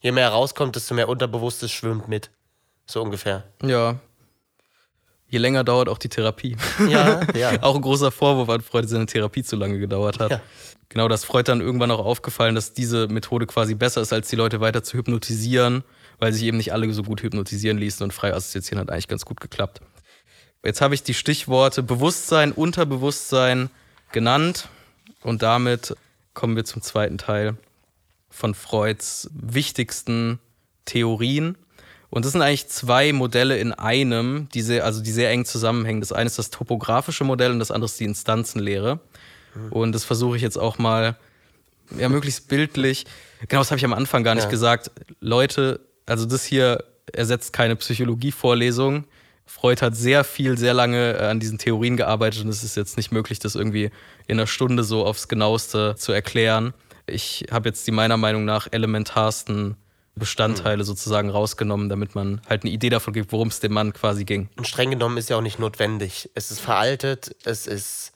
Je 0.01 0.13
mehr 0.13 0.29
rauskommt, 0.29 0.77
desto 0.77 0.95
mehr 0.95 1.09
Unterbewusstes 1.09 1.71
schwimmt 1.71 2.09
mit. 2.09 2.31
So 2.87 3.01
ungefähr. 3.01 3.45
Ja. 3.63 4.01
Je 5.31 5.39
länger 5.39 5.65
dauert 5.65 5.89
auch 5.89 5.99
die 5.99 6.09
Therapie. 6.09 6.57
Ja, 6.89 7.21
ja. 7.35 7.53
auch 7.63 7.77
ein 7.77 7.83
großer 7.83 8.11
Vorwurf 8.11 8.49
an 8.49 8.61
Freud, 8.61 8.83
dass 8.83 8.91
seine 8.91 9.07
Therapie 9.07 9.43
zu 9.43 9.57
lange 9.57 9.79
gedauert 9.79 10.19
hat. 10.19 10.31
Ja. 10.31 10.41
Genau, 10.89 11.09
das 11.09 11.25
Freud 11.25 11.45
dann 11.45 11.61
irgendwann 11.61 11.91
auch 11.93 12.05
aufgefallen, 12.05 12.57
dass 12.57 12.73
diese 12.73 13.07
Methode 13.07 13.47
quasi 13.47 13.75
besser 13.75 14.01
ist, 14.01 14.13
als 14.13 14.29
die 14.29 14.37
Leute 14.37 14.61
weiter 14.61 14.83
zu 14.83 14.99
hypnotisieren 14.99 15.85
weil 16.21 16.33
sich 16.33 16.45
eben 16.45 16.59
nicht 16.59 16.73
alle 16.73 16.93
so 16.93 17.03
gut 17.03 17.23
hypnotisieren 17.23 17.79
ließen 17.79 18.05
und 18.05 18.13
frei 18.13 18.33
assoziieren 18.33 18.79
hat 18.79 18.91
eigentlich 18.91 19.09
ganz 19.09 19.25
gut 19.25 19.41
geklappt. 19.41 19.81
Jetzt 20.63 20.83
habe 20.83 20.95
ich 20.95 21.03
die 21.03 21.15
Stichworte 21.15 21.83
Bewusstsein, 21.83 22.53
Unterbewusstsein 22.53 23.71
genannt 24.13 24.69
und 25.23 25.43
damit 25.43 25.97
kommen 26.35 26.55
wir 26.55 26.65
zum 26.65 26.83
zweiten 26.83 27.19
Teil 27.19 27.57
von 28.29 28.55
Freuds 28.55 29.31
wichtigsten 29.33 30.39
Theorien. 30.85 31.57
Und 32.11 32.25
das 32.25 32.33
sind 32.33 32.43
eigentlich 32.43 32.67
zwei 32.69 33.13
Modelle 33.13 33.57
in 33.59 33.73
einem, 33.73 34.49
die 34.53 34.63
sehr, 34.63 34.85
also 34.85 35.01
die 35.01 35.13
sehr 35.13 35.31
eng 35.31 35.45
zusammenhängen. 35.45 36.01
Das 36.01 36.13
eine 36.13 36.27
ist 36.27 36.39
das 36.39 36.51
topografische 36.51 37.25
Modell 37.25 37.53
und 37.53 37.61
das 37.61 37.71
andere 37.71 37.87
ist 37.87 38.01
die 38.01 38.05
Instanzenlehre. 38.05 39.01
Und 39.71 39.93
das 39.93 40.05
versuche 40.05 40.37
ich 40.37 40.43
jetzt 40.43 40.59
auch 40.59 40.79
mal 40.79 41.17
ja, 41.97 42.09
möglichst 42.09 42.49
bildlich. 42.49 43.07
Genau, 43.49 43.61
das 43.61 43.71
habe 43.71 43.79
ich 43.79 43.85
am 43.85 43.93
Anfang 43.93 44.25
gar 44.25 44.35
nicht 44.35 44.45
ja. 44.45 44.51
gesagt. 44.51 44.91
Leute, 45.21 45.81
also 46.07 46.27
das 46.27 46.45
hier 46.45 46.85
ersetzt 47.13 47.53
keine 47.53 47.77
Psychologievorlesung. 47.77 49.05
Freud 49.47 49.83
hat 49.83 49.97
sehr 49.97 50.23
viel, 50.23 50.57
sehr 50.57 50.75
lange 50.75 51.19
äh, 51.19 51.27
an 51.27 51.41
diesen 51.41 51.59
Theorien 51.59 51.97
gearbeitet 51.97 52.45
und 52.45 52.51
es 52.51 52.63
ist 52.63 52.77
jetzt 52.77 52.97
nicht 52.97 53.11
möglich, 53.11 53.41
das 53.41 53.57
irgendwie 53.57 53.91
in 54.29 54.39
einer 54.39 54.47
Stunde 54.47 54.85
so 54.85 55.05
aufs 55.05 55.27
genaueste 55.27 55.97
zu 55.97 56.13
erklären. 56.13 56.73
Ich 57.07 57.47
habe 57.51 57.69
jetzt 57.69 57.85
die 57.87 57.91
meiner 57.91 58.17
Meinung 58.17 58.45
nach 58.45 58.69
elementarsten 58.71 59.77
Bestandteile 60.21 60.85
sozusagen 60.85 61.31
rausgenommen, 61.31 61.89
damit 61.89 62.15
man 62.15 62.41
halt 62.49 62.63
eine 62.63 62.71
Idee 62.71 62.91
davon 62.91 63.13
gibt, 63.13 63.33
worum 63.33 63.49
es 63.49 63.59
dem 63.59 63.73
Mann 63.73 63.93
quasi 63.93 64.25
ging. 64.25 64.49
Und 64.57 64.69
streng 64.69 64.91
genommen 64.91 65.17
ist 65.17 65.29
ja 65.29 65.37
auch 65.37 65.43
nicht 65.43 65.59
notwendig. 65.59 66.31
Es 66.35 66.53
ist 66.53 66.61
veraltet, 66.61 67.35
es 67.45 67.67
ist 67.67 68.13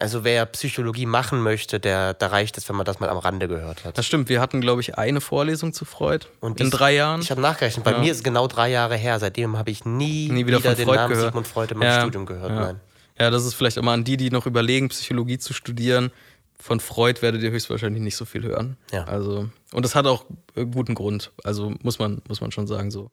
also 0.00 0.24
wer 0.24 0.44
Psychologie 0.46 1.06
machen 1.06 1.40
möchte, 1.40 1.78
der, 1.78 2.14
da 2.14 2.26
reicht 2.28 2.58
es, 2.58 2.68
wenn 2.68 2.76
man 2.76 2.84
das 2.84 2.98
mal 2.98 3.08
am 3.08 3.18
Rande 3.18 3.46
gehört 3.46 3.84
hat. 3.84 3.96
Das 3.96 4.06
stimmt, 4.06 4.28
wir 4.28 4.40
hatten, 4.40 4.60
glaube 4.60 4.80
ich, 4.80 4.98
eine 4.98 5.20
Vorlesung 5.20 5.72
zu 5.72 5.84
Freud 5.84 6.26
Und 6.40 6.60
in 6.60 6.70
drei 6.70 6.94
Jahren. 6.94 7.20
Ich 7.20 7.30
habe 7.30 7.40
nachgerechnet, 7.40 7.84
bei 7.84 7.92
ja. 7.92 7.98
mir 7.98 8.10
ist 8.10 8.18
es 8.18 8.24
genau 8.24 8.48
drei 8.48 8.70
Jahre 8.70 8.96
her. 8.96 9.18
Seitdem 9.20 9.56
habe 9.56 9.70
ich 9.70 9.84
nie, 9.84 10.28
nie 10.30 10.46
wieder, 10.46 10.58
wieder 10.58 10.74
den 10.74 10.86
Freud 10.86 10.96
Namen 10.96 11.10
gehört. 11.10 11.26
Sigmund 11.28 11.46
Freud 11.46 11.72
in 11.72 11.78
meinem 11.78 11.88
ja. 11.88 12.00
Studium 12.00 12.26
gehört. 12.26 12.50
Ja. 12.50 12.60
Nein. 12.60 12.80
ja, 13.18 13.30
das 13.30 13.44
ist 13.44 13.54
vielleicht 13.54 13.76
immer 13.76 13.92
an 13.92 14.02
die, 14.02 14.16
die 14.16 14.30
noch 14.30 14.46
überlegen, 14.46 14.88
Psychologie 14.88 15.38
zu 15.38 15.52
studieren. 15.52 16.10
Von 16.58 16.80
Freud 16.80 17.20
werdet 17.20 17.42
ihr 17.42 17.50
höchstwahrscheinlich 17.50 18.02
nicht 18.02 18.16
so 18.16 18.24
viel 18.24 18.44
hören. 18.44 18.76
Ja. 18.92 19.04
Also, 19.04 19.50
und 19.72 19.84
das 19.84 19.94
hat 19.94 20.06
auch 20.06 20.24
guten 20.54 20.94
Grund. 20.94 21.32
Also 21.42 21.74
muss 21.82 21.98
man, 21.98 22.22
muss 22.28 22.40
man 22.40 22.52
schon 22.52 22.66
sagen, 22.66 22.90
so, 22.90 23.10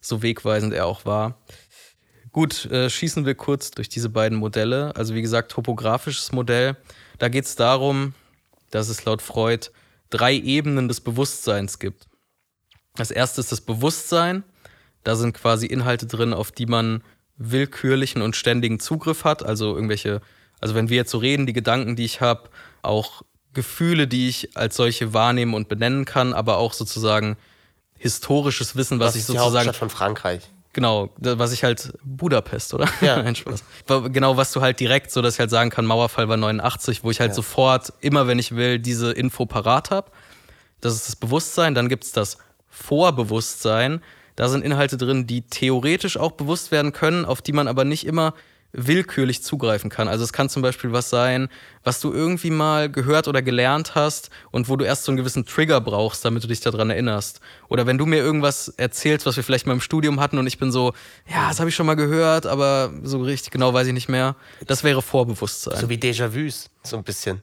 so 0.00 0.22
wegweisend 0.22 0.74
er 0.74 0.86
auch 0.86 1.04
war. 1.04 1.38
Gut, 2.32 2.66
äh, 2.66 2.90
schießen 2.90 3.24
wir 3.24 3.34
kurz 3.34 3.70
durch 3.70 3.88
diese 3.88 4.10
beiden 4.10 4.38
Modelle. 4.38 4.94
Also 4.94 5.14
wie 5.14 5.22
gesagt, 5.22 5.52
topografisches 5.52 6.32
Modell. 6.32 6.76
Da 7.18 7.28
geht 7.28 7.46
es 7.46 7.56
darum, 7.56 8.12
dass 8.70 8.88
es 8.88 9.04
laut 9.04 9.22
Freud 9.22 9.70
drei 10.10 10.34
Ebenen 10.34 10.86
des 10.86 11.00
Bewusstseins 11.00 11.78
gibt. 11.78 12.06
Das 12.94 13.10
erste 13.10 13.40
ist 13.40 13.52
das 13.52 13.60
Bewusstsein. 13.60 14.44
Da 15.02 15.16
sind 15.16 15.32
quasi 15.34 15.66
Inhalte 15.66 16.06
drin, 16.06 16.34
auf 16.34 16.52
die 16.52 16.66
man 16.66 17.02
willkürlichen 17.36 18.22
und 18.22 18.36
ständigen 18.36 18.80
Zugriff 18.80 19.24
hat. 19.24 19.44
Also 19.44 19.74
irgendwelche, 19.74 20.20
also 20.60 20.74
wenn 20.74 20.88
wir 20.88 20.96
jetzt 20.96 21.10
so 21.10 21.18
reden, 21.18 21.46
die 21.46 21.52
Gedanken, 21.52 21.96
die 21.96 22.04
ich 22.04 22.20
habe, 22.20 22.48
auch 22.82 23.22
Gefühle, 23.52 24.06
die 24.06 24.28
ich 24.28 24.56
als 24.56 24.76
solche 24.76 25.12
wahrnehmen 25.14 25.54
und 25.54 25.68
benennen 25.68 26.04
kann, 26.04 26.32
aber 26.32 26.58
auch 26.58 26.72
sozusagen 26.72 27.36
historisches 27.98 28.76
Wissen, 28.76 29.00
was, 29.00 29.08
was 29.08 29.16
ich 29.16 29.24
sozusagen. 29.24 29.52
Die 29.52 29.56
Hauptstadt 29.56 29.76
von 29.76 29.90
Frankreich. 29.90 30.42
Genau, 30.76 31.08
was 31.16 31.52
ich 31.52 31.64
halt 31.64 31.94
Budapest, 32.04 32.74
oder? 32.74 32.86
Ja. 33.00 33.16
Nein, 33.22 33.34
Spaß. 33.34 33.64
Genau, 34.12 34.36
was 34.36 34.52
du 34.52 34.60
halt 34.60 34.78
direkt, 34.78 35.10
so 35.10 35.22
dass 35.22 35.34
ich 35.34 35.40
halt 35.40 35.48
sagen 35.48 35.70
kann, 35.70 35.86
Mauerfall 35.86 36.28
war 36.28 36.36
89, 36.36 37.02
wo 37.02 37.10
ich 37.10 37.18
halt 37.18 37.30
ja. 37.30 37.34
sofort, 37.34 37.94
immer 38.00 38.26
wenn 38.26 38.38
ich 38.38 38.54
will, 38.54 38.78
diese 38.78 39.12
Info 39.12 39.46
parat 39.46 39.90
habe. 39.90 40.10
Das 40.82 40.94
ist 40.94 41.08
das 41.08 41.16
Bewusstsein. 41.16 41.74
Dann 41.74 41.88
gibt 41.88 42.04
es 42.04 42.12
das 42.12 42.36
Vorbewusstsein. 42.68 44.02
Da 44.36 44.48
sind 44.48 44.62
Inhalte 44.62 44.98
drin, 44.98 45.26
die 45.26 45.40
theoretisch 45.40 46.18
auch 46.18 46.32
bewusst 46.32 46.70
werden 46.70 46.92
können, 46.92 47.24
auf 47.24 47.40
die 47.40 47.52
man 47.52 47.68
aber 47.68 47.84
nicht 47.84 48.06
immer 48.06 48.34
willkürlich 48.76 49.42
zugreifen 49.42 49.90
kann. 49.90 50.06
Also 50.06 50.22
es 50.22 50.32
kann 50.32 50.48
zum 50.48 50.62
Beispiel 50.62 50.92
was 50.92 51.10
sein, 51.10 51.48
was 51.82 52.00
du 52.00 52.12
irgendwie 52.12 52.50
mal 52.50 52.90
gehört 52.90 53.26
oder 53.26 53.42
gelernt 53.42 53.94
hast 53.94 54.30
und 54.50 54.68
wo 54.68 54.76
du 54.76 54.84
erst 54.84 55.04
so 55.04 55.12
einen 55.12 55.16
gewissen 55.16 55.46
Trigger 55.46 55.80
brauchst, 55.80 56.24
damit 56.24 56.44
du 56.44 56.48
dich 56.48 56.60
daran 56.60 56.90
erinnerst. 56.90 57.40
Oder 57.68 57.86
wenn 57.86 57.96
du 57.96 58.06
mir 58.06 58.18
irgendwas 58.18 58.68
erzählst, 58.68 59.24
was 59.26 59.36
wir 59.36 59.42
vielleicht 59.42 59.66
mal 59.66 59.72
im 59.72 59.80
Studium 59.80 60.20
hatten 60.20 60.38
und 60.38 60.46
ich 60.46 60.58
bin 60.58 60.70
so, 60.70 60.92
ja, 61.28 61.48
das 61.48 61.58
habe 61.58 61.70
ich 61.70 61.74
schon 61.74 61.86
mal 61.86 61.96
gehört, 61.96 62.46
aber 62.46 62.92
so 63.02 63.20
richtig 63.22 63.50
genau 63.50 63.72
weiß 63.72 63.86
ich 63.86 63.94
nicht 63.94 64.08
mehr. 64.08 64.36
Das 64.66 64.84
wäre 64.84 65.00
Vorbewusstsein. 65.00 65.80
So 65.80 65.88
wie 65.88 65.96
Déjà-vus, 65.96 66.68
so 66.82 66.98
ein 66.98 67.04
bisschen. 67.04 67.42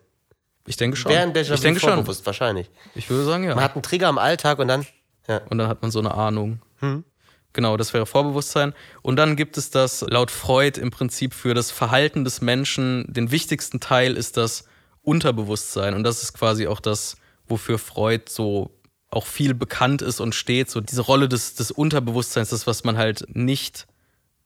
Ich 0.67 0.77
denke 0.77 0.95
schon. 0.95 1.11
Wäre 1.11 1.23
ein 1.23 1.33
Déjà-vu 1.33 1.55
ich 1.55 1.61
denke 1.61 1.79
vorbewusst, 1.79 2.19
schon. 2.19 2.27
wahrscheinlich. 2.27 2.69
Ich 2.95 3.09
würde 3.09 3.25
sagen, 3.25 3.43
ja. 3.43 3.55
Man 3.55 3.63
hat 3.63 3.73
einen 3.73 3.83
Trigger 3.83 4.09
im 4.09 4.17
Alltag 4.17 4.59
und 4.59 4.67
dann... 4.67 4.85
Ja. 5.27 5.41
Und 5.49 5.57
dann 5.57 5.69
hat 5.69 5.81
man 5.81 5.89
so 5.89 5.99
eine 5.99 6.13
Ahnung. 6.13 6.59
Hm. 6.79 7.05
Genau, 7.53 7.77
das 7.77 7.93
wäre 7.93 8.05
Vorbewusstsein. 8.05 8.73
Und 9.03 9.15
dann 9.15 9.35
gibt 9.35 9.57
es 9.57 9.69
das 9.69 10.01
laut 10.01 10.31
Freud 10.31 10.79
im 10.79 10.89
Prinzip 10.89 11.33
für 11.33 11.53
das 11.53 11.69
Verhalten 11.71 12.23
des 12.23 12.41
Menschen. 12.41 13.05
Den 13.07 13.29
wichtigsten 13.31 13.79
Teil 13.79 14.17
ist 14.17 14.37
das 14.37 14.65
Unterbewusstsein. 15.03 15.93
Und 15.93 16.03
das 16.03 16.23
ist 16.23 16.33
quasi 16.33 16.67
auch 16.67 16.79
das, 16.79 17.15
wofür 17.47 17.77
Freud 17.77 18.23
so 18.27 18.71
auch 19.11 19.27
viel 19.27 19.53
bekannt 19.53 20.01
ist 20.01 20.19
und 20.19 20.33
steht. 20.33 20.71
So 20.71 20.81
diese 20.81 21.01
Rolle 21.01 21.29
des, 21.29 21.53
des 21.53 21.69
Unterbewusstseins, 21.69 22.49
das, 22.49 22.65
was 22.65 22.83
man 22.83 22.97
halt 22.97 23.25
nicht 23.35 23.85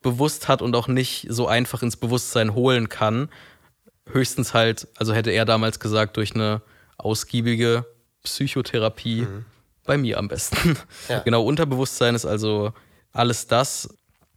bewusst 0.02 0.48
hat 0.48 0.62
und 0.62 0.76
auch 0.76 0.88
nicht 0.88 1.28
so 1.30 1.48
einfach 1.48 1.82
ins 1.82 1.96
Bewusstsein 1.96 2.54
holen 2.54 2.90
kann. 2.90 3.30
Höchstens 4.06 4.54
halt, 4.54 4.88
also 4.98 5.14
hätte 5.14 5.32
er 5.32 5.46
damals 5.46 5.80
gesagt, 5.80 6.18
durch 6.18 6.36
eine 6.36 6.62
ausgiebige 6.98 7.86
Psychotherapie. 8.24 9.22
Mhm. 9.22 9.46
Bei 9.86 9.98
mir 9.98 10.18
am 10.18 10.28
besten. 10.28 10.78
Ja. 11.08 11.20
Genau, 11.24 11.46
Unterbewusstsein 11.46 12.14
ist 12.14 12.26
also 12.26 12.74
alles 13.14 13.48
das, 13.48 13.90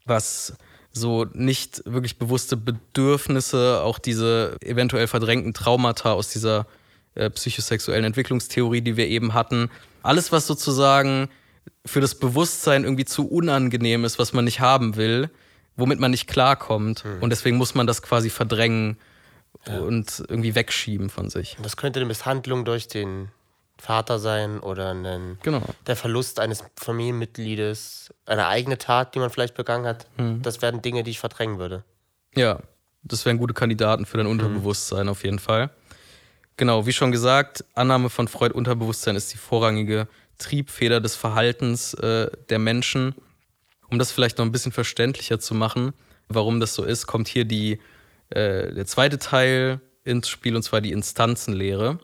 was 0.04 0.54
so 0.92 1.26
nicht 1.32 1.82
wirklich 1.84 2.18
bewusste 2.18 2.56
Bedürfnisse, 2.56 3.80
auch 3.82 3.98
diese 3.98 4.56
eventuell 4.60 5.06
verdrängten 5.06 5.54
Traumata 5.54 6.12
aus 6.12 6.30
dieser 6.30 6.66
äh, 7.14 7.30
psychosexuellen 7.30 8.04
Entwicklungstheorie, 8.04 8.80
die 8.80 8.96
wir 8.96 9.06
eben 9.08 9.34
hatten. 9.34 9.70
Alles, 10.02 10.32
was 10.32 10.46
sozusagen 10.46 11.28
für 11.84 12.00
das 12.00 12.14
Bewusstsein 12.14 12.84
irgendwie 12.84 13.04
zu 13.04 13.28
unangenehm 13.28 14.04
ist, 14.04 14.18
was 14.18 14.32
man 14.32 14.44
nicht 14.44 14.60
haben 14.60 14.96
will, 14.96 15.30
womit 15.76 16.00
man 16.00 16.10
nicht 16.10 16.26
klarkommt. 16.26 17.04
Mhm. 17.04 17.22
Und 17.22 17.30
deswegen 17.30 17.56
muss 17.56 17.74
man 17.74 17.86
das 17.86 18.02
quasi 18.02 18.30
verdrängen 18.30 18.98
ja. 19.66 19.78
und 19.78 20.24
irgendwie 20.28 20.54
wegschieben 20.54 21.10
von 21.10 21.30
sich. 21.30 21.56
Das 21.62 21.76
könnte 21.76 22.00
eine 22.00 22.06
Misshandlung 22.06 22.64
durch 22.64 22.88
den 22.88 23.28
Vater 23.80 24.18
sein 24.18 24.60
oder 24.60 24.90
einen, 24.90 25.38
genau. 25.42 25.62
der 25.86 25.96
Verlust 25.96 26.38
eines 26.38 26.64
Familienmitgliedes, 26.76 28.12
eine 28.26 28.46
eigene 28.46 28.78
Tat, 28.78 29.14
die 29.14 29.18
man 29.18 29.30
vielleicht 29.30 29.54
begangen 29.54 29.86
hat. 29.86 30.06
Mhm. 30.18 30.42
Das 30.42 30.62
wären 30.62 30.82
Dinge, 30.82 31.02
die 31.02 31.12
ich 31.12 31.20
verdrängen 31.20 31.58
würde. 31.58 31.84
Ja, 32.34 32.60
das 33.02 33.24
wären 33.24 33.38
gute 33.38 33.54
Kandidaten 33.54 34.06
für 34.06 34.18
dein 34.18 34.26
mhm. 34.26 34.32
Unterbewusstsein 34.32 35.04
mhm. 35.04 35.10
auf 35.10 35.24
jeden 35.24 35.38
Fall. 35.38 35.70
Genau, 36.56 36.84
wie 36.84 36.92
schon 36.92 37.10
gesagt, 37.10 37.64
Annahme 37.74 38.10
von 38.10 38.28
Freud 38.28 38.54
Unterbewusstsein 38.54 39.16
ist 39.16 39.32
die 39.32 39.38
vorrangige 39.38 40.08
Triebfeder 40.36 41.00
des 41.00 41.16
Verhaltens 41.16 41.94
äh, 41.94 42.30
der 42.50 42.58
Menschen. 42.58 43.14
Um 43.90 43.98
das 43.98 44.12
vielleicht 44.12 44.38
noch 44.38 44.44
ein 44.44 44.52
bisschen 44.52 44.72
verständlicher 44.72 45.40
zu 45.40 45.54
machen, 45.54 45.94
warum 46.28 46.60
das 46.60 46.74
so 46.74 46.84
ist, 46.84 47.06
kommt 47.06 47.28
hier 47.28 47.44
die, 47.46 47.80
äh, 48.28 48.72
der 48.72 48.86
zweite 48.86 49.18
Teil 49.18 49.80
ins 50.04 50.28
Spiel, 50.28 50.54
und 50.54 50.62
zwar 50.62 50.80
die 50.80 50.92
Instanzenlehre. 50.92 51.98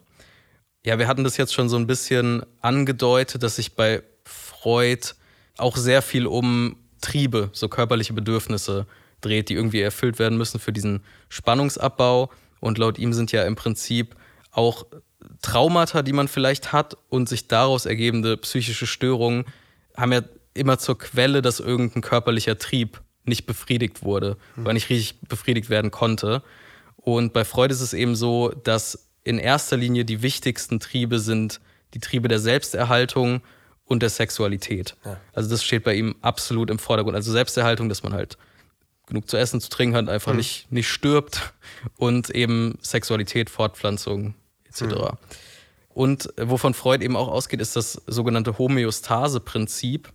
Ja, 0.87 1.01
wir 1.01 1.09
hatten 1.09 1.25
das 1.25 1.37
jetzt 1.37 1.53
schon 1.53 1.69
so 1.69 1.77
ein 1.77 1.89
bisschen 1.89 2.43
angedeutet, 2.61 3.43
dass 3.43 3.57
sich 3.57 3.75
bei 3.75 4.05
Freud 4.25 5.15
auch 5.59 5.77
sehr 5.77 6.01
viel 6.01 6.29
um 6.29 6.77
Triebe, 7.01 7.51
so 7.53 7.69
körperliche 7.69 8.13
Bedürfnisse 8.13 8.87
dreht, 9.21 9.49
die 9.49 9.55
irgendwie 9.55 9.81
erfüllt 9.81 10.21
werden 10.21 10.39
müssen 10.39 10.61
für 10.61 10.73
diesen 10.73 11.03
Spannungsabbau. 11.29 12.31
Und 12.61 12.79
laut 12.79 13.01
ihm 13.01 13.13
sind 13.13 13.33
ja 13.33 13.43
im 13.43 13.57
Prinzip 13.57 14.15
auch 14.53 14.87
Traumata, 15.43 16.03
die 16.03 16.13
man 16.13 16.29
vielleicht 16.29 16.73
hat 16.73 16.97
und 17.09 17.29
sich 17.29 17.49
daraus 17.49 17.85
ergebende 17.85 18.37
psychische 18.37 18.87
Störungen, 18.87 19.45
haben 19.97 20.13
ja 20.13 20.23
immer 20.55 20.79
zur 20.79 20.99
Quelle, 20.99 21.43
dass 21.43 21.59
irgendein 21.59 22.01
körperlicher 22.01 22.59
Trieb 22.59 23.03
nicht 23.25 23.45
befriedigt 23.47 24.05
wurde, 24.05 24.37
mhm. 24.55 24.65
weil 24.65 24.75
nicht 24.75 24.89
richtig 24.89 25.21
befriedigt 25.23 25.69
werden 25.69 25.91
konnte. 25.91 26.45
Und 26.97 27.33
bei 27.33 27.45
Freud 27.45 27.73
ist 27.73 27.81
es 27.81 27.93
eben 27.93 28.15
so, 28.15 28.51
dass 28.51 29.06
in 29.27 29.39
erster 29.39 29.77
Linie 29.77 30.05
die 30.05 30.23
wichtigsten 30.23 30.79
Triebe 30.79 31.19
sind 31.19 31.61
die 31.95 31.99
Triebe 31.99 32.29
der 32.29 32.39
Selbsterhaltung 32.39 33.43
und 33.85 34.01
der 34.03 34.11
Sexualität. 34.11 34.97
Ja. 35.05 35.21
Also 35.33 35.51
das 35.51 35.65
steht 35.65 35.83
bei 35.83 35.95
ihm 35.95 36.15
absolut 36.23 36.71
im 36.71 36.79
Vordergrund. 36.79 37.17
Also 37.17 37.33
Selbsterhaltung, 37.33 37.89
dass 37.89 38.05
man 38.05 38.13
halt 38.13 38.39
genug 39.07 39.29
zu 39.29 39.37
essen, 39.37 39.61
zu 39.61 39.69
trinken 39.69 39.97
hat, 39.97 40.09
einfach 40.09 40.33
mhm. 40.33 40.39
nicht, 40.39 40.71
nicht 40.71 40.89
stirbt 40.89 41.53
und 41.97 42.31
eben 42.31 42.79
Sexualität, 42.83 43.51
Fortpflanzung 43.51 44.35
etc. 44.65 44.83
Mhm. 44.83 45.09
Und 45.89 46.29
wovon 46.37 46.75
Freud 46.75 47.05
eben 47.05 47.17
auch 47.17 47.29
ausgeht, 47.29 47.61
ist 47.61 47.75
das 47.75 48.01
sogenannte 48.07 48.59
Homöostase-Prinzip. 48.59 50.13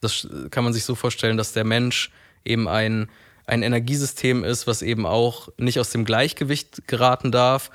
Das 0.00 0.26
kann 0.50 0.64
man 0.64 0.72
sich 0.72 0.84
so 0.84 0.96
vorstellen, 0.96 1.36
dass 1.36 1.52
der 1.52 1.64
Mensch 1.64 2.10
eben 2.44 2.66
ein, 2.66 3.08
ein 3.46 3.62
Energiesystem 3.62 4.42
ist, 4.42 4.66
was 4.66 4.82
eben 4.82 5.06
auch 5.06 5.48
nicht 5.58 5.78
aus 5.78 5.90
dem 5.90 6.04
Gleichgewicht 6.04 6.88
geraten 6.88 7.30
darf, 7.30 7.70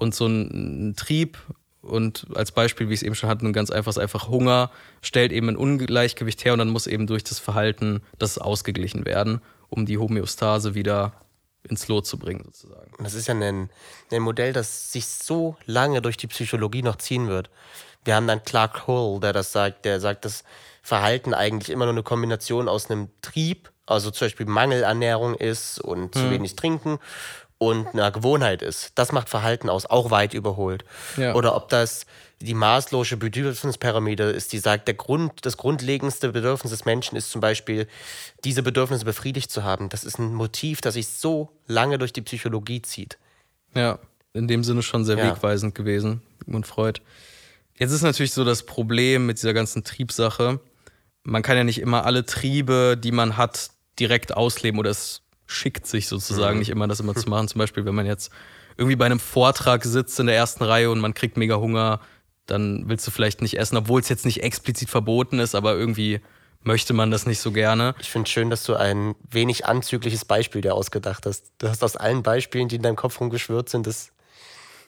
und 0.00 0.14
so 0.14 0.26
ein, 0.26 0.94
Trieb 0.96 1.38
und 1.82 2.26
als 2.34 2.52
Beispiel, 2.52 2.88
wie 2.88 2.94
ich 2.94 3.00
es 3.00 3.02
eben 3.02 3.14
schon 3.14 3.28
hatte, 3.28 3.46
ein 3.46 3.52
ganz 3.52 3.70
einfaches, 3.70 3.98
einfach 3.98 4.28
Hunger 4.28 4.70
stellt 5.02 5.32
eben 5.32 5.48
ein 5.48 5.56
Ungleichgewicht 5.56 6.44
her 6.44 6.52
und 6.52 6.58
dann 6.58 6.68
muss 6.68 6.86
eben 6.86 7.06
durch 7.06 7.24
das 7.24 7.38
Verhalten 7.38 8.02
das 8.18 8.38
ausgeglichen 8.38 9.06
werden, 9.06 9.40
um 9.68 9.86
die 9.86 9.98
Homöostase 9.98 10.74
wieder 10.74 11.12
ins 11.62 11.88
Lot 11.88 12.06
zu 12.06 12.18
bringen, 12.18 12.42
sozusagen. 12.44 12.92
Das 13.02 13.14
ist 13.14 13.28
ja 13.28 13.34
ein, 13.34 13.70
ein 14.10 14.22
Modell, 14.22 14.52
das 14.52 14.92
sich 14.92 15.06
so 15.06 15.56
lange 15.66 16.02
durch 16.02 16.16
die 16.16 16.26
Psychologie 16.26 16.82
noch 16.82 16.96
ziehen 16.96 17.28
wird. 17.28 17.50
Wir 18.04 18.14
haben 18.14 18.26
dann 18.26 18.42
Clark 18.42 18.86
Hull, 18.86 19.20
der 19.20 19.34
das 19.34 19.52
sagt, 19.52 19.84
der 19.84 20.00
sagt, 20.00 20.24
dass 20.24 20.44
Verhalten 20.82 21.34
eigentlich 21.34 21.70
immer 21.70 21.84
nur 21.84 21.94
eine 21.94 22.02
Kombination 22.02 22.68
aus 22.68 22.90
einem 22.90 23.08
Trieb, 23.20 23.70
also 23.84 24.10
zum 24.10 24.26
Beispiel 24.26 24.46
Mangelernährung 24.46 25.34
ist 25.34 25.78
und 25.80 26.14
zu 26.14 26.22
hm. 26.22 26.30
wenig 26.30 26.56
trinken 26.56 26.98
und 27.60 27.88
eine 27.88 28.10
Gewohnheit 28.10 28.62
ist. 28.62 28.92
Das 28.94 29.12
macht 29.12 29.28
Verhalten 29.28 29.68
aus, 29.68 29.84
auch 29.84 30.10
weit 30.10 30.32
überholt. 30.32 30.82
Ja. 31.18 31.34
Oder 31.34 31.54
ob 31.54 31.68
das 31.68 32.06
die 32.40 32.54
maßlose 32.54 33.18
Bedürfnispyramide 33.18 34.24
ist, 34.24 34.54
die 34.54 34.58
sagt, 34.58 34.88
der 34.88 34.94
Grund, 34.94 35.44
das 35.44 35.58
grundlegendste 35.58 36.30
Bedürfnis 36.30 36.70
des 36.70 36.86
Menschen 36.86 37.16
ist 37.16 37.30
zum 37.30 37.42
Beispiel, 37.42 37.86
diese 38.44 38.62
Bedürfnisse 38.62 39.04
befriedigt 39.04 39.50
zu 39.50 39.62
haben. 39.62 39.90
Das 39.90 40.04
ist 40.04 40.18
ein 40.18 40.32
Motiv, 40.32 40.80
das 40.80 40.94
sich 40.94 41.08
so 41.08 41.50
lange 41.66 41.98
durch 41.98 42.14
die 42.14 42.22
Psychologie 42.22 42.80
zieht. 42.80 43.18
Ja, 43.74 43.98
in 44.32 44.48
dem 44.48 44.64
Sinne 44.64 44.82
schon 44.82 45.04
sehr 45.04 45.18
ja. 45.18 45.30
wegweisend 45.30 45.74
gewesen 45.74 46.22
und 46.46 46.66
Freud. 46.66 47.02
Jetzt 47.78 47.92
ist 47.92 48.02
natürlich 48.02 48.32
so 48.32 48.44
das 48.44 48.64
Problem 48.64 49.26
mit 49.26 49.36
dieser 49.36 49.52
ganzen 49.52 49.84
Triebsache. 49.84 50.60
Man 51.24 51.42
kann 51.42 51.58
ja 51.58 51.64
nicht 51.64 51.80
immer 51.80 52.06
alle 52.06 52.24
Triebe, 52.24 52.96
die 52.98 53.12
man 53.12 53.36
hat, 53.36 53.68
direkt 53.98 54.34
ausleben 54.34 54.80
oder 54.80 54.90
es 54.90 55.20
schickt 55.50 55.86
sich 55.86 56.08
sozusagen 56.08 56.54
mhm. 56.54 56.58
nicht 56.60 56.70
immer, 56.70 56.88
das 56.88 57.00
immer 57.00 57.14
zu 57.14 57.28
machen. 57.28 57.48
Zum 57.48 57.58
Beispiel, 57.58 57.84
wenn 57.84 57.94
man 57.94 58.06
jetzt 58.06 58.30
irgendwie 58.76 58.96
bei 58.96 59.06
einem 59.06 59.20
Vortrag 59.20 59.84
sitzt 59.84 60.18
in 60.20 60.26
der 60.26 60.36
ersten 60.36 60.64
Reihe 60.64 60.90
und 60.90 61.00
man 61.00 61.14
kriegt 61.14 61.36
mega 61.36 61.56
Hunger, 61.56 62.00
dann 62.46 62.88
willst 62.88 63.06
du 63.06 63.10
vielleicht 63.10 63.42
nicht 63.42 63.58
essen, 63.58 63.76
obwohl 63.76 64.00
es 64.00 64.08
jetzt 64.08 64.24
nicht 64.24 64.42
explizit 64.42 64.88
verboten 64.88 65.38
ist, 65.38 65.54
aber 65.54 65.74
irgendwie 65.74 66.20
möchte 66.62 66.92
man 66.92 67.10
das 67.10 67.26
nicht 67.26 67.40
so 67.40 67.52
gerne. 67.52 67.94
Ich 68.00 68.10
finde 68.10 68.28
schön, 68.28 68.50
dass 68.50 68.64
du 68.64 68.74
ein 68.74 69.14
wenig 69.30 69.66
anzügliches 69.66 70.24
Beispiel 70.24 70.60
dir 70.60 70.74
ausgedacht 70.74 71.26
hast. 71.26 71.52
Du 71.58 71.68
hast 71.68 71.82
aus 71.82 71.96
allen 71.96 72.22
Beispielen, 72.22 72.68
die 72.68 72.76
in 72.76 72.82
deinem 72.82 72.96
Kopf 72.96 73.20
rumgeschwört 73.20 73.68
sind, 73.68 73.86
das, 73.86 74.12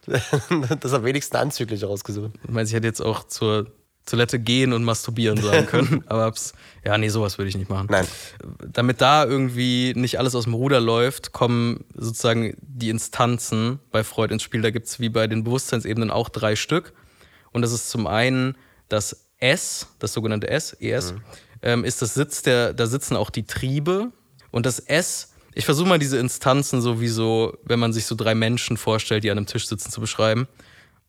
das 0.81 0.93
am 0.93 1.05
wenigsten 1.05 1.37
anzüglich 1.37 1.85
rausgesucht. 1.85 2.33
Ich 2.45 2.51
meine, 2.51 2.67
ich 2.67 2.75
hätte 2.75 2.87
jetzt 2.87 3.01
auch 3.01 3.25
zur 3.25 3.71
Toilette 4.07 4.39
gehen 4.39 4.73
und 4.73 4.85
masturbieren 4.85 5.37
sagen 5.43 5.67
können. 5.67 6.05
Aber 6.07 6.33
ja, 6.85 6.99
nee, 6.99 7.09
sowas 7.09 7.39
würde 7.39 7.49
ich 7.49 7.57
nicht 7.57 7.71
machen. 7.71 7.89
Nein. 7.91 8.07
Damit 8.67 9.01
da 9.01 9.25
irgendwie 9.25 9.93
nicht 9.95 10.19
alles 10.19 10.35
aus 10.35 10.45
dem 10.45 10.55
Ruder 10.55 10.81
läuft, 10.81 11.33
kommen 11.33 11.85
sozusagen 11.95 12.57
die 12.61 12.91
Instanzen 12.91 13.79
bei 13.91 14.05
Freud 14.05 14.33
ins 14.33 14.43
Spiel. 14.43 14.63
Da 14.63 14.71
gibt 14.71 14.87
es 14.87 15.01
wie 15.01 15.09
bei 15.09 15.27
den 15.27 15.45
Bewusstseinsebenen 15.45 16.11
auch 16.11 16.29
drei 16.29 16.57
Stück. 16.57 16.93
Und 17.53 17.63
das 17.63 17.73
ist 17.73 17.91
zum 17.91 18.07
einen 18.07 18.57
das 18.89 19.29
S, 19.39 19.89
das 19.99 20.13
sogenannte 20.13 20.49
S, 20.49 20.73
ES, 20.81 21.13
mhm. 21.13 21.21
ähm, 21.63 21.85
ist 21.85 22.03
das 22.03 22.15
Sitz 22.15 22.43
der, 22.43 22.73
da 22.73 22.87
sitzen 22.87 23.17
auch 23.17 23.31
die 23.31 23.47
Triebe. 23.47 24.13
Und 24.51 24.67
das 24.67 24.79
S, 24.79 25.33
ich 25.55 25.65
versuche 25.65 25.89
mal 25.89 25.99
diese 25.99 26.19
Instanzen 26.19 26.81
sowieso, 26.81 27.59
wenn 27.65 27.79
man 27.79 27.93
sich 27.93 28.07
so 28.07 28.15
drei 28.15 28.35
Menschen 28.35 28.77
vorstellt, 28.77 29.25
die 29.25 29.31
an 29.31 29.39
einem 29.39 29.47
Tisch 29.47 29.67
sitzen, 29.69 29.91
zu 29.91 30.01
beschreiben 30.01 30.49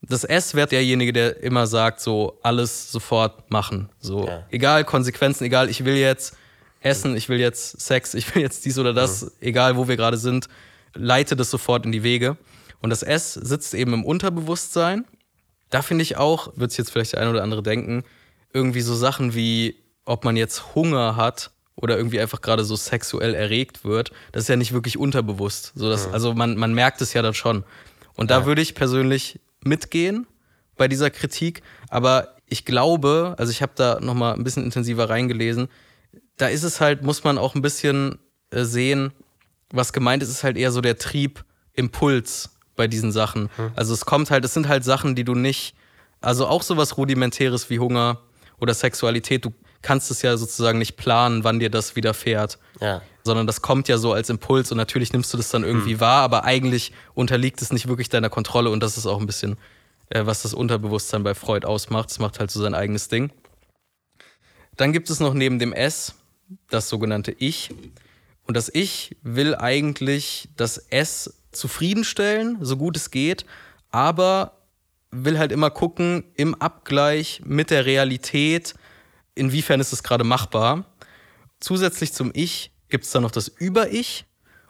das 0.10 0.24
S 0.24 0.54
wird 0.54 0.72
derjenige, 0.72 1.14
der 1.14 1.42
immer 1.42 1.66
sagt, 1.68 2.02
so 2.02 2.38
alles 2.44 2.92
sofort 2.92 3.50
machen. 3.50 3.90
So, 4.00 4.28
ja. 4.28 4.46
egal 4.50 4.84
Konsequenzen, 4.84 5.46
egal, 5.46 5.70
ich 5.70 5.86
will 5.86 5.96
jetzt 5.96 6.36
Essen, 6.82 7.16
ich 7.16 7.30
will 7.30 7.40
jetzt 7.40 7.80
Sex, 7.80 8.14
ich 8.14 8.34
will 8.36 8.42
jetzt 8.42 8.66
dies 8.66 8.78
oder 8.78 8.94
das, 8.94 9.24
mhm. 9.24 9.32
egal 9.42 9.78
wo 9.78 9.88
wir 9.88 9.96
gerade 9.96 10.18
sind, 10.18 10.48
leite 10.94 11.36
das 11.36 11.50
sofort 11.50 11.86
in 11.86 11.92
die 11.92 12.04
Wege. 12.04 12.38
Und 12.82 12.90
das 12.90 13.02
S 13.02 13.34
sitzt 13.34 13.74
eben 13.74 13.94
im 13.94 14.04
Unterbewusstsein. 14.04 15.06
Da 15.70 15.82
finde 15.82 16.04
ich 16.04 16.18
auch, 16.18 16.52
wird 16.56 16.72
sich 16.72 16.80
jetzt 16.80 16.92
vielleicht 16.92 17.14
der 17.14 17.22
eine 17.22 17.30
oder 17.30 17.44
andere 17.44 17.64
denken, 17.64 18.04
irgendwie 18.54 18.82
so 18.82 18.94
Sachen 18.94 19.34
wie, 19.34 19.78
ob 20.06 20.26
man 20.26 20.36
jetzt 20.36 20.76
Hunger 20.76 21.16
hat 21.16 21.52
oder 21.76 21.98
irgendwie 21.98 22.20
einfach 22.20 22.42
gerade 22.42 22.66
so 22.66 22.76
sexuell 22.76 23.34
erregt 23.34 23.86
wird, 23.86 24.12
das 24.32 24.44
ist 24.44 24.50
ja 24.50 24.58
nicht 24.58 24.74
wirklich 24.74 24.98
unterbewusst. 24.98 25.72
So 25.76 25.90
dass, 25.90 26.08
mhm. 26.08 26.14
Also 26.14 26.34
man, 26.34 26.58
man 26.58 26.74
merkt 26.74 27.02
es 27.02 27.14
ja 27.14 27.22
dann 27.22 27.34
schon. 27.34 27.64
Und 28.16 28.30
da 28.30 28.42
ja. 28.42 28.46
würde 28.46 28.62
ich 28.62 28.76
persönlich 28.76 29.40
mitgehen 29.64 30.28
bei 30.76 30.88
dieser 30.88 31.10
Kritik, 31.10 31.62
aber 31.90 32.36
ich 32.48 32.66
glaube, 32.66 33.36
also 33.38 33.52
ich 33.52 33.62
habe 33.62 33.74
da 33.76 34.00
noch 34.00 34.14
mal 34.14 34.34
ein 34.34 34.44
bisschen 34.44 34.64
intensiver 34.64 35.10
reingelesen, 35.10 35.68
da 36.38 36.48
ist 36.48 36.64
es 36.64 36.82
halt, 36.82 37.04
muss 37.04 37.24
man 37.24 37.38
auch 37.38 37.56
ein 37.56 37.62
bisschen 37.62 38.20
äh, 38.52 38.64
sehen, 38.64 39.14
was 39.72 39.94
gemeint 39.94 40.24
ist, 40.24 40.30
ist 40.30 40.44
halt 40.44 40.58
eher 40.58 40.72
so 40.72 40.82
der 40.82 40.98
Trieb, 40.98 41.44
Impuls 41.74 42.52
bei 42.76 42.88
diesen 42.88 43.12
Sachen. 43.12 43.50
Hm. 43.56 43.72
Also 43.76 43.94
es 43.94 44.06
kommt 44.06 44.30
halt, 44.32 44.46
es 44.46 44.54
sind 44.54 44.68
halt 44.68 44.84
Sachen, 44.84 45.16
die 45.16 45.24
du 45.24 45.36
nicht, 45.36 45.76
also 46.22 46.48
auch 46.48 46.62
sowas 46.62 46.98
rudimentäres 46.98 47.70
wie 47.70 47.80
Hunger 47.80 48.20
oder 48.60 48.74
Sexualität, 48.74 49.46
du 49.46 49.54
kannst 49.82 50.12
es 50.12 50.22
ja 50.22 50.38
sozusagen 50.38 50.80
nicht 50.80 50.96
planen, 50.96 51.44
wann 51.44 51.60
dir 51.60 51.70
das 51.70 51.96
widerfährt. 51.96 52.60
Ja. 52.80 53.02
Sondern 53.24 53.48
das 53.48 53.62
kommt 53.62 53.88
ja 53.88 53.98
so 53.98 54.14
als 54.14 54.30
Impuls 54.30 54.72
und 54.72 54.78
natürlich 54.78 55.14
nimmst 55.14 55.34
du 55.34 55.38
das 55.38 55.50
dann 55.50 55.64
irgendwie 55.64 55.94
hm. 55.94 56.00
wahr, 56.00 56.24
aber 56.24 56.44
eigentlich 56.44 56.92
unterliegt 57.14 57.62
es 57.62 57.72
nicht 57.72 57.88
wirklich 57.88 58.10
deiner 58.10 58.30
Kontrolle 58.30 58.70
und 58.70 58.82
das 58.82 58.98
ist 58.98 59.06
auch 59.06 59.20
ein 59.20 59.26
bisschen, 59.26 59.58
äh, 60.10 60.26
was 60.26 60.42
das 60.42 60.54
Unterbewusstsein 60.54 61.24
bei 61.24 61.34
Freud 61.34 61.66
ausmacht. 61.66 62.12
Es 62.12 62.20
macht 62.20 62.40
halt 62.40 62.52
so 62.52 62.62
sein 62.62 62.74
eigenes 62.74 63.08
Ding. 63.08 63.32
Dann 64.76 64.92
gibt 64.92 65.10
es 65.10 65.20
noch 65.20 65.34
neben 65.34 65.60
dem 65.60 65.72
S 65.72 66.16
das 66.70 66.90
sogenannte 66.90 67.32
Ich. 67.32 67.70
Und 68.46 68.58
das 68.58 68.70
Ich 68.74 69.16
will 69.22 69.56
eigentlich 69.56 70.50
das 70.58 70.78
S 70.78 71.34
zufriedenstellen, 71.52 72.58
so 72.62 72.78
gut 72.78 72.98
es 72.98 73.12
geht, 73.12 73.46
aber 73.90 74.58
will 75.12 75.38
halt 75.38 75.52
immer 75.52 75.70
gucken 75.70 76.26
im 76.36 76.56
Abgleich 76.56 77.42
mit 77.46 77.70
der 77.70 77.86
Realität, 77.86 78.74
inwiefern 79.36 79.80
ist 79.80 79.94
es 79.94 80.04
gerade 80.04 80.24
machbar. 80.24 80.86
Zusätzlich 81.60 82.14
zum 82.14 82.32
Ich 82.34 82.72
gibt 82.94 83.06
es 83.06 83.12
dann 83.12 83.24
noch 83.24 83.32
das 83.32 83.48
Über-Ich. 83.48 84.26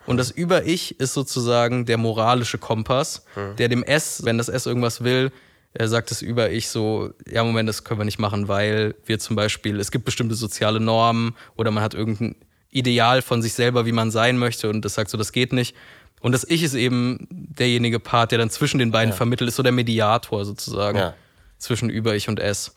Und 0.05 0.15
das 0.15 0.31
Über-Ich 0.31 0.97
ist 1.01 1.13
sozusagen 1.13 1.85
der 1.85 1.97
moralische 1.97 2.57
Kompass, 2.57 3.25
Hm. 3.33 3.57
der 3.57 3.67
dem 3.67 3.83
S, 3.83 4.23
wenn 4.23 4.37
das 4.37 4.47
S 4.47 4.65
irgendwas 4.65 5.03
will, 5.03 5.29
sagt 5.77 6.09
das 6.11 6.21
Über-Ich 6.21 6.69
so, 6.69 7.11
ja, 7.29 7.43
Moment, 7.43 7.67
das 7.67 7.83
können 7.83 7.99
wir 7.99 8.05
nicht 8.05 8.19
machen, 8.19 8.47
weil 8.47 8.95
wir 9.05 9.19
zum 9.19 9.35
Beispiel, 9.35 9.77
es 9.81 9.91
gibt 9.91 10.05
bestimmte 10.05 10.35
soziale 10.35 10.79
Normen 10.79 11.35
oder 11.57 11.69
man 11.71 11.83
hat 11.83 11.93
irgendein 11.95 12.35
Ideal 12.69 13.21
von 13.21 13.41
sich 13.41 13.53
selber, 13.53 13.85
wie 13.85 13.91
man 13.91 14.09
sein 14.09 14.37
möchte 14.37 14.69
und 14.69 14.83
das 14.85 14.93
sagt 14.93 15.09
so, 15.09 15.17
das 15.17 15.31
geht 15.33 15.51
nicht. 15.51 15.75
Und 16.21 16.31
das 16.31 16.45
Ich 16.49 16.63
ist 16.63 16.75
eben 16.75 17.27
derjenige 17.29 17.99
Part, 17.99 18.31
der 18.31 18.37
dann 18.37 18.49
zwischen 18.49 18.77
den 18.79 18.91
beiden 18.91 19.13
vermittelt, 19.13 19.49
ist 19.49 19.57
so 19.57 19.63
der 19.63 19.73
Mediator 19.73 20.45
sozusagen 20.45 20.97
Ja. 20.97 21.13
zwischen 21.57 21.89
Über-Ich 21.89 22.29
und 22.29 22.39
S. 22.39 22.75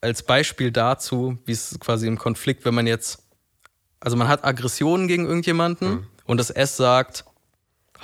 Als 0.00 0.22
Beispiel 0.22 0.70
dazu, 0.70 1.38
wie 1.46 1.52
es 1.52 1.76
quasi 1.80 2.06
im 2.06 2.16
Konflikt, 2.18 2.64
wenn 2.64 2.74
man 2.74 2.86
jetzt, 2.86 3.22
also 4.00 4.16
man 4.16 4.28
hat 4.28 4.44
Aggressionen 4.44 5.08
gegen 5.08 5.26
irgendjemanden 5.26 6.06
und 6.26 6.38
das 6.38 6.50
S 6.50 6.76
sagt, 6.76 7.24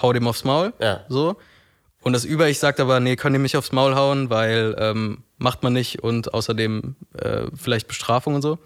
hau 0.00 0.12
dem 0.12 0.26
aufs 0.28 0.44
Maul, 0.44 0.72
Ja. 0.80 1.04
so. 1.08 1.36
Und 2.02 2.12
das 2.12 2.24
Über-Ich 2.24 2.60
sagt 2.60 2.78
aber, 2.78 3.00
nee, 3.00 3.16
könnt 3.16 3.34
ihr 3.34 3.40
mich 3.40 3.56
aufs 3.56 3.72
Maul 3.72 3.96
hauen, 3.96 4.30
weil 4.30 4.76
ähm, 4.78 5.24
macht 5.38 5.64
man 5.64 5.72
nicht 5.72 6.02
und 6.04 6.32
außerdem 6.34 6.94
äh, 7.18 7.46
vielleicht 7.54 7.88
Bestrafung 7.88 8.36
und 8.36 8.42
so. 8.42 8.58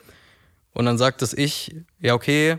Und 0.75 0.85
dann 0.85 0.99
sagt 0.99 1.23
das 1.23 1.33
Ich, 1.33 1.75
ja, 2.01 2.13
okay, 2.15 2.59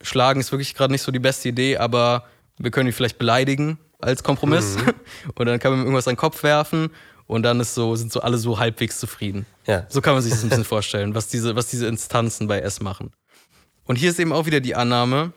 schlagen 0.00 0.40
ist 0.40 0.50
wirklich 0.50 0.74
gerade 0.74 0.92
nicht 0.92 1.02
so 1.02 1.12
die 1.12 1.18
beste 1.18 1.50
Idee, 1.50 1.76
aber 1.76 2.24
wir 2.56 2.70
können 2.70 2.88
ihn 2.88 2.94
vielleicht 2.94 3.18
beleidigen 3.18 3.78
als 4.00 4.22
Kompromiss. 4.22 4.76
Und 5.34 5.46
dann 5.46 5.58
kann 5.58 5.72
man 5.72 5.80
ihm 5.80 5.84
irgendwas 5.84 6.06
an 6.08 6.12
den 6.14 6.18
Kopf 6.18 6.42
werfen 6.42 6.90
und 7.26 7.42
dann 7.42 7.58
ist 7.60 7.74
so, 7.74 7.96
sind 7.96 8.12
so 8.12 8.20
alle 8.20 8.36
so 8.36 8.58
halbwegs 8.58 8.98
zufrieden. 9.00 9.46
Ja. 9.66 9.86
So 9.88 10.00
kann 10.02 10.12
man 10.12 10.22
sich 10.22 10.30
das 10.32 10.42
ein 10.42 10.50
bisschen 10.50 10.64
vorstellen, 10.76 11.14
was 11.14 11.28
diese, 11.28 11.56
was 11.56 11.68
diese 11.68 11.86
Instanzen 11.86 12.46
bei 12.48 12.60
S 12.60 12.80
machen. 12.82 13.12
Und 13.86 13.96
hier 13.96 14.10
ist 14.10 14.18
eben 14.18 14.32
auch 14.32 14.46
wieder 14.46 14.60
die 14.60 14.74
Annahme, 14.74 15.32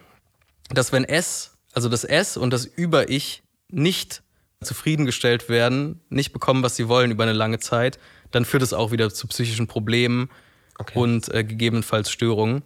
dass 0.69 0.91
wenn 0.91 1.03
S, 1.03 1.57
also 1.73 1.89
das 1.89 2.03
S 2.03 2.37
und 2.37 2.51
das 2.51 2.65
Über-Ich 2.65 3.43
nicht 3.69 4.23
zufriedengestellt 4.63 5.49
werden, 5.49 6.01
nicht 6.09 6.33
bekommen, 6.33 6.63
was 6.63 6.75
sie 6.75 6.87
wollen 6.87 7.11
über 7.11 7.23
eine 7.23 7.33
lange 7.33 7.59
Zeit, 7.59 7.99
dann 8.31 8.45
führt 8.45 8.63
es 8.63 8.73
auch 8.73 8.91
wieder 8.91 9.13
zu 9.13 9.27
psychischen 9.27 9.67
Problemen 9.67 10.29
Okay. 10.79 10.97
und 10.99 11.33
äh, 11.33 11.43
gegebenenfalls 11.43 12.11
Störungen. 12.11 12.63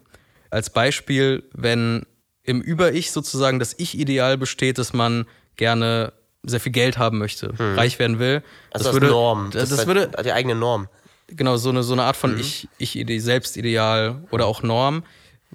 Als 0.49 0.69
Beispiel, 0.69 1.43
wenn 1.53 2.05
im 2.43 2.61
Über-Ich 2.61 3.11
sozusagen 3.11 3.59
das 3.59 3.73
Ich-Ideal 3.77 4.37
besteht, 4.37 4.77
dass 4.77 4.91
man 4.91 5.25
gerne 5.55 6.11
sehr 6.43 6.59
viel 6.59 6.71
Geld 6.71 6.97
haben 6.97 7.19
möchte, 7.19 7.53
reich 7.57 7.99
werden 7.99 8.19
will. 8.19 8.37
Hm. 8.37 8.43
Also 8.71 8.83
das 8.83 8.83
das, 8.83 8.93
würde, 8.93 9.07
Norm. 9.07 9.51
Das, 9.51 9.71
ist 9.71 9.77
halt 9.77 9.87
würde 9.87 10.11
die 10.23 10.31
eigene 10.33 10.55
Norm. 10.55 10.89
genau 11.27 11.55
so 11.57 11.69
eine, 11.69 11.83
so 11.83 11.93
eine 11.93 12.03
Art 12.03 12.17
von 12.17 12.37
Ich, 12.37 12.67
Ich-Idee, 12.79 13.19
Selbstideal 13.19 14.23
oder 14.31 14.45
auch 14.47 14.63
Norm. 14.63 15.03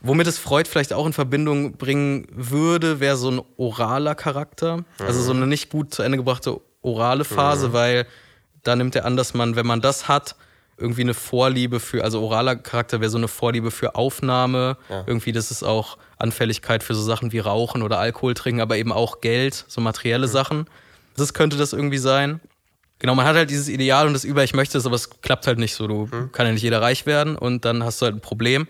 Womit 0.02 0.26
es 0.26 0.38
Freud 0.38 0.68
vielleicht 0.68 0.92
auch 0.92 1.06
in 1.06 1.12
Verbindung 1.12 1.76
bringen 1.76 2.26
würde, 2.30 3.00
wäre 3.00 3.16
so 3.16 3.30
ein 3.30 3.40
oraler 3.56 4.14
Charakter. 4.14 4.84
Also 4.98 5.22
so 5.22 5.32
eine 5.32 5.46
nicht 5.46 5.70
gut 5.70 5.94
zu 5.94 6.02
Ende 6.02 6.18
gebrachte 6.18 6.60
orale 6.82 7.24
Phase, 7.24 7.72
weil 7.72 8.06
da 8.62 8.76
nimmt 8.76 8.94
er 8.94 9.04
an, 9.04 9.16
dass 9.16 9.34
man, 9.34 9.56
wenn 9.56 9.66
man 9.66 9.80
das 9.80 10.06
hat, 10.08 10.36
irgendwie 10.78 11.00
eine 11.00 11.14
Vorliebe 11.14 11.80
für, 11.80 12.04
also 12.04 12.20
oraler 12.22 12.56
Charakter 12.56 13.00
wäre 13.00 13.10
so 13.10 13.16
eine 13.16 13.28
Vorliebe 13.28 13.70
für 13.70 13.94
Aufnahme. 13.94 14.76
Irgendwie, 15.06 15.32
das 15.32 15.50
ist 15.50 15.62
auch 15.62 15.96
Anfälligkeit 16.18 16.82
für 16.82 16.94
so 16.94 17.02
Sachen 17.02 17.32
wie 17.32 17.38
Rauchen 17.38 17.82
oder 17.82 17.98
Alkohol 17.98 18.34
trinken, 18.34 18.60
aber 18.60 18.76
eben 18.76 18.92
auch 18.92 19.20
Geld, 19.22 19.64
so 19.68 19.80
materielle 19.80 20.28
Sachen. 20.28 20.66
Das 21.16 21.32
könnte 21.32 21.56
das 21.56 21.72
irgendwie 21.72 21.98
sein. 21.98 22.40
Genau, 22.98 23.14
man 23.14 23.26
hat 23.26 23.36
halt 23.36 23.50
dieses 23.50 23.68
Ideal 23.68 24.06
und 24.06 24.12
das 24.12 24.24
Über, 24.24 24.44
ich 24.44 24.54
möchte 24.54 24.76
es, 24.78 24.86
aber 24.86 24.96
es 24.96 25.20
klappt 25.22 25.46
halt 25.46 25.58
nicht 25.58 25.74
so. 25.74 25.86
Du 25.86 26.08
kann 26.32 26.46
ja 26.46 26.52
nicht 26.52 26.62
jeder 26.62 26.82
reich 26.82 27.06
werden 27.06 27.36
und 27.36 27.64
dann 27.64 27.82
hast 27.82 28.00
du 28.00 28.06
halt 28.06 28.14
ein 28.16 28.20
Problem. 28.20 28.68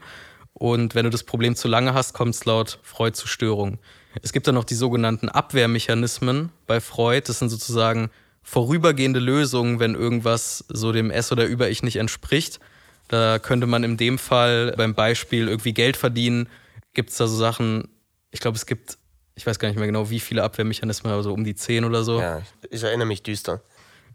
Und 0.58 0.94
wenn 0.94 1.04
du 1.04 1.10
das 1.10 1.22
Problem 1.22 1.54
zu 1.54 1.68
lange 1.68 1.92
hast, 1.92 2.14
kommt 2.14 2.34
es 2.34 2.46
laut 2.46 2.78
Freud 2.82 3.14
zu 3.14 3.28
Störungen. 3.28 3.78
Es 4.22 4.32
gibt 4.32 4.46
dann 4.46 4.54
noch 4.54 4.64
die 4.64 4.74
sogenannten 4.74 5.28
Abwehrmechanismen 5.28 6.50
bei 6.66 6.80
Freud. 6.80 7.24
Das 7.26 7.40
sind 7.40 7.50
sozusagen 7.50 8.08
vorübergehende 8.42 9.20
Lösungen, 9.20 9.80
wenn 9.80 9.94
irgendwas 9.94 10.64
so 10.68 10.92
dem 10.92 11.10
S 11.10 11.30
oder 11.30 11.44
Über-Ich 11.44 11.82
nicht 11.82 11.96
entspricht. 11.96 12.58
Da 13.08 13.38
könnte 13.38 13.66
man 13.66 13.84
in 13.84 13.98
dem 13.98 14.16
Fall 14.16 14.72
beim 14.78 14.94
Beispiel 14.94 15.46
irgendwie 15.46 15.74
Geld 15.74 15.98
verdienen. 15.98 16.48
Gibt 16.94 17.10
es 17.10 17.18
da 17.18 17.26
so 17.26 17.36
Sachen, 17.36 17.88
ich 18.30 18.40
glaube, 18.40 18.56
es 18.56 18.64
gibt, 18.64 18.96
ich 19.34 19.46
weiß 19.46 19.58
gar 19.58 19.68
nicht 19.68 19.76
mehr 19.76 19.86
genau, 19.86 20.08
wie 20.08 20.20
viele 20.20 20.42
Abwehrmechanismen, 20.42 21.12
aber 21.12 21.22
so 21.22 21.34
um 21.34 21.44
die 21.44 21.54
zehn 21.54 21.84
oder 21.84 22.02
so. 22.02 22.18
Ja, 22.18 22.40
ich 22.70 22.82
erinnere 22.82 23.06
mich 23.06 23.22
düster. 23.22 23.60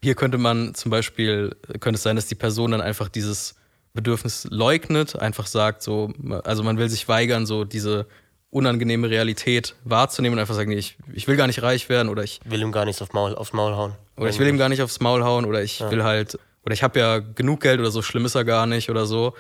Hier 0.02 0.16
könnte 0.16 0.40
man 0.40 0.74
zum 0.74 0.90
Beispiel, 0.90 1.56
könnte 1.80 1.98
es 1.98 2.04
sein, 2.04 2.16
dass 2.16 2.26
die 2.26 2.34
Person 2.34 2.72
dann 2.72 2.82
einfach 2.82 3.10
dieses 3.10 3.54
Bedürfnis 3.94 4.48
leugnet, 4.50 5.16
einfach 5.18 5.48
sagt, 5.48 5.84
so, 5.84 6.14
also 6.44 6.64
man 6.64 6.78
will 6.78 6.90
sich 6.90 7.08
weigern, 7.08 7.46
so 7.46 7.64
diese 7.66 8.06
unangenehme 8.50 9.10
Realität 9.10 9.76
wahrzunehmen 9.86 10.38
und 10.38 10.42
einfach 10.42 10.56
sagen, 10.56 10.70
nee, 10.72 10.78
ich, 10.78 10.98
ich 11.14 11.28
will 11.28 11.38
gar 11.38 11.48
nicht 11.48 11.62
reich 11.62 11.88
werden 11.90 12.10
oder 12.10 12.24
ich, 12.24 12.40
Will 12.46 12.62
ihm 12.62 12.72
gar 12.72 12.86
nichts 12.86 13.02
auf 13.02 13.14
Maul, 13.14 13.34
aufs 13.36 13.54
Maul 13.54 13.76
hauen. 13.76 13.94
oder 14.18 14.30
ich 14.30 14.40
will 14.40 14.48
ihm 14.48 14.58
gar 14.58 14.70
nicht 14.70 14.82
aufs 14.82 15.00
Maul 15.00 15.24
hauen 15.24 15.46
oder 15.46 15.64
ich 15.64 15.80
will 15.90 16.04
halt, 16.04 16.38
oder 16.64 16.74
ich 16.74 16.84
habe 16.84 17.00
ja 17.00 17.20
genug 17.20 17.62
Geld 17.62 17.80
oder 17.80 17.92
so 17.92 18.02
schlimm 18.02 18.26
ist 18.26 18.36
er 18.36 18.44
gar 18.44 18.66
nicht 18.68 18.90
oder 18.90 19.06
so. 19.06 19.34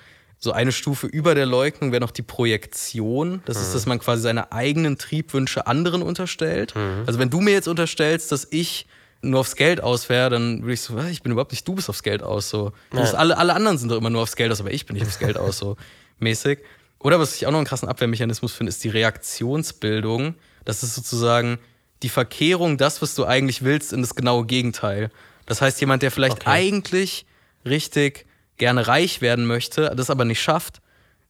So 0.43 0.53
eine 0.53 0.71
Stufe 0.71 1.05
über 1.05 1.35
der 1.35 1.45
Leugnung 1.45 1.91
wäre 1.91 2.01
noch 2.01 2.09
die 2.09 2.23
Projektion. 2.23 3.43
Das 3.45 3.61
ist, 3.61 3.75
dass 3.75 3.85
man 3.85 3.99
quasi 3.99 4.23
seine 4.23 4.51
eigenen 4.51 4.97
Triebwünsche 4.97 5.67
anderen 5.67 6.01
unterstellt. 6.01 6.73
Also 7.05 7.19
wenn 7.19 7.29
du 7.29 7.41
mir 7.41 7.51
jetzt 7.51 7.67
unterstellst, 7.67 8.31
dass 8.31 8.47
ich 8.49 8.87
nur 9.21 9.39
aufs 9.41 9.55
Geld 9.55 9.81
aus 9.81 10.09
wäre, 10.09 10.29
dann 10.29 10.61
würde 10.61 10.73
ich 10.73 10.81
so, 10.81 10.95
was, 10.95 11.07
ich 11.09 11.21
bin 11.21 11.31
überhaupt 11.31 11.51
nicht, 11.51 11.67
du 11.67 11.75
bist 11.75 11.89
aufs 11.89 12.03
Geld 12.03 12.23
aus. 12.23 12.49
So. 12.49 12.73
Bist, 12.89 13.15
alle, 13.15 13.37
alle 13.37 13.53
anderen 13.53 13.77
sind 13.77 13.89
doch 13.89 13.97
immer 13.97 14.09
nur 14.09 14.23
aufs 14.23 14.35
Geld 14.35 14.51
aus, 14.51 14.59
aber 14.59 14.71
ich 14.71 14.85
bin 14.85 14.95
nicht 14.95 15.05
aufs 15.05 15.19
Geld 15.19 15.37
aus, 15.37 15.57
so 15.57 15.75
mäßig. 16.19 16.59
Oder 16.99 17.19
was 17.19 17.35
ich 17.35 17.47
auch 17.47 17.51
noch 17.51 17.59
einen 17.59 17.67
krassen 17.67 17.89
Abwehrmechanismus 17.89 18.53
finde, 18.53 18.69
ist 18.69 18.83
die 18.83 18.89
Reaktionsbildung. 18.89 20.35
Das 20.65 20.83
ist 20.83 20.95
sozusagen 20.95 21.59
die 22.03 22.09
Verkehrung, 22.09 22.77
das, 22.77 23.01
was 23.01 23.15
du 23.15 23.25
eigentlich 23.25 23.63
willst, 23.63 23.93
in 23.93 24.01
das 24.01 24.15
genaue 24.15 24.45
Gegenteil. 24.45 25.11
Das 25.45 25.61
heißt, 25.61 25.79
jemand, 25.81 26.03
der 26.03 26.11
vielleicht 26.11 26.37
Okay. 26.37 26.49
eigentlich 26.49 27.25
richtig 27.65 28.25
gerne 28.57 28.87
reich 28.87 29.21
werden 29.21 29.45
möchte, 29.45 29.93
das 29.95 30.09
aber 30.09 30.25
nicht 30.25 30.41
schafft, 30.41 30.81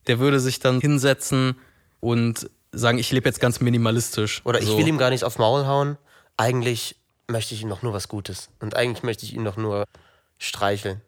der 0.07 0.19
würde 0.19 0.39
sich 0.39 0.59
dann 0.59 0.81
hinsetzen 0.81 1.55
und 1.99 2.49
sagen, 2.71 2.97
ich 2.97 3.11
lebe 3.11 3.27
jetzt 3.27 3.39
ganz 3.39 3.59
minimalistisch. 3.59 4.41
Oder 4.45 4.59
ich 4.59 4.65
so. 4.67 4.77
will 4.77 4.87
ihm 4.87 4.97
gar 4.97 5.09
nicht 5.09 5.23
aufs 5.23 5.37
Maul 5.37 5.65
hauen. 5.65 5.97
Eigentlich 6.37 6.95
möchte 7.32 7.53
ich 7.55 7.61
ihm 7.63 7.69
doch 7.69 7.82
nur 7.82 7.93
was 7.93 8.07
Gutes. 8.07 8.49
Und 8.59 8.75
eigentlich 8.75 9.03
möchte 9.03 9.25
ich 9.25 9.34
ihn 9.34 9.43
doch 9.45 9.57
nur 9.57 9.86
streicheln. 10.38 11.01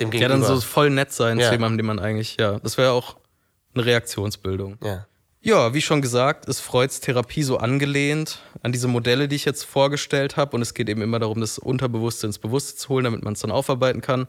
Dem 0.00 0.08
Ja, 0.08 0.12
gegenüber. 0.28 0.28
dann 0.46 0.56
so 0.56 0.60
voll 0.60 0.90
nett 0.90 1.12
sein 1.12 1.38
Ja. 1.38 1.46
zu 1.48 1.52
jemandem, 1.52 1.78
den 1.78 1.86
man 1.86 1.98
eigentlich, 1.98 2.36
ja, 2.38 2.58
das 2.60 2.78
wäre 2.78 2.92
auch 2.92 3.16
eine 3.74 3.84
Reaktionsbildung. 3.84 4.78
ja. 4.82 5.06
Ja, 5.40 5.72
wie 5.72 5.80
schon 5.80 6.02
gesagt, 6.02 6.46
ist 6.46 6.58
Freuds 6.60 6.98
Therapie 6.98 7.44
so 7.44 7.58
angelehnt 7.58 8.40
an 8.64 8.72
diese 8.72 8.88
Modelle, 8.88 9.28
die 9.28 9.36
ich 9.36 9.44
jetzt 9.44 9.62
vorgestellt 9.64 10.36
habe. 10.36 10.56
Und 10.56 10.62
es 10.62 10.74
geht 10.74 10.88
eben 10.88 11.00
immer 11.00 11.20
darum, 11.20 11.40
das 11.40 11.58
Unterbewusste 11.60 12.26
ins 12.26 12.38
Bewusste 12.40 12.74
zu 12.76 12.88
holen, 12.88 13.04
damit 13.04 13.22
man 13.22 13.34
es 13.34 13.40
dann 13.40 13.52
aufarbeiten 13.52 14.00
kann. 14.00 14.26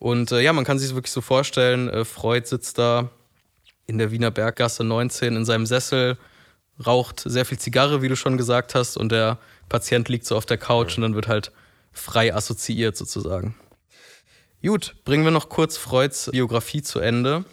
Und 0.00 0.32
äh, 0.32 0.40
ja, 0.40 0.52
man 0.52 0.64
kann 0.64 0.80
sich 0.80 0.88
es 0.90 0.94
wirklich 0.96 1.12
so 1.12 1.20
vorstellen, 1.20 1.88
äh, 1.88 2.04
Freud 2.04 2.44
sitzt 2.48 2.76
da 2.78 3.08
in 3.86 3.98
der 3.98 4.10
Wiener 4.10 4.32
Berggasse 4.32 4.82
19 4.82 5.36
in 5.36 5.44
seinem 5.44 5.64
Sessel, 5.64 6.18
raucht 6.84 7.20
sehr 7.24 7.44
viel 7.44 7.58
Zigarre, 7.60 8.02
wie 8.02 8.08
du 8.08 8.16
schon 8.16 8.36
gesagt 8.36 8.74
hast, 8.74 8.96
und 8.96 9.12
der 9.12 9.38
Patient 9.72 10.08
liegt 10.10 10.26
so 10.26 10.36
auf 10.36 10.44
der 10.44 10.58
Couch 10.58 10.98
und 10.98 11.02
dann 11.02 11.14
wird 11.14 11.28
halt 11.28 11.50
frei 11.92 12.34
assoziiert 12.34 12.94
sozusagen. 12.94 13.54
Gut, 14.62 14.96
bringen 15.06 15.24
wir 15.24 15.30
noch 15.30 15.48
kurz 15.48 15.78
Freuds 15.78 16.28
Biografie 16.30 16.82
zu 16.82 17.00
Ende. 17.00 17.46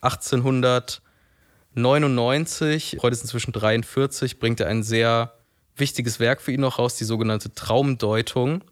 1899, 0.00 2.96
Freud 2.98 3.12
ist 3.12 3.20
inzwischen 3.20 3.52
43, 3.52 4.38
bringt 4.38 4.60
er 4.60 4.68
ein 4.68 4.82
sehr 4.82 5.34
wichtiges 5.76 6.18
Werk 6.18 6.40
für 6.40 6.52
ihn 6.52 6.62
noch 6.62 6.78
raus, 6.78 6.96
die 6.96 7.04
sogenannte 7.04 7.52
Traumdeutung. 7.52 8.64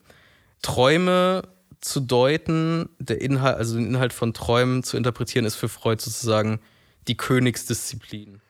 Träume 0.62 1.42
zu 1.82 2.00
deuten, 2.00 2.88
der 2.98 3.20
Inhalt, 3.20 3.58
also 3.58 3.76
den 3.76 3.86
Inhalt 3.86 4.14
von 4.14 4.32
Träumen 4.32 4.82
zu 4.82 4.96
interpretieren, 4.96 5.44
ist 5.44 5.56
für 5.56 5.68
Freud 5.68 6.02
sozusagen 6.02 6.58
die 7.06 7.18
Königsdisziplin, 7.18 8.40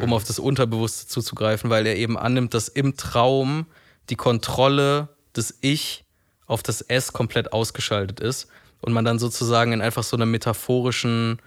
um 0.00 0.12
auf 0.12 0.22
das 0.22 0.38
Unterbewusste 0.38 1.08
zuzugreifen, 1.08 1.68
weil 1.68 1.84
er 1.84 1.96
eben 1.96 2.16
annimmt, 2.16 2.54
dass 2.54 2.68
im 2.68 2.96
Traum 2.96 3.66
die 4.10 4.16
Kontrolle 4.16 5.08
des 5.36 5.58
Ich 5.60 6.04
auf 6.46 6.62
das 6.62 6.80
S 6.80 7.12
komplett 7.12 7.52
ausgeschaltet 7.52 8.20
ist 8.20 8.48
und 8.80 8.92
man 8.92 9.04
dann 9.04 9.18
sozusagen 9.18 9.72
in 9.72 9.80
einfach 9.80 10.02
so 10.02 10.16
einer 10.16 10.26
metaphorischen 10.26 11.40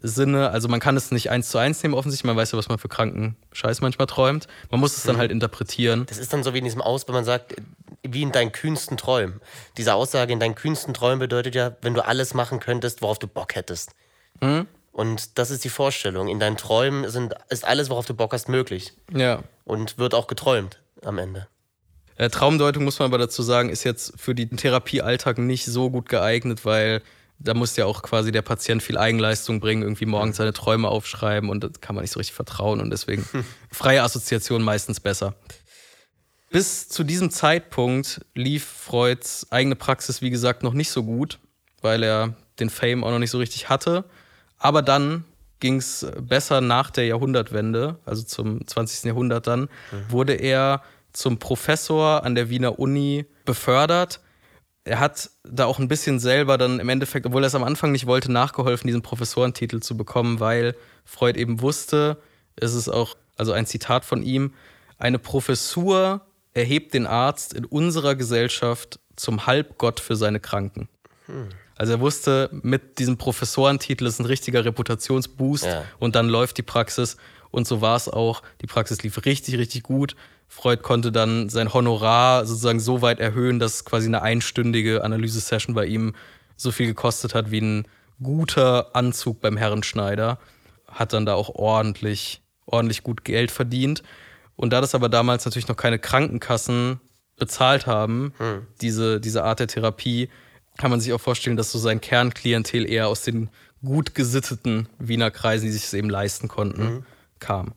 Sinne, 0.00 0.50
also 0.50 0.68
man 0.68 0.80
kann 0.80 0.96
es 0.96 1.10
nicht 1.10 1.30
eins 1.30 1.50
zu 1.50 1.58
eins 1.58 1.82
nehmen, 1.82 1.94
offensichtlich, 1.94 2.26
man 2.26 2.36
weiß 2.36 2.52
ja, 2.52 2.58
was 2.58 2.68
man 2.68 2.78
für 2.78 2.88
kranken 2.88 3.36
Scheiß 3.52 3.82
manchmal 3.82 4.06
träumt. 4.06 4.46
Man 4.70 4.80
muss 4.80 4.96
es 4.96 5.02
dann 5.02 5.18
halt 5.18 5.30
interpretieren. 5.30 6.06
Das 6.06 6.16
ist 6.18 6.32
dann 6.32 6.42
so 6.42 6.54
wie 6.54 6.58
in 6.58 6.64
diesem 6.64 6.80
Aus, 6.80 7.06
wenn 7.08 7.14
man 7.14 7.26
sagt, 7.26 7.56
wie 8.02 8.22
in 8.22 8.32
deinen 8.32 8.52
kühnsten 8.52 8.96
Träumen. 8.96 9.40
Diese 9.76 9.94
Aussage 9.94 10.32
in 10.32 10.40
deinen 10.40 10.54
kühnsten 10.54 10.94
Träumen 10.94 11.18
bedeutet 11.18 11.54
ja, 11.54 11.76
wenn 11.82 11.92
du 11.94 12.04
alles 12.04 12.32
machen 12.32 12.58
könntest, 12.58 13.02
worauf 13.02 13.18
du 13.18 13.26
Bock 13.26 13.54
hättest. 13.54 13.90
Und 14.92 15.38
das 15.38 15.50
ist 15.50 15.62
die 15.64 15.68
Vorstellung. 15.68 16.28
In 16.28 16.40
deinen 16.40 16.56
Träumen 16.56 17.08
sind, 17.08 17.34
ist 17.48 17.64
alles, 17.64 17.90
worauf 17.90 18.06
du 18.06 18.14
Bock 18.14 18.32
hast, 18.32 18.48
möglich. 18.48 18.92
Ja. 19.12 19.42
Und 19.64 19.98
wird 19.98 20.14
auch 20.14 20.26
geträumt 20.26 20.80
am 21.04 21.18
Ende. 21.18 21.48
Äh, 22.16 22.28
Traumdeutung 22.30 22.84
muss 22.84 22.98
man 22.98 23.06
aber 23.06 23.18
dazu 23.18 23.42
sagen, 23.42 23.68
ist 23.68 23.84
jetzt 23.84 24.14
für 24.20 24.34
den 24.34 24.56
Therapiealltag 24.56 25.38
nicht 25.38 25.66
so 25.66 25.90
gut 25.90 26.08
geeignet, 26.08 26.64
weil 26.64 27.02
da 27.38 27.54
muss 27.54 27.76
ja 27.76 27.86
auch 27.86 28.02
quasi 28.02 28.30
der 28.32 28.42
Patient 28.42 28.82
viel 28.82 28.96
Eigenleistung 28.98 29.60
bringen, 29.60 29.82
irgendwie 29.82 30.06
morgens 30.06 30.36
seine 30.36 30.52
Träume 30.52 30.88
aufschreiben 30.88 31.50
und 31.50 31.64
das 31.64 31.80
kann 31.80 31.94
man 31.94 32.02
nicht 32.02 32.12
so 32.12 32.20
richtig 32.20 32.34
vertrauen 32.34 32.80
und 32.80 32.90
deswegen 32.90 33.26
freie 33.70 34.02
Assoziation 34.02 34.62
meistens 34.62 35.00
besser. 35.00 35.34
Bis 36.50 36.88
zu 36.88 37.02
diesem 37.02 37.30
Zeitpunkt 37.30 38.20
lief 38.34 38.64
Freuds 38.64 39.46
eigene 39.50 39.74
Praxis, 39.74 40.20
wie 40.20 40.30
gesagt, 40.30 40.62
noch 40.62 40.74
nicht 40.74 40.90
so 40.90 41.02
gut, 41.02 41.38
weil 41.80 42.02
er 42.02 42.34
den 42.60 42.68
Fame 42.68 43.04
auch 43.04 43.10
noch 43.10 43.18
nicht 43.18 43.30
so 43.30 43.38
richtig 43.38 43.70
hatte. 43.70 44.04
Aber 44.58 44.82
dann 44.82 45.24
ging 45.60 45.76
es 45.76 46.06
besser 46.20 46.60
nach 46.60 46.90
der 46.90 47.06
Jahrhundertwende, 47.06 47.96
also 48.04 48.22
zum 48.22 48.66
20. 48.66 49.04
Jahrhundert 49.04 49.46
dann, 49.46 49.62
mhm. 49.62 49.68
wurde 50.08 50.34
er 50.34 50.82
zum 51.12 51.38
Professor 51.38 52.24
an 52.24 52.34
der 52.34 52.48
Wiener 52.48 52.78
Uni 52.78 53.26
befördert. 53.44 54.20
Er 54.84 54.98
hat 54.98 55.30
da 55.44 55.66
auch 55.66 55.78
ein 55.78 55.88
bisschen 55.88 56.18
selber 56.18 56.58
dann 56.58 56.80
im 56.80 56.88
Endeffekt, 56.88 57.26
obwohl 57.26 57.44
er 57.44 57.46
es 57.46 57.54
am 57.54 57.64
Anfang 57.64 57.92
nicht 57.92 58.06
wollte, 58.06 58.32
nachgeholfen, 58.32 58.88
diesen 58.88 59.02
Professorentitel 59.02 59.80
zu 59.80 59.96
bekommen, 59.96 60.40
weil 60.40 60.74
Freud 61.04 61.38
eben 61.38 61.60
wusste, 61.60 62.18
es 62.56 62.74
ist 62.74 62.88
auch, 62.88 63.16
also 63.36 63.52
ein 63.52 63.66
Zitat 63.66 64.04
von 64.04 64.22
ihm, 64.22 64.54
eine 64.98 65.18
Professur 65.18 66.22
erhebt 66.54 66.94
den 66.94 67.06
Arzt 67.06 67.54
in 67.54 67.64
unserer 67.64 68.14
Gesellschaft 68.14 68.98
zum 69.16 69.46
Halbgott 69.46 70.00
für 70.00 70.16
seine 70.16 70.40
Kranken. 70.40 70.88
Hm. 71.26 71.48
Also 71.76 71.94
er 71.94 72.00
wusste, 72.00 72.50
mit 72.62 72.98
diesem 72.98 73.16
Professorentitel 73.16 74.06
ist 74.06 74.20
ein 74.20 74.26
richtiger 74.26 74.64
Reputationsboost 74.64 75.64
ja. 75.64 75.84
und 75.98 76.14
dann 76.14 76.28
läuft 76.28 76.58
die 76.58 76.62
Praxis. 76.62 77.16
Und 77.50 77.66
so 77.66 77.80
war 77.80 77.96
es 77.96 78.08
auch. 78.08 78.42
Die 78.60 78.66
Praxis 78.66 79.02
lief 79.02 79.24
richtig, 79.24 79.58
richtig 79.58 79.82
gut. 79.82 80.14
Freud 80.54 80.82
konnte 80.82 81.10
dann 81.12 81.48
sein 81.48 81.72
Honorar 81.72 82.44
sozusagen 82.44 82.78
so 82.78 83.00
weit 83.00 83.20
erhöhen, 83.20 83.58
dass 83.58 83.86
quasi 83.86 84.06
eine 84.06 84.20
einstündige 84.20 85.02
Analysesession 85.02 85.74
bei 85.74 85.86
ihm 85.86 86.14
so 86.58 86.70
viel 86.72 86.86
gekostet 86.86 87.34
hat 87.34 87.50
wie 87.50 87.62
ein 87.62 87.88
guter 88.22 88.94
Anzug 88.94 89.40
beim 89.40 89.56
Herrenschneider. 89.56 90.38
Hat 90.86 91.14
dann 91.14 91.24
da 91.24 91.32
auch 91.32 91.48
ordentlich, 91.54 92.42
ordentlich 92.66 93.02
gut 93.02 93.24
Geld 93.24 93.50
verdient. 93.50 94.02
Und 94.54 94.74
da 94.74 94.82
das 94.82 94.94
aber 94.94 95.08
damals 95.08 95.46
natürlich 95.46 95.68
noch 95.68 95.76
keine 95.76 95.98
Krankenkassen 95.98 97.00
bezahlt 97.38 97.86
haben, 97.86 98.34
hm. 98.36 98.66
diese, 98.82 99.20
diese 99.20 99.44
Art 99.44 99.58
der 99.58 99.68
Therapie, 99.68 100.28
kann 100.76 100.90
man 100.90 101.00
sich 101.00 101.14
auch 101.14 101.20
vorstellen, 101.20 101.56
dass 101.56 101.72
so 101.72 101.78
sein 101.78 102.02
Kernklientel 102.02 102.86
eher 102.86 103.08
aus 103.08 103.22
den 103.22 103.48
gut 103.82 104.14
gesitteten 104.14 104.86
Wiener 104.98 105.30
Kreisen, 105.30 105.64
die 105.64 105.72
sich 105.72 105.84
es 105.84 105.94
eben 105.94 106.10
leisten 106.10 106.48
konnten, 106.48 106.82
mhm. 106.82 107.06
kam. 107.38 107.72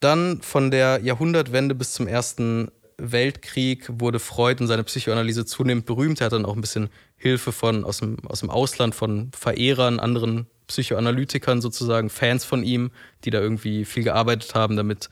Dann 0.00 0.40
von 0.42 0.70
der 0.70 1.00
Jahrhundertwende 1.02 1.74
bis 1.74 1.92
zum 1.92 2.08
Ersten 2.08 2.70
Weltkrieg 2.96 3.86
wurde 3.88 4.18
Freud 4.18 4.60
und 4.60 4.66
seine 4.66 4.84
Psychoanalyse 4.84 5.44
zunehmend 5.44 5.86
berühmt. 5.86 6.20
Er 6.20 6.26
hat 6.26 6.32
dann 6.32 6.44
auch 6.44 6.54
ein 6.54 6.60
bisschen 6.60 6.90
Hilfe 7.16 7.52
von, 7.52 7.84
aus, 7.84 7.98
dem, 7.98 8.18
aus 8.26 8.40
dem 8.40 8.50
Ausland 8.50 8.94
von 8.94 9.30
Verehrern, 9.36 10.00
anderen 10.00 10.46
Psychoanalytikern 10.66 11.60
sozusagen, 11.60 12.10
Fans 12.10 12.44
von 12.44 12.62
ihm, 12.62 12.90
die 13.24 13.30
da 13.30 13.40
irgendwie 13.40 13.84
viel 13.84 14.04
gearbeitet 14.04 14.54
haben, 14.54 14.76
damit 14.76 15.10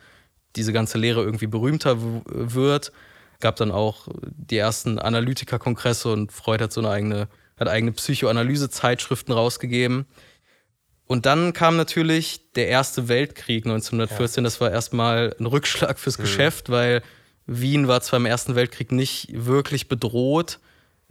diese 0.57 0.72
ganze 0.72 0.99
Lehre 0.99 1.22
irgendwie 1.22 1.47
berühmter 1.47 1.97
wird. 2.24 2.93
Gab 3.41 3.57
dann 3.57 3.70
auch 3.70 4.09
die 4.22 4.57
ersten 4.57 4.99
Analytikerkongresse 4.99 6.12
und 6.12 6.32
Freud 6.32 6.62
hat 6.62 6.72
so 6.72 6.80
eine 6.80 6.91
eigene, 6.91 7.28
hat 7.59 7.68
eigene 7.68 7.93
Psychoanalyse-Zeitschriften 7.93 9.32
rausgegeben. 9.32 10.07
Und 11.09 11.25
dann 11.25 11.55
kam 11.55 11.77
natürlich 11.77 12.53
der 12.53 12.69
Erste 12.69 13.09
Weltkrieg 13.09 13.65
1914. 13.65 14.45
Ja. 14.45 14.47
Das 14.47 14.61
war 14.61 14.71
erstmal 14.71 15.35
ein 15.41 15.47
Rückschlag 15.47 15.99
fürs 15.99 16.19
mhm. 16.19 16.23
Geschäft, 16.23 16.71
weil 16.71 17.03
Wien 17.47 17.89
war 17.89 18.03
zwar 18.03 18.19
im 18.19 18.27
Ersten 18.27 18.55
Weltkrieg 18.55 18.93
nicht 18.93 19.29
wirklich 19.33 19.89
bedroht, 19.89 20.61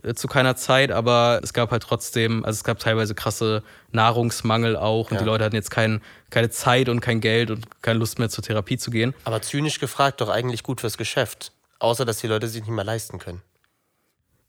äh, 0.03 0.13
zu 0.13 0.27
keiner 0.27 0.55
Zeit, 0.55 0.91
aber 0.91 1.39
es 1.41 1.51
gab 1.51 1.71
halt 1.71 1.81
trotzdem, 1.81 2.45
also 2.45 2.57
es 2.57 2.63
gab 2.63 2.77
teilweise 2.77 3.15
krasse 3.15 3.63
Nahrungsmangel 3.91 4.75
auch 4.75 5.09
und 5.09 5.15
ja. 5.15 5.23
die 5.23 5.25
Leute 5.25 5.43
hatten 5.43 5.55
jetzt 5.55 5.71
kein, 5.71 6.01
keine 6.29 6.51
Zeit 6.51 6.89
und 6.89 7.01
kein 7.01 7.19
Geld 7.19 7.49
und 7.49 7.81
keine 7.81 7.97
Lust 7.97 8.19
mehr 8.19 8.29
zur 8.29 8.43
Therapie 8.43 8.77
zu 8.77 8.91
gehen. 8.91 9.15
Aber 9.23 9.41
zynisch 9.41 9.79
gefragt, 9.79 10.21
doch 10.21 10.29
eigentlich 10.29 10.61
gut 10.61 10.79
fürs 10.79 10.99
Geschäft. 10.99 11.53
Außer, 11.79 12.05
dass 12.05 12.19
die 12.19 12.27
Leute 12.27 12.47
sich 12.47 12.61
nicht 12.61 12.71
mehr 12.71 12.85
leisten 12.85 13.17
können. 13.17 13.41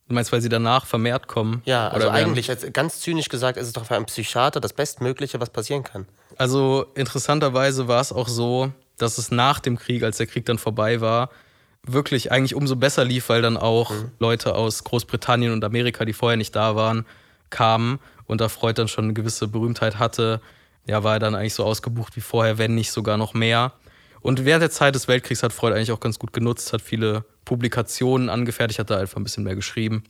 Du 0.08 0.14
meinst, 0.14 0.32
weil 0.32 0.40
sie 0.40 0.48
danach 0.48 0.86
vermehrt 0.86 1.28
kommen? 1.28 1.60
Ja, 1.66 1.88
also 1.88 2.08
eigentlich, 2.08 2.50
ganz 2.72 3.00
zynisch 3.00 3.28
gesagt, 3.28 3.58
ist 3.58 3.66
es 3.66 3.72
doch 3.74 3.84
für 3.84 3.94
einen 3.94 4.06
Psychiater 4.06 4.58
das 4.58 4.72
Bestmögliche, 4.72 5.38
was 5.38 5.50
passieren 5.50 5.82
kann. 5.82 6.06
Also 6.38 6.86
interessanterweise 6.94 7.88
war 7.88 8.00
es 8.00 8.12
auch 8.12 8.28
so, 8.28 8.72
dass 8.96 9.18
es 9.18 9.30
nach 9.30 9.60
dem 9.60 9.78
Krieg, 9.78 10.02
als 10.02 10.16
der 10.16 10.26
Krieg 10.26 10.46
dann 10.46 10.58
vorbei 10.58 11.02
war, 11.02 11.30
wirklich 11.82 12.32
eigentlich 12.32 12.54
umso 12.54 12.76
besser 12.76 13.04
lief, 13.04 13.28
weil 13.28 13.42
dann 13.42 13.56
auch 13.56 13.90
mhm. 13.90 14.10
Leute 14.18 14.54
aus 14.54 14.82
Großbritannien 14.84 15.52
und 15.52 15.62
Amerika, 15.62 16.04
die 16.04 16.14
vorher 16.14 16.36
nicht 16.36 16.56
da 16.56 16.74
waren, 16.74 17.06
kamen 17.50 17.98
und 18.26 18.40
da 18.40 18.48
Freud 18.48 18.74
dann 18.74 18.88
schon 18.88 19.04
eine 19.04 19.14
gewisse 19.14 19.46
Berühmtheit 19.46 19.98
hatte, 19.98 20.40
ja, 20.86 21.04
war 21.04 21.14
er 21.14 21.18
dann 21.18 21.34
eigentlich 21.34 21.54
so 21.54 21.64
ausgebucht 21.64 22.16
wie 22.16 22.20
vorher, 22.20 22.56
wenn 22.56 22.74
nicht 22.74 22.92
sogar 22.92 23.18
noch 23.18 23.34
mehr. 23.34 23.72
Und 24.20 24.44
während 24.44 24.62
der 24.62 24.70
Zeit 24.70 24.94
des 24.94 25.06
Weltkriegs 25.06 25.42
hat 25.42 25.52
Freud 25.52 25.74
eigentlich 25.74 25.92
auch 25.92 26.00
ganz 26.00 26.18
gut 26.18 26.32
genutzt, 26.32 26.72
hat 26.72 26.82
viele 26.82 27.24
Publikationen 27.48 28.28
angefertigt, 28.28 28.78
hat 28.78 28.90
da 28.90 28.98
einfach 28.98 29.16
ein 29.16 29.24
bisschen 29.24 29.42
mehr 29.42 29.56
geschrieben. 29.56 30.04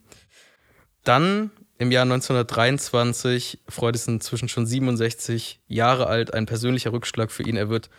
Dann 1.04 1.52
im 1.78 1.92
Jahr 1.92 2.02
1923, 2.02 3.60
Freud 3.68 3.94
ist 3.94 4.08
inzwischen 4.08 4.48
schon 4.48 4.66
67 4.66 5.60
Jahre 5.68 6.08
alt, 6.08 6.34
ein 6.34 6.46
persönlicher 6.46 6.92
Rückschlag 6.92 7.30
für 7.30 7.44
ihn. 7.44 7.56
Er 7.56 7.68
wird 7.68 7.90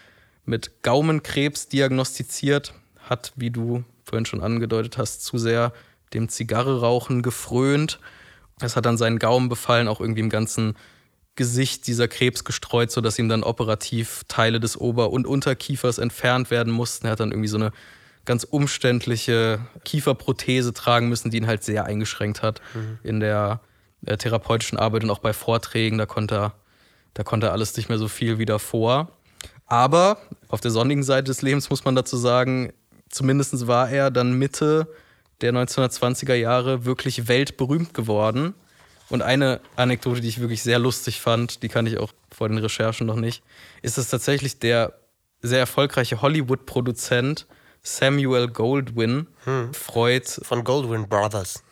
mit 0.43 0.83
Gaumenkrebs 0.83 1.69
diagnostiziert 1.69 2.73
hat, 2.99 3.31
wie 3.37 3.49
du 3.49 3.85
vorhin 4.03 4.25
schon 4.25 4.43
angedeutet 4.43 4.97
hast, 4.97 5.23
zu 5.23 5.37
sehr 5.37 5.71
dem 6.13 6.27
Zigarre-Rauchen 6.27 7.21
gefrönt. 7.21 8.01
Es 8.59 8.75
hat 8.75 8.85
dann 8.85 8.97
seinen 8.97 9.19
Gaumen 9.19 9.47
befallen, 9.47 9.87
auch 9.87 10.01
irgendwie 10.01 10.19
im 10.19 10.29
ganzen 10.29 10.75
Gesicht 11.35 11.87
dieser 11.87 12.09
Krebs 12.09 12.43
gestreut, 12.43 12.91
sodass 12.91 13.17
ihm 13.17 13.29
dann 13.29 13.43
operativ 13.43 14.25
Teile 14.27 14.59
des 14.59 14.75
Ober- 14.77 15.11
und 15.11 15.25
Unterkiefers 15.25 15.97
entfernt 15.97 16.51
werden 16.51 16.73
mussten. 16.73 17.05
Er 17.05 17.13
hat 17.13 17.21
dann 17.21 17.31
irgendwie 17.31 17.47
so 17.47 17.55
eine 17.55 17.71
ganz 18.29 18.43
umständliche 18.43 19.59
Kieferprothese 19.85 20.71
tragen 20.71 21.09
müssen, 21.09 21.31
die 21.31 21.37
ihn 21.37 21.47
halt 21.47 21.63
sehr 21.63 21.85
eingeschränkt 21.85 22.43
hat 22.43 22.61
mhm. 22.75 22.99
in 23.01 23.19
der, 23.19 23.59
der, 24.01 24.19
therapeutischen 24.19 24.77
Arbeit 24.77 25.03
und 25.03 25.09
auch 25.09 25.17
bei 25.17 25.33
Vorträgen. 25.33 25.97
Da 25.97 26.05
konnte 26.05 26.35
er, 26.35 26.53
da 27.15 27.23
konnte 27.23 27.47
er 27.47 27.53
alles 27.53 27.75
nicht 27.75 27.89
mehr 27.89 27.97
so 27.97 28.07
viel 28.07 28.37
wie 28.37 28.45
davor. 28.45 29.09
Aber 29.65 30.19
auf 30.47 30.61
der 30.61 30.69
sonnigen 30.69 31.01
Seite 31.01 31.23
des 31.23 31.41
Lebens 31.41 31.71
muss 31.71 31.85
man 31.85 31.95
dazu 31.95 32.17
sagen, 32.17 32.71
zumindest 33.09 33.65
war 33.65 33.89
er 33.89 34.11
dann 34.11 34.33
Mitte 34.33 34.87
der 35.41 35.51
1920er 35.51 36.35
Jahre 36.35 36.85
wirklich 36.85 37.27
weltberühmt 37.27 37.95
geworden. 37.95 38.53
Und 39.09 39.23
eine 39.23 39.59
Anekdote, 39.75 40.21
die 40.21 40.27
ich 40.27 40.39
wirklich 40.39 40.61
sehr 40.61 40.77
lustig 40.77 41.19
fand, 41.19 41.63
die 41.63 41.67
kann 41.67 41.87
ich 41.87 41.97
auch 41.97 42.11
vor 42.29 42.47
den 42.47 42.59
Recherchen 42.59 43.07
noch 43.07 43.15
nicht, 43.15 43.41
ist 43.81 43.97
es 43.97 44.07
tatsächlich 44.07 44.59
der 44.59 44.93
sehr 45.41 45.57
erfolgreiche 45.57 46.21
Hollywood-Produzent 46.21 47.47
Samuel 47.81 48.47
Goldwyn 48.47 49.27
hm. 49.45 49.73
Freud. 49.73 50.25
Von 50.41 50.63
Goldwyn 50.63 51.07
Brothers. 51.07 51.63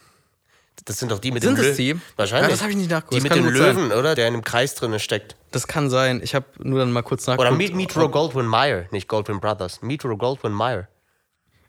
Das 0.85 0.99
sind 0.99 1.11
doch 1.11 1.19
die 1.19 1.31
mit 1.31 1.43
sind 1.43 1.57
dem 1.57 1.63
Löwen. 1.63 1.75
Sind 1.75 1.91
es 1.91 1.99
die? 1.99 2.15
Wahrscheinlich. 2.15 2.49
Ja, 2.49 2.51
das 2.51 2.61
habe 2.61 2.71
ich 2.71 2.77
nicht 2.77 2.89
nachgeguckt. 2.89 3.15
Die 3.15 3.21
mit 3.21 3.35
dem 3.35 3.49
Löwen, 3.49 3.89
sein. 3.89 3.97
oder? 3.97 4.15
Der 4.15 4.27
in 4.27 4.35
einem 4.35 4.43
Kreis 4.43 4.75
drin 4.75 4.97
steckt. 4.99 5.35
Das 5.51 5.67
kann 5.67 5.89
sein. 5.89 6.21
Ich 6.23 6.35
habe 6.35 6.45
nur 6.59 6.79
dann 6.79 6.91
mal 6.91 7.01
kurz 7.01 7.27
nachgeguckt. 7.27 7.61
Oder 7.61 7.75
Metro 7.75 8.09
Goldwyn 8.09 8.45
Mayer, 8.45 8.85
nicht 8.91 9.07
Goldwyn 9.07 9.39
Brothers. 9.39 9.81
Metro 9.81 10.15
Goldwyn 10.15 10.53
Mayer. 10.53 10.87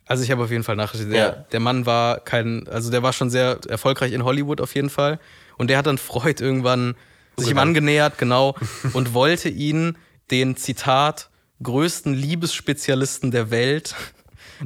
Also 0.06 0.22
ich 0.22 0.30
habe 0.30 0.42
auf 0.44 0.50
jeden 0.50 0.64
Fall 0.64 0.76
nachgeschaut. 0.76 1.10
Der, 1.10 1.18
ja. 1.18 1.30
der 1.30 1.60
Mann 1.60 1.84
war 1.84 2.20
kein, 2.20 2.66
also 2.68 2.90
der 2.90 3.02
war 3.02 3.12
schon 3.12 3.28
sehr 3.28 3.58
erfolgreich 3.68 4.12
in 4.12 4.24
Hollywood 4.24 4.60
auf 4.60 4.74
jeden 4.74 4.90
Fall. 4.90 5.20
Und 5.58 5.68
der 5.68 5.78
hat 5.78 5.86
dann 5.86 5.98
Freud 5.98 6.42
irgendwann 6.42 6.94
sich 7.36 7.48
ihm 7.48 7.50
genau. 7.50 7.62
angenähert, 7.62 8.18
genau, 8.18 8.54
und 8.94 9.14
wollte 9.14 9.48
ihn 9.48 9.98
den 10.30 10.56
Zitat 10.56 11.30
größten 11.62 12.14
Liebesspezialisten 12.14 13.30
der 13.30 13.50
Welt 13.50 13.94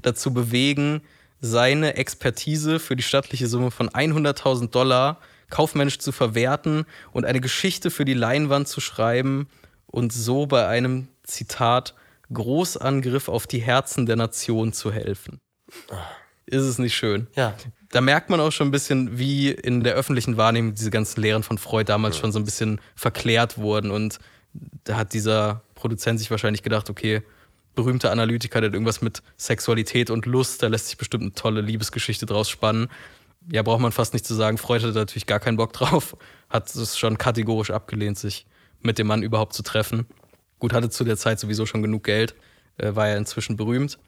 dazu 0.00 0.32
bewegen, 0.32 1.02
seine 1.40 1.96
Expertise 1.96 2.78
für 2.78 2.96
die 2.96 3.02
stattliche 3.02 3.48
Summe 3.48 3.70
von 3.70 3.90
100.000 3.90 4.70
Dollar 4.70 5.18
kaufmännisch 5.50 5.98
zu 5.98 6.12
verwerten 6.12 6.86
und 7.12 7.26
eine 7.26 7.40
Geschichte 7.40 7.90
für 7.90 8.04
die 8.04 8.14
Leinwand 8.14 8.68
zu 8.68 8.80
schreiben 8.80 9.48
und 9.86 10.12
so 10.12 10.46
bei 10.46 10.66
einem 10.66 11.08
Zitat 11.24 11.94
Großangriff 12.32 13.28
auf 13.28 13.46
die 13.46 13.58
Herzen 13.58 14.06
der 14.06 14.16
Nation 14.16 14.72
zu 14.72 14.90
helfen. 14.90 15.40
Ist 16.46 16.62
es 16.62 16.78
nicht 16.78 16.94
schön? 16.94 17.26
Ja. 17.36 17.54
Da 17.90 18.00
merkt 18.00 18.30
man 18.30 18.40
auch 18.40 18.52
schon 18.52 18.68
ein 18.68 18.72
bisschen, 18.72 19.18
wie 19.18 19.50
in 19.50 19.84
der 19.84 19.94
öffentlichen 19.94 20.36
Wahrnehmung 20.36 20.74
diese 20.74 20.90
ganzen 20.90 21.20
Lehren 21.20 21.42
von 21.42 21.58
Freud 21.58 21.84
damals 21.84 22.16
schon 22.16 22.32
so 22.32 22.38
ein 22.38 22.44
bisschen 22.44 22.80
verklärt 22.96 23.58
wurden. 23.58 23.90
Und 23.90 24.18
da 24.84 24.96
hat 24.96 25.12
dieser 25.12 25.62
Produzent 25.74 26.18
sich 26.18 26.30
wahrscheinlich 26.30 26.62
gedacht, 26.62 26.88
okay, 26.88 27.22
berühmter 27.74 28.10
Analytiker, 28.10 28.60
der 28.60 28.68
hat 28.68 28.74
irgendwas 28.74 29.02
mit 29.02 29.22
Sexualität 29.36 30.10
und 30.10 30.26
Lust, 30.26 30.62
da 30.62 30.68
lässt 30.68 30.88
sich 30.88 30.98
bestimmt 30.98 31.22
eine 31.22 31.32
tolle 31.32 31.60
Liebesgeschichte 31.60 32.26
draus 32.26 32.48
spannen. 32.48 32.88
Ja, 33.50 33.62
braucht 33.62 33.80
man 33.80 33.92
fast 33.92 34.12
nicht 34.12 34.26
zu 34.26 34.34
sagen. 34.34 34.58
Freud 34.58 34.82
hatte 34.82 34.94
natürlich 34.96 35.26
gar 35.26 35.40
keinen 35.40 35.56
Bock 35.56 35.72
drauf, 35.72 36.16
hat 36.48 36.74
es 36.74 36.98
schon 36.98 37.18
kategorisch 37.18 37.70
abgelehnt, 37.70 38.18
sich 38.18 38.46
mit 38.80 38.98
dem 38.98 39.06
Mann 39.06 39.22
überhaupt 39.22 39.54
zu 39.54 39.62
treffen. 39.62 40.06
Gut, 40.58 40.72
hatte 40.72 40.90
zu 40.90 41.04
der 41.04 41.16
Zeit 41.16 41.40
sowieso 41.40 41.66
schon 41.66 41.82
genug 41.82 42.04
Geld, 42.04 42.34
äh, 42.78 42.94
war 42.94 43.08
ja 43.08 43.16
inzwischen 43.16 43.56
berühmt. 43.56 43.98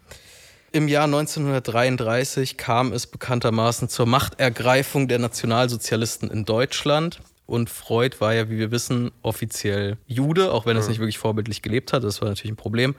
Im 0.70 0.88
Jahr 0.88 1.04
1933 1.04 2.56
kam 2.56 2.92
es 2.92 3.06
bekanntermaßen 3.06 3.88
zur 3.88 4.06
Machtergreifung 4.06 5.06
der 5.06 5.20
Nationalsozialisten 5.20 6.30
in 6.30 6.44
Deutschland 6.44 7.20
Und 7.46 7.68
Freud 7.70 8.16
war 8.20 8.34
ja, 8.34 8.48
wie 8.48 8.58
wir 8.58 8.70
wissen, 8.70 9.12
offiziell 9.22 9.98
Jude, 10.06 10.50
auch 10.50 10.66
wenn 10.66 10.76
er 10.76 10.80
es 10.80 10.88
nicht 10.88 10.98
wirklich 10.98 11.18
vorbildlich 11.18 11.62
gelebt 11.62 11.92
hat. 11.92 12.02
Das 12.02 12.20
war 12.22 12.28
natürlich 12.28 12.52
ein 12.52 12.56
Problem. 12.56 12.94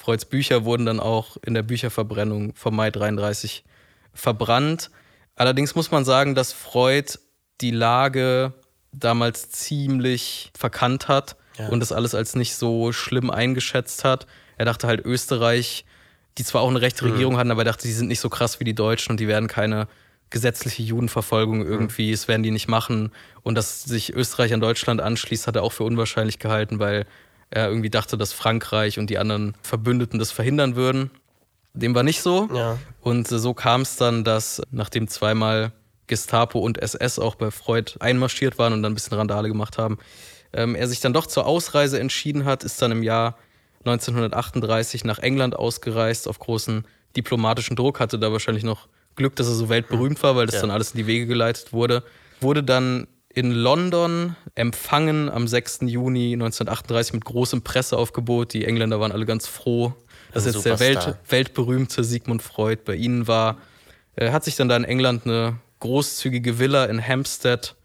Freuds 0.00 0.24
Bücher 0.24 0.64
wurden 0.64 0.86
dann 0.86 0.98
auch 0.98 1.36
in 1.44 1.52
der 1.52 1.62
Bücherverbrennung 1.62 2.54
vom 2.54 2.74
Mai 2.74 2.90
33 2.90 3.64
verbrannt. 4.14 4.90
Allerdings 5.36 5.74
muss 5.74 5.90
man 5.90 6.06
sagen, 6.06 6.34
dass 6.34 6.54
Freud 6.54 7.18
die 7.60 7.70
Lage 7.70 8.54
damals 8.92 9.50
ziemlich 9.50 10.52
verkannt 10.56 11.08
hat 11.08 11.36
ja. 11.58 11.68
und 11.68 11.80
das 11.80 11.92
alles 11.92 12.14
als 12.14 12.34
nicht 12.34 12.56
so 12.56 12.92
schlimm 12.92 13.30
eingeschätzt 13.30 14.04
hat. 14.04 14.26
Er 14.56 14.64
dachte 14.64 14.86
halt, 14.86 15.04
Österreich, 15.04 15.84
die 16.38 16.44
zwar 16.44 16.62
auch 16.62 16.70
eine 16.70 16.80
rechte 16.80 17.04
mhm. 17.04 17.10
Regierung 17.10 17.34
mhm. 17.34 17.38
hatten, 17.38 17.50
aber 17.50 17.60
er 17.60 17.72
dachte, 17.72 17.86
die 17.86 17.92
sind 17.92 18.08
nicht 18.08 18.20
so 18.20 18.30
krass 18.30 18.58
wie 18.58 18.64
die 18.64 18.74
Deutschen 18.74 19.10
und 19.12 19.20
die 19.20 19.28
werden 19.28 19.48
keine 19.48 19.86
gesetzliche 20.30 20.82
Judenverfolgung 20.82 21.62
irgendwie, 21.62 22.08
mhm. 22.08 22.12
das 22.12 22.26
werden 22.26 22.42
die 22.42 22.52
nicht 22.52 22.68
machen. 22.68 23.12
Und 23.42 23.54
dass 23.54 23.82
sich 23.82 24.14
Österreich 24.14 24.54
an 24.54 24.60
Deutschland 24.60 25.02
anschließt, 25.02 25.46
hat 25.46 25.56
er 25.56 25.62
auch 25.62 25.72
für 25.72 25.84
unwahrscheinlich 25.84 26.38
gehalten, 26.38 26.78
weil 26.78 27.04
er 27.50 27.68
irgendwie 27.68 27.90
dachte, 27.90 28.16
dass 28.16 28.32
Frankreich 28.32 28.98
und 28.98 29.10
die 29.10 29.18
anderen 29.18 29.54
Verbündeten 29.62 30.18
das 30.18 30.30
verhindern 30.30 30.76
würden. 30.76 31.10
Dem 31.74 31.94
war 31.94 32.02
nicht 32.02 32.22
so. 32.22 32.48
Ja. 32.52 32.78
Und 33.00 33.28
so 33.28 33.54
kam 33.54 33.82
es 33.82 33.96
dann, 33.96 34.24
dass 34.24 34.62
nachdem 34.70 35.08
zweimal 35.08 35.72
Gestapo 36.06 36.58
und 36.58 36.78
SS 36.78 37.18
auch 37.18 37.36
bei 37.36 37.50
Freud 37.50 37.92
einmarschiert 38.00 38.58
waren 38.58 38.72
und 38.72 38.82
dann 38.82 38.92
ein 38.92 38.94
bisschen 38.94 39.16
Randale 39.16 39.48
gemacht 39.48 39.78
haben, 39.78 39.98
ähm, 40.52 40.74
er 40.74 40.88
sich 40.88 41.00
dann 41.00 41.12
doch 41.12 41.26
zur 41.26 41.46
Ausreise 41.46 42.00
entschieden 42.00 42.44
hat, 42.44 42.64
ist 42.64 42.82
dann 42.82 42.90
im 42.90 43.02
Jahr 43.02 43.36
1938 43.84 45.04
nach 45.04 45.18
England 45.20 45.56
ausgereist 45.56 46.28
auf 46.28 46.38
großen 46.38 46.84
diplomatischen 47.16 47.76
Druck, 47.76 48.00
hatte 48.00 48.18
da 48.18 48.32
wahrscheinlich 48.32 48.64
noch 48.64 48.88
Glück, 49.16 49.36
dass 49.36 49.46
er 49.46 49.54
so 49.54 49.68
weltberühmt 49.68 50.22
war, 50.22 50.36
weil 50.36 50.46
das 50.46 50.56
ja. 50.56 50.60
dann 50.62 50.70
alles 50.70 50.92
in 50.92 50.98
die 50.98 51.06
Wege 51.06 51.26
geleitet 51.26 51.72
wurde. 51.72 52.02
Wurde 52.40 52.62
dann 52.62 53.06
in 53.32 53.52
London 53.52 54.36
empfangen 54.56 55.28
am 55.28 55.46
6. 55.46 55.80
Juni 55.82 56.32
1938 56.32 57.14
mit 57.14 57.24
großem 57.24 57.62
Presseaufgebot. 57.62 58.52
Die 58.52 58.64
Engländer 58.64 58.98
waren 58.98 59.12
alle 59.12 59.24
ganz 59.24 59.46
froh, 59.46 59.94
dass 60.32 60.46
jetzt 60.46 60.64
der 60.64 60.80
Welt, 60.80 61.16
weltberühmte 61.28 62.02
Sigmund 62.02 62.42
Freud 62.42 62.82
bei 62.84 62.96
ihnen 62.96 63.28
war. 63.28 63.58
Er 64.16 64.32
hat 64.32 64.44
sich 64.44 64.56
dann 64.56 64.68
da 64.68 64.76
in 64.76 64.84
England 64.84 65.26
eine 65.26 65.58
großzügige 65.78 66.58
Villa 66.58 66.86
in 66.86 67.00
Hampstead, 67.00 67.76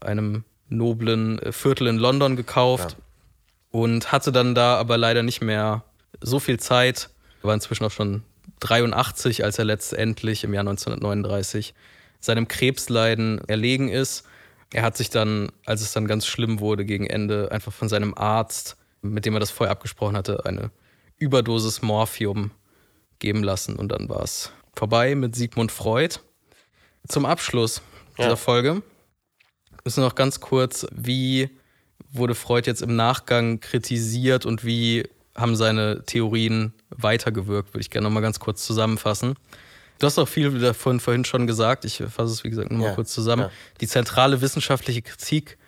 einem 0.00 0.44
noblen 0.68 1.38
äh, 1.38 1.52
Viertel 1.52 1.86
in 1.86 1.98
London, 1.98 2.34
gekauft 2.34 2.92
ja. 2.92 3.78
und 3.78 4.10
hatte 4.10 4.32
dann 4.32 4.54
da 4.54 4.76
aber 4.76 4.96
leider 4.96 5.22
nicht 5.22 5.42
mehr 5.42 5.84
so 6.20 6.40
viel 6.40 6.58
Zeit. 6.58 7.10
Er 7.42 7.48
war 7.48 7.54
inzwischen 7.54 7.84
auch 7.84 7.90
schon 7.90 8.22
83, 8.60 9.44
als 9.44 9.58
er 9.58 9.66
letztendlich 9.66 10.44
im 10.44 10.54
Jahr 10.54 10.62
1939 10.62 11.74
seinem 12.20 12.48
Krebsleiden 12.48 13.46
erlegen 13.46 13.88
ist. 13.88 14.24
Er 14.74 14.82
hat 14.82 14.96
sich 14.96 15.08
dann, 15.08 15.52
als 15.64 15.82
es 15.82 15.92
dann 15.92 16.08
ganz 16.08 16.26
schlimm 16.26 16.58
wurde, 16.58 16.84
gegen 16.84 17.06
Ende 17.06 17.52
einfach 17.52 17.72
von 17.72 17.88
seinem 17.88 18.12
Arzt, 18.14 18.76
mit 19.02 19.24
dem 19.24 19.34
er 19.34 19.40
das 19.40 19.52
vorher 19.52 19.70
abgesprochen 19.70 20.16
hatte, 20.16 20.44
eine 20.46 20.72
Überdosis 21.16 21.80
Morphium 21.80 22.50
geben 23.20 23.44
lassen. 23.44 23.76
Und 23.76 23.90
dann 23.92 24.08
war 24.08 24.22
es 24.22 24.50
vorbei 24.74 25.14
mit 25.14 25.36
Sigmund 25.36 25.70
Freud. 25.70 26.16
Zum 27.06 27.24
Abschluss 27.24 27.82
dieser 28.18 28.30
ja. 28.30 28.36
Folge 28.36 28.82
müssen 29.84 30.02
wir 30.02 30.08
noch 30.08 30.16
ganz 30.16 30.40
kurz, 30.40 30.88
wie 30.90 31.50
wurde 32.10 32.34
Freud 32.34 32.66
jetzt 32.66 32.82
im 32.82 32.96
Nachgang 32.96 33.60
kritisiert 33.60 34.44
und 34.44 34.64
wie 34.64 35.08
haben 35.36 35.54
seine 35.54 36.04
Theorien 36.04 36.72
weitergewirkt, 36.90 37.74
würde 37.74 37.80
ich 37.80 37.90
gerne 37.90 38.08
nochmal 38.08 38.22
ganz 38.22 38.40
kurz 38.40 38.66
zusammenfassen. 38.66 39.36
Du 39.98 40.06
hast 40.06 40.18
auch 40.18 40.28
viel 40.28 40.58
davon 40.58 41.00
vorhin 41.00 41.24
schon 41.24 41.46
gesagt. 41.46 41.84
Ich 41.84 42.02
fasse 42.08 42.32
es, 42.32 42.44
wie 42.44 42.50
gesagt, 42.50 42.70
nochmal 42.70 42.90
ja, 42.90 42.94
kurz 42.94 43.12
zusammen. 43.12 43.42
Ja. 43.42 43.50
Die 43.80 43.88
zentrale 43.88 44.40
wissenschaftliche 44.40 45.02
Kritik, 45.02 45.58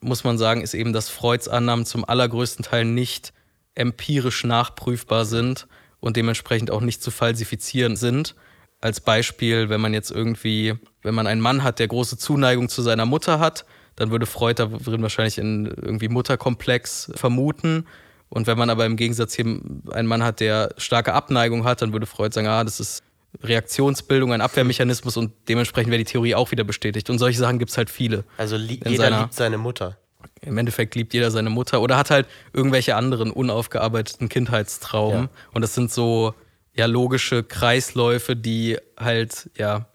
muss 0.00 0.24
man 0.24 0.38
sagen, 0.38 0.62
ist 0.62 0.74
eben, 0.74 0.92
dass 0.92 1.08
Freuds 1.08 1.48
Annahmen 1.48 1.86
zum 1.86 2.04
allergrößten 2.04 2.64
Teil 2.64 2.84
nicht 2.84 3.32
empirisch 3.74 4.44
nachprüfbar 4.44 5.24
sind 5.24 5.66
und 6.00 6.16
dementsprechend 6.16 6.70
auch 6.70 6.80
nicht 6.80 7.02
zu 7.02 7.10
falsifizieren 7.10 7.96
sind. 7.96 8.34
Als 8.80 9.00
Beispiel, 9.00 9.68
wenn 9.68 9.80
man 9.80 9.92
jetzt 9.92 10.10
irgendwie, 10.10 10.74
wenn 11.02 11.14
man 11.14 11.26
einen 11.26 11.40
Mann 11.40 11.62
hat, 11.62 11.78
der 11.78 11.88
große 11.88 12.16
Zuneigung 12.16 12.68
zu 12.68 12.82
seiner 12.82 13.06
Mutter 13.06 13.38
hat, 13.38 13.66
dann 13.96 14.10
würde 14.10 14.24
Freud 14.24 14.54
da 14.54 14.66
drin 14.66 15.02
wahrscheinlich 15.02 15.36
in 15.36 15.66
irgendwie 15.66 16.08
Mutterkomplex 16.08 17.12
vermuten. 17.14 17.86
Und 18.30 18.46
wenn 18.46 18.56
man 18.56 18.70
aber 18.70 18.86
im 18.86 18.96
Gegensatz 18.96 19.34
hier 19.34 19.44
einen 19.44 20.08
Mann 20.08 20.22
hat, 20.22 20.40
der 20.40 20.74
starke 20.78 21.12
Abneigung 21.12 21.64
hat, 21.64 21.82
dann 21.82 21.92
würde 21.92 22.06
Freud 22.06 22.32
sagen, 22.32 22.46
ah, 22.46 22.64
das 22.64 22.80
ist 22.80 23.02
Reaktionsbildung, 23.42 24.32
ein 24.32 24.40
Abwehrmechanismus 24.40 25.16
und 25.16 25.32
dementsprechend 25.48 25.90
wäre 25.90 25.98
die 25.98 26.10
Theorie 26.10 26.34
auch 26.34 26.50
wieder 26.50 26.64
bestätigt. 26.64 27.10
Und 27.10 27.18
solche 27.18 27.38
Sachen 27.38 27.58
gibt 27.58 27.70
es 27.70 27.76
halt 27.76 27.90
viele. 27.90 28.24
Also 28.36 28.56
li 28.56 28.80
jeder 28.84 29.04
seiner, 29.04 29.20
liebt 29.20 29.34
seine 29.34 29.58
Mutter. 29.58 29.96
Im 30.42 30.58
Endeffekt 30.58 30.94
liebt 30.94 31.14
jeder 31.14 31.30
seine 31.30 31.50
Mutter 31.50 31.80
oder 31.80 31.96
hat 31.96 32.10
halt 32.10 32.26
irgendwelche 32.52 32.96
anderen 32.96 33.30
unaufgearbeiteten 33.30 34.28
Kindheitstraumen. 34.28 35.24
Ja. 35.24 35.30
Und 35.52 35.62
das 35.62 35.74
sind 35.74 35.92
so 35.92 36.34
ja 36.74 36.86
logische 36.86 37.42
Kreisläufe, 37.42 38.36
die 38.36 38.78
halt 38.96 39.50
ja 39.56 39.86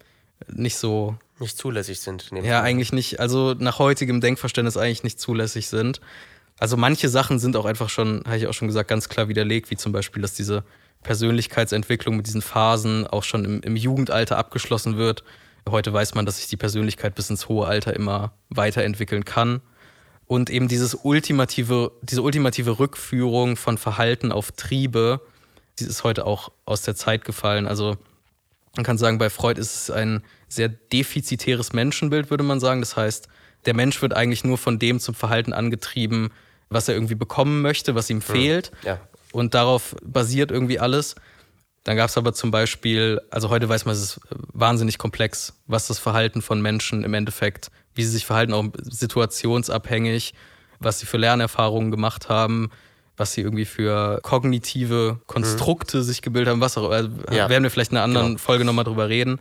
nicht 0.47 0.77
so 0.77 1.17
nicht 1.39 1.57
zulässig 1.57 1.99
sind. 1.99 2.31
Ja, 2.43 2.61
eigentlich 2.61 2.93
nicht. 2.93 3.19
Also 3.19 3.55
nach 3.57 3.79
heutigem 3.79 4.21
Denkverständnis 4.21 4.77
eigentlich 4.77 5.03
nicht 5.03 5.19
zulässig 5.19 5.67
sind. 5.67 5.99
Also 6.57 6.77
manche 6.77 7.09
Sachen 7.09 7.39
sind 7.39 7.57
auch 7.57 7.65
einfach 7.65 7.89
schon, 7.89 8.23
habe 8.25 8.37
ich 8.37 8.47
auch 8.47 8.53
schon 8.53 8.69
gesagt, 8.69 8.87
ganz 8.87 9.09
klar 9.09 9.27
widerlegt, 9.27 9.69
wie 9.69 9.75
zum 9.75 9.91
Beispiel, 9.91 10.21
dass 10.21 10.33
diese 10.33 10.63
Persönlichkeitsentwicklung 11.03 12.17
mit 12.17 12.27
diesen 12.27 12.41
Phasen 12.41 13.07
auch 13.07 13.23
schon 13.23 13.45
im, 13.45 13.61
im 13.61 13.75
Jugendalter 13.75 14.37
abgeschlossen 14.37 14.97
wird. 14.97 15.23
Heute 15.69 15.93
weiß 15.93 16.15
man, 16.15 16.25
dass 16.25 16.37
sich 16.37 16.47
die 16.47 16.57
Persönlichkeit 16.57 17.15
bis 17.15 17.29
ins 17.29 17.47
hohe 17.47 17.67
Alter 17.67 17.95
immer 17.95 18.33
weiterentwickeln 18.49 19.25
kann. 19.25 19.61
Und 20.27 20.49
eben 20.49 20.67
dieses 20.67 20.95
ultimative, 20.95 21.91
diese 22.01 22.21
ultimative 22.21 22.79
Rückführung 22.79 23.55
von 23.57 23.77
Verhalten 23.77 24.31
auf 24.31 24.51
Triebe, 24.51 25.21
die 25.79 25.85
ist 25.85 26.03
heute 26.03 26.25
auch 26.25 26.51
aus 26.65 26.81
der 26.81 26.95
Zeit 26.95 27.25
gefallen. 27.25 27.67
Also 27.67 27.97
man 28.75 28.83
kann 28.83 28.97
sagen, 28.97 29.17
bei 29.17 29.29
Freud 29.29 29.59
ist 29.59 29.75
es 29.75 29.91
ein 29.91 30.23
sehr 30.47 30.69
defizitäres 30.69 31.73
Menschenbild, 31.73 32.29
würde 32.29 32.43
man 32.43 32.59
sagen. 32.59 32.81
Das 32.81 32.95
heißt, 32.95 33.27
der 33.65 33.73
Mensch 33.73 34.01
wird 34.01 34.15
eigentlich 34.15 34.43
nur 34.43 34.57
von 34.57 34.79
dem 34.79 34.99
zum 34.99 35.15
Verhalten 35.15 35.53
angetrieben, 35.53 36.31
was 36.69 36.87
er 36.87 36.95
irgendwie 36.95 37.15
bekommen 37.15 37.61
möchte, 37.61 37.93
was 37.93 38.09
ihm 38.09 38.17
hm. 38.17 38.21
fehlt. 38.21 38.71
Ja 38.83 38.99
und 39.35 39.53
darauf 39.53 39.95
basiert 40.01 40.49
irgendwie 40.49 40.79
alles. 40.79 41.15
Dann 41.83 41.97
gab 41.97 42.09
es 42.09 42.17
aber 42.17 42.33
zum 42.33 42.51
Beispiel, 42.51 43.21
also 43.29 43.49
heute 43.49 43.67
weiß 43.67 43.85
man, 43.85 43.93
es 43.93 44.01
ist 44.01 44.19
wahnsinnig 44.53 44.97
komplex, 44.97 45.53
was 45.67 45.87
das 45.87 45.99
Verhalten 45.99 46.41
von 46.41 46.61
Menschen 46.61 47.03
im 47.03 47.13
Endeffekt, 47.13 47.69
wie 47.93 48.03
sie 48.03 48.11
sich 48.11 48.25
verhalten, 48.25 48.53
auch 48.53 48.65
situationsabhängig, 48.81 50.33
was 50.79 50.99
sie 50.99 51.05
für 51.05 51.17
Lernerfahrungen 51.17 51.91
gemacht 51.91 52.29
haben, 52.29 52.71
was 53.17 53.33
sie 53.33 53.41
irgendwie 53.41 53.65
für 53.65 54.19
kognitive 54.23 55.19
Konstrukte 55.27 55.97
mhm. 55.97 56.03
sich 56.03 56.21
gebildet 56.21 56.51
haben, 56.51 56.61
was 56.61 56.77
auch, 56.77 56.89
also 56.89 57.09
ja. 57.29 57.49
werden 57.49 57.63
wir 57.63 57.69
vielleicht 57.69 57.91
in 57.91 57.97
einer 57.97 58.05
anderen 58.05 58.27
genau. 58.27 58.39
Folge 58.39 58.63
nochmal 58.63 58.85
drüber 58.85 59.09
reden. 59.09 59.39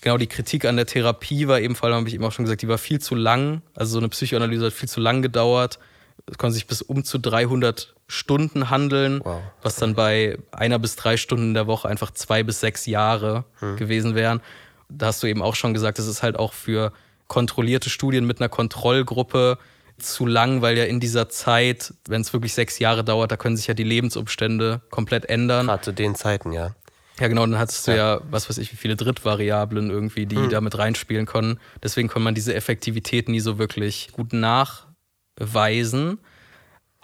Genau, 0.00 0.18
die 0.18 0.26
Kritik 0.26 0.64
an 0.66 0.76
der 0.76 0.86
Therapie 0.86 1.48
war 1.48 1.60
eben, 1.60 1.76
vor 1.76 1.86
allem 1.86 1.98
habe 1.98 2.08
ich 2.08 2.14
eben 2.14 2.24
auch 2.24 2.32
schon 2.32 2.44
gesagt, 2.44 2.62
die 2.62 2.68
war 2.68 2.78
viel 2.78 3.00
zu 3.00 3.14
lang. 3.14 3.62
Also 3.74 3.92
so 3.92 3.98
eine 3.98 4.08
Psychoanalyse 4.08 4.66
hat 4.66 4.72
viel 4.72 4.88
zu 4.88 5.00
lang 5.00 5.22
gedauert. 5.22 5.78
Es 6.26 6.36
konnte 6.36 6.54
sich 6.54 6.66
bis 6.66 6.82
um 6.82 7.04
zu 7.04 7.18
300 7.18 7.95
Stunden 8.08 8.70
handeln, 8.70 9.20
wow. 9.24 9.42
was 9.62 9.76
dann 9.76 9.94
bei 9.94 10.38
einer 10.52 10.78
bis 10.78 10.96
drei 10.96 11.16
Stunden 11.16 11.48
in 11.48 11.54
der 11.54 11.66
Woche 11.66 11.88
einfach 11.88 12.12
zwei 12.12 12.42
bis 12.42 12.60
sechs 12.60 12.86
Jahre 12.86 13.44
hm. 13.58 13.76
gewesen 13.76 14.14
wären. 14.14 14.40
Da 14.88 15.06
hast 15.06 15.22
du 15.22 15.26
eben 15.26 15.42
auch 15.42 15.56
schon 15.56 15.74
gesagt, 15.74 15.98
das 15.98 16.06
ist 16.06 16.22
halt 16.22 16.38
auch 16.38 16.52
für 16.52 16.92
kontrollierte 17.26 17.90
Studien 17.90 18.24
mit 18.24 18.40
einer 18.40 18.48
Kontrollgruppe 18.48 19.58
zu 19.98 20.26
lang, 20.26 20.62
weil 20.62 20.78
ja 20.78 20.84
in 20.84 21.00
dieser 21.00 21.28
Zeit, 21.28 21.94
wenn 22.06 22.20
es 22.20 22.32
wirklich 22.32 22.54
sechs 22.54 22.78
Jahre 22.78 23.02
dauert, 23.02 23.32
da 23.32 23.36
können 23.36 23.56
sich 23.56 23.66
ja 23.66 23.74
die 23.74 23.82
Lebensumstände 23.82 24.82
komplett 24.90 25.24
ändern. 25.24 25.66
Gerade 25.66 25.82
zu 25.82 25.92
den 25.92 26.14
Zeiten, 26.14 26.52
ja. 26.52 26.74
Ja, 27.18 27.28
genau, 27.28 27.46
dann 27.46 27.58
hattest 27.58 27.86
du 27.86 27.92
ja. 27.92 27.96
ja, 27.96 28.20
was 28.30 28.48
weiß 28.50 28.58
ich, 28.58 28.72
wie 28.72 28.76
viele 28.76 28.94
Drittvariablen 28.94 29.90
irgendwie, 29.90 30.26
die 30.26 30.36
hm. 30.36 30.50
da 30.50 30.60
mit 30.60 30.76
reinspielen 30.76 31.24
können. 31.26 31.58
Deswegen 31.82 32.08
kann 32.08 32.22
man 32.22 32.34
diese 32.34 32.54
Effektivität 32.54 33.28
nie 33.28 33.40
so 33.40 33.58
wirklich 33.58 34.10
gut 34.12 34.34
nachweisen. 34.34 36.18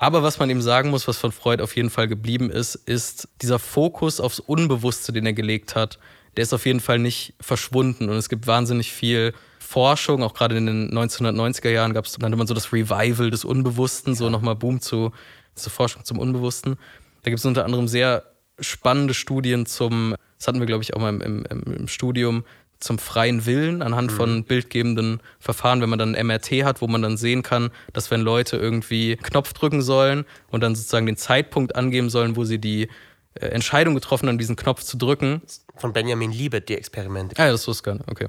Aber 0.02 0.24
was 0.24 0.40
man 0.40 0.50
ihm 0.50 0.60
sagen 0.60 0.90
muss, 0.90 1.06
was 1.06 1.16
von 1.16 1.30
Freud 1.30 1.62
auf 1.62 1.76
jeden 1.76 1.88
Fall 1.88 2.08
geblieben 2.08 2.50
ist, 2.50 2.74
ist 2.74 3.28
dieser 3.40 3.60
Fokus 3.60 4.18
aufs 4.18 4.40
Unbewusste, 4.40 5.12
den 5.12 5.24
er 5.26 5.32
gelegt 5.32 5.76
hat, 5.76 6.00
der 6.36 6.42
ist 6.42 6.52
auf 6.52 6.66
jeden 6.66 6.80
Fall 6.80 6.98
nicht 6.98 7.34
verschwunden. 7.40 8.08
Und 8.08 8.16
es 8.16 8.28
gibt 8.28 8.48
wahnsinnig 8.48 8.90
viel 8.90 9.32
Forschung, 9.60 10.24
auch 10.24 10.34
gerade 10.34 10.56
in 10.56 10.66
den 10.66 10.90
1990er 10.90 11.70
Jahren 11.70 11.94
gab 11.94 12.06
es, 12.06 12.18
nannte 12.18 12.36
man 12.36 12.48
so 12.48 12.52
das 12.52 12.72
Revival 12.72 13.30
des 13.30 13.44
Unbewussten, 13.44 14.16
so 14.16 14.28
nochmal 14.28 14.56
Boom 14.56 14.80
zu, 14.80 15.12
zur 15.54 15.70
Forschung 15.70 16.04
zum 16.04 16.18
Unbewussten. 16.18 16.78
Da 17.22 17.30
gibt 17.30 17.38
es 17.38 17.44
unter 17.44 17.64
anderem 17.64 17.86
sehr 17.86 18.24
spannende 18.58 19.14
Studien 19.14 19.66
zum, 19.66 20.16
das 20.36 20.48
hatten 20.48 20.58
wir, 20.58 20.66
glaube 20.66 20.82
ich, 20.82 20.94
auch 20.94 21.00
mal 21.00 21.14
im, 21.14 21.44
im, 21.44 21.62
im 21.74 21.86
Studium, 21.86 22.42
zum 22.82 22.98
freien 22.98 23.46
Willen 23.46 23.82
anhand 23.82 24.10
mhm. 24.10 24.16
von 24.16 24.44
bildgebenden 24.44 25.20
Verfahren, 25.38 25.80
wenn 25.80 25.88
man 25.88 25.98
dann 25.98 26.14
ein 26.14 26.26
MRT 26.26 26.64
hat, 26.64 26.80
wo 26.80 26.86
man 26.88 27.02
dann 27.02 27.16
sehen 27.16 27.42
kann, 27.42 27.70
dass 27.92 28.10
wenn 28.10 28.20
Leute 28.20 28.56
irgendwie 28.56 29.12
einen 29.12 29.22
Knopf 29.22 29.52
drücken 29.52 29.82
sollen 29.82 30.24
und 30.50 30.62
dann 30.62 30.74
sozusagen 30.74 31.06
den 31.06 31.16
Zeitpunkt 31.16 31.76
angeben 31.76 32.10
sollen, 32.10 32.36
wo 32.36 32.44
sie 32.44 32.58
die 32.58 32.88
äh, 33.34 33.46
Entscheidung 33.46 33.94
getroffen 33.94 34.28
haben, 34.28 34.38
diesen 34.38 34.56
Knopf 34.56 34.82
zu 34.82 34.96
drücken. 34.96 35.42
Von 35.76 35.92
Benjamin 35.92 36.32
Liebet, 36.32 36.68
die 36.68 36.76
Experimente. 36.76 37.36
Ah, 37.38 37.46
ja, 37.46 37.52
das 37.52 37.66
wusste 37.66 37.80
ich 37.80 37.84
gar 37.84 37.94
nicht. 37.94 38.10
Okay. 38.10 38.28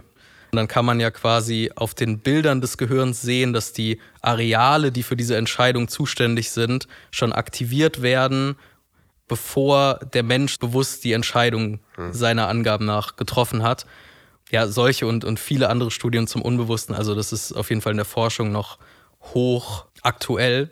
Und 0.52 0.58
dann 0.58 0.68
kann 0.68 0.86
man 0.86 1.00
ja 1.00 1.10
quasi 1.10 1.72
auf 1.76 1.96
den 1.96 2.20
Bildern 2.20 2.62
des 2.62 2.78
Gehirns 2.78 3.24
sehen, 3.24 3.54
dass 3.54 3.74
die 3.74 4.00
Areale, 4.22 4.92
die 4.92 5.02
für 5.02 5.16
diese 5.16 5.36
Entscheidung 5.36 5.88
zuständig 5.88 6.52
sind, 6.52 6.88
schon 7.10 7.34
aktiviert 7.34 8.04
werden, 8.04 8.56
bevor 9.28 10.00
der 10.14 10.22
Mensch 10.22 10.60
bewusst 10.60 11.04
die 11.06 11.14
Entscheidung 11.14 11.80
hm. 11.96 12.14
seiner 12.14 12.50
Angaben 12.50 12.86
nach 12.86 13.16
getroffen 13.16 13.64
hat. 13.64 13.88
Ja, 14.54 14.68
solche 14.68 15.08
und, 15.08 15.26
und 15.26 15.40
viele 15.40 15.68
andere 15.68 15.90
Studien 15.90 16.28
zum 16.28 16.44
Unbewussten. 16.44 16.94
Also 16.94 17.16
das 17.16 17.34
ist 17.34 17.54
auf 17.54 17.70
jeden 17.70 17.82
Fall 17.82 17.90
in 17.90 17.98
der 17.98 18.06
Forschung 18.06 18.52
noch 18.52 18.78
hoch 19.34 19.88
aktuell. 20.04 20.70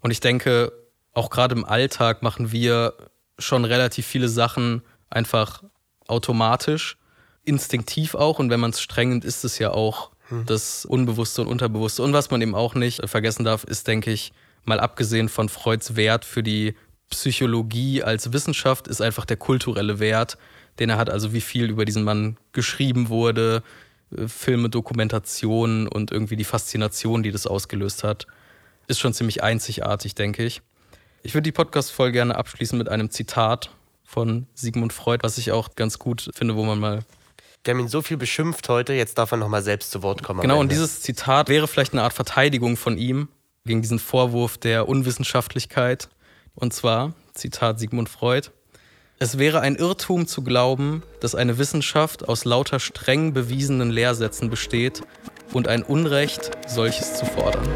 Und 0.00 0.12
ich 0.12 0.20
denke, 0.20 0.72
auch 1.12 1.28
gerade 1.28 1.54
im 1.54 1.66
Alltag 1.66 2.22
machen 2.22 2.52
wir 2.52 2.94
schon 3.38 3.66
relativ 3.66 4.06
viele 4.06 4.30
Sachen 4.30 4.80
einfach 5.10 5.62
automatisch, 6.06 6.96
instinktiv 7.44 8.14
auch. 8.14 8.38
Und 8.38 8.48
wenn 8.48 8.60
man 8.60 8.70
es 8.70 8.80
streng 8.80 9.10
nimmt, 9.10 9.26
ist 9.26 9.44
es 9.44 9.58
ja 9.58 9.72
auch 9.72 10.10
hm. 10.28 10.46
das 10.46 10.86
Unbewusste 10.86 11.42
und 11.42 11.48
Unterbewusste. 11.48 12.02
Und 12.02 12.14
was 12.14 12.30
man 12.30 12.40
eben 12.40 12.54
auch 12.54 12.74
nicht 12.74 13.06
vergessen 13.10 13.44
darf, 13.44 13.62
ist, 13.62 13.88
denke 13.88 14.10
ich, 14.10 14.32
mal 14.64 14.80
abgesehen 14.80 15.28
von 15.28 15.50
Freuds 15.50 15.96
Wert 15.96 16.24
für 16.24 16.42
die 16.42 16.76
Psychologie 17.10 18.02
als 18.02 18.32
Wissenschaft, 18.32 18.88
ist 18.88 19.02
einfach 19.02 19.26
der 19.26 19.36
kulturelle 19.36 19.98
Wert, 19.98 20.38
den 20.78 20.90
er 20.90 20.98
hat. 20.98 21.10
Also 21.10 21.32
wie 21.32 21.40
viel 21.40 21.70
über 21.70 21.84
diesen 21.84 22.04
Mann 22.04 22.36
geschrieben 22.52 23.08
wurde, 23.08 23.62
äh, 24.16 24.28
Filme, 24.28 24.68
Dokumentationen 24.68 25.88
und 25.88 26.10
irgendwie 26.10 26.36
die 26.36 26.44
Faszination, 26.44 27.22
die 27.22 27.30
das 27.30 27.46
ausgelöst 27.46 28.04
hat, 28.04 28.26
ist 28.86 29.00
schon 29.00 29.12
ziemlich 29.12 29.42
einzigartig, 29.42 30.14
denke 30.14 30.44
ich. 30.44 30.62
Ich 31.22 31.34
würde 31.34 31.42
die 31.42 31.52
Podcast 31.52 31.92
voll 31.92 32.12
gerne 32.12 32.36
abschließen 32.36 32.78
mit 32.78 32.88
einem 32.88 33.10
Zitat 33.10 33.70
von 34.04 34.46
Sigmund 34.54 34.92
Freud, 34.92 35.22
was 35.22 35.36
ich 35.36 35.52
auch 35.52 35.74
ganz 35.74 35.98
gut 35.98 36.30
finde, 36.34 36.56
wo 36.56 36.64
man 36.64 36.78
mal. 36.78 37.00
Der 37.66 37.74
haben 37.74 37.80
ihn 37.80 37.88
so 37.88 38.00
viel 38.00 38.16
beschimpft 38.16 38.68
heute, 38.68 38.94
jetzt 38.94 39.18
darf 39.18 39.32
er 39.32 39.36
nochmal 39.36 39.62
selbst 39.62 39.90
zu 39.90 40.02
Wort 40.02 40.22
kommen. 40.22 40.40
Genau, 40.40 40.60
und 40.60 40.72
dieses 40.72 41.02
Zitat 41.02 41.48
wäre 41.48 41.68
vielleicht 41.68 41.92
eine 41.92 42.02
Art 42.02 42.14
Verteidigung 42.14 42.76
von 42.76 42.96
ihm 42.96 43.28
gegen 43.66 43.82
diesen 43.82 43.98
Vorwurf 43.98 44.56
der 44.56 44.88
Unwissenschaftlichkeit. 44.88 46.08
Und 46.54 46.72
zwar, 46.72 47.14
Zitat 47.34 47.78
Sigmund 47.78 48.08
Freud, 48.08 48.50
es 49.20 49.36
wäre 49.36 49.60
ein 49.60 49.74
Irrtum 49.74 50.28
zu 50.28 50.42
glauben, 50.42 51.02
dass 51.20 51.34
eine 51.34 51.58
Wissenschaft 51.58 52.28
aus 52.28 52.44
lauter 52.44 52.78
streng 52.78 53.32
bewiesenen 53.32 53.90
Lehrsätzen 53.90 54.48
besteht 54.48 55.02
und 55.52 55.66
ein 55.66 55.82
Unrecht, 55.82 56.52
solches 56.68 57.14
zu 57.14 57.26
fordern. 57.26 57.66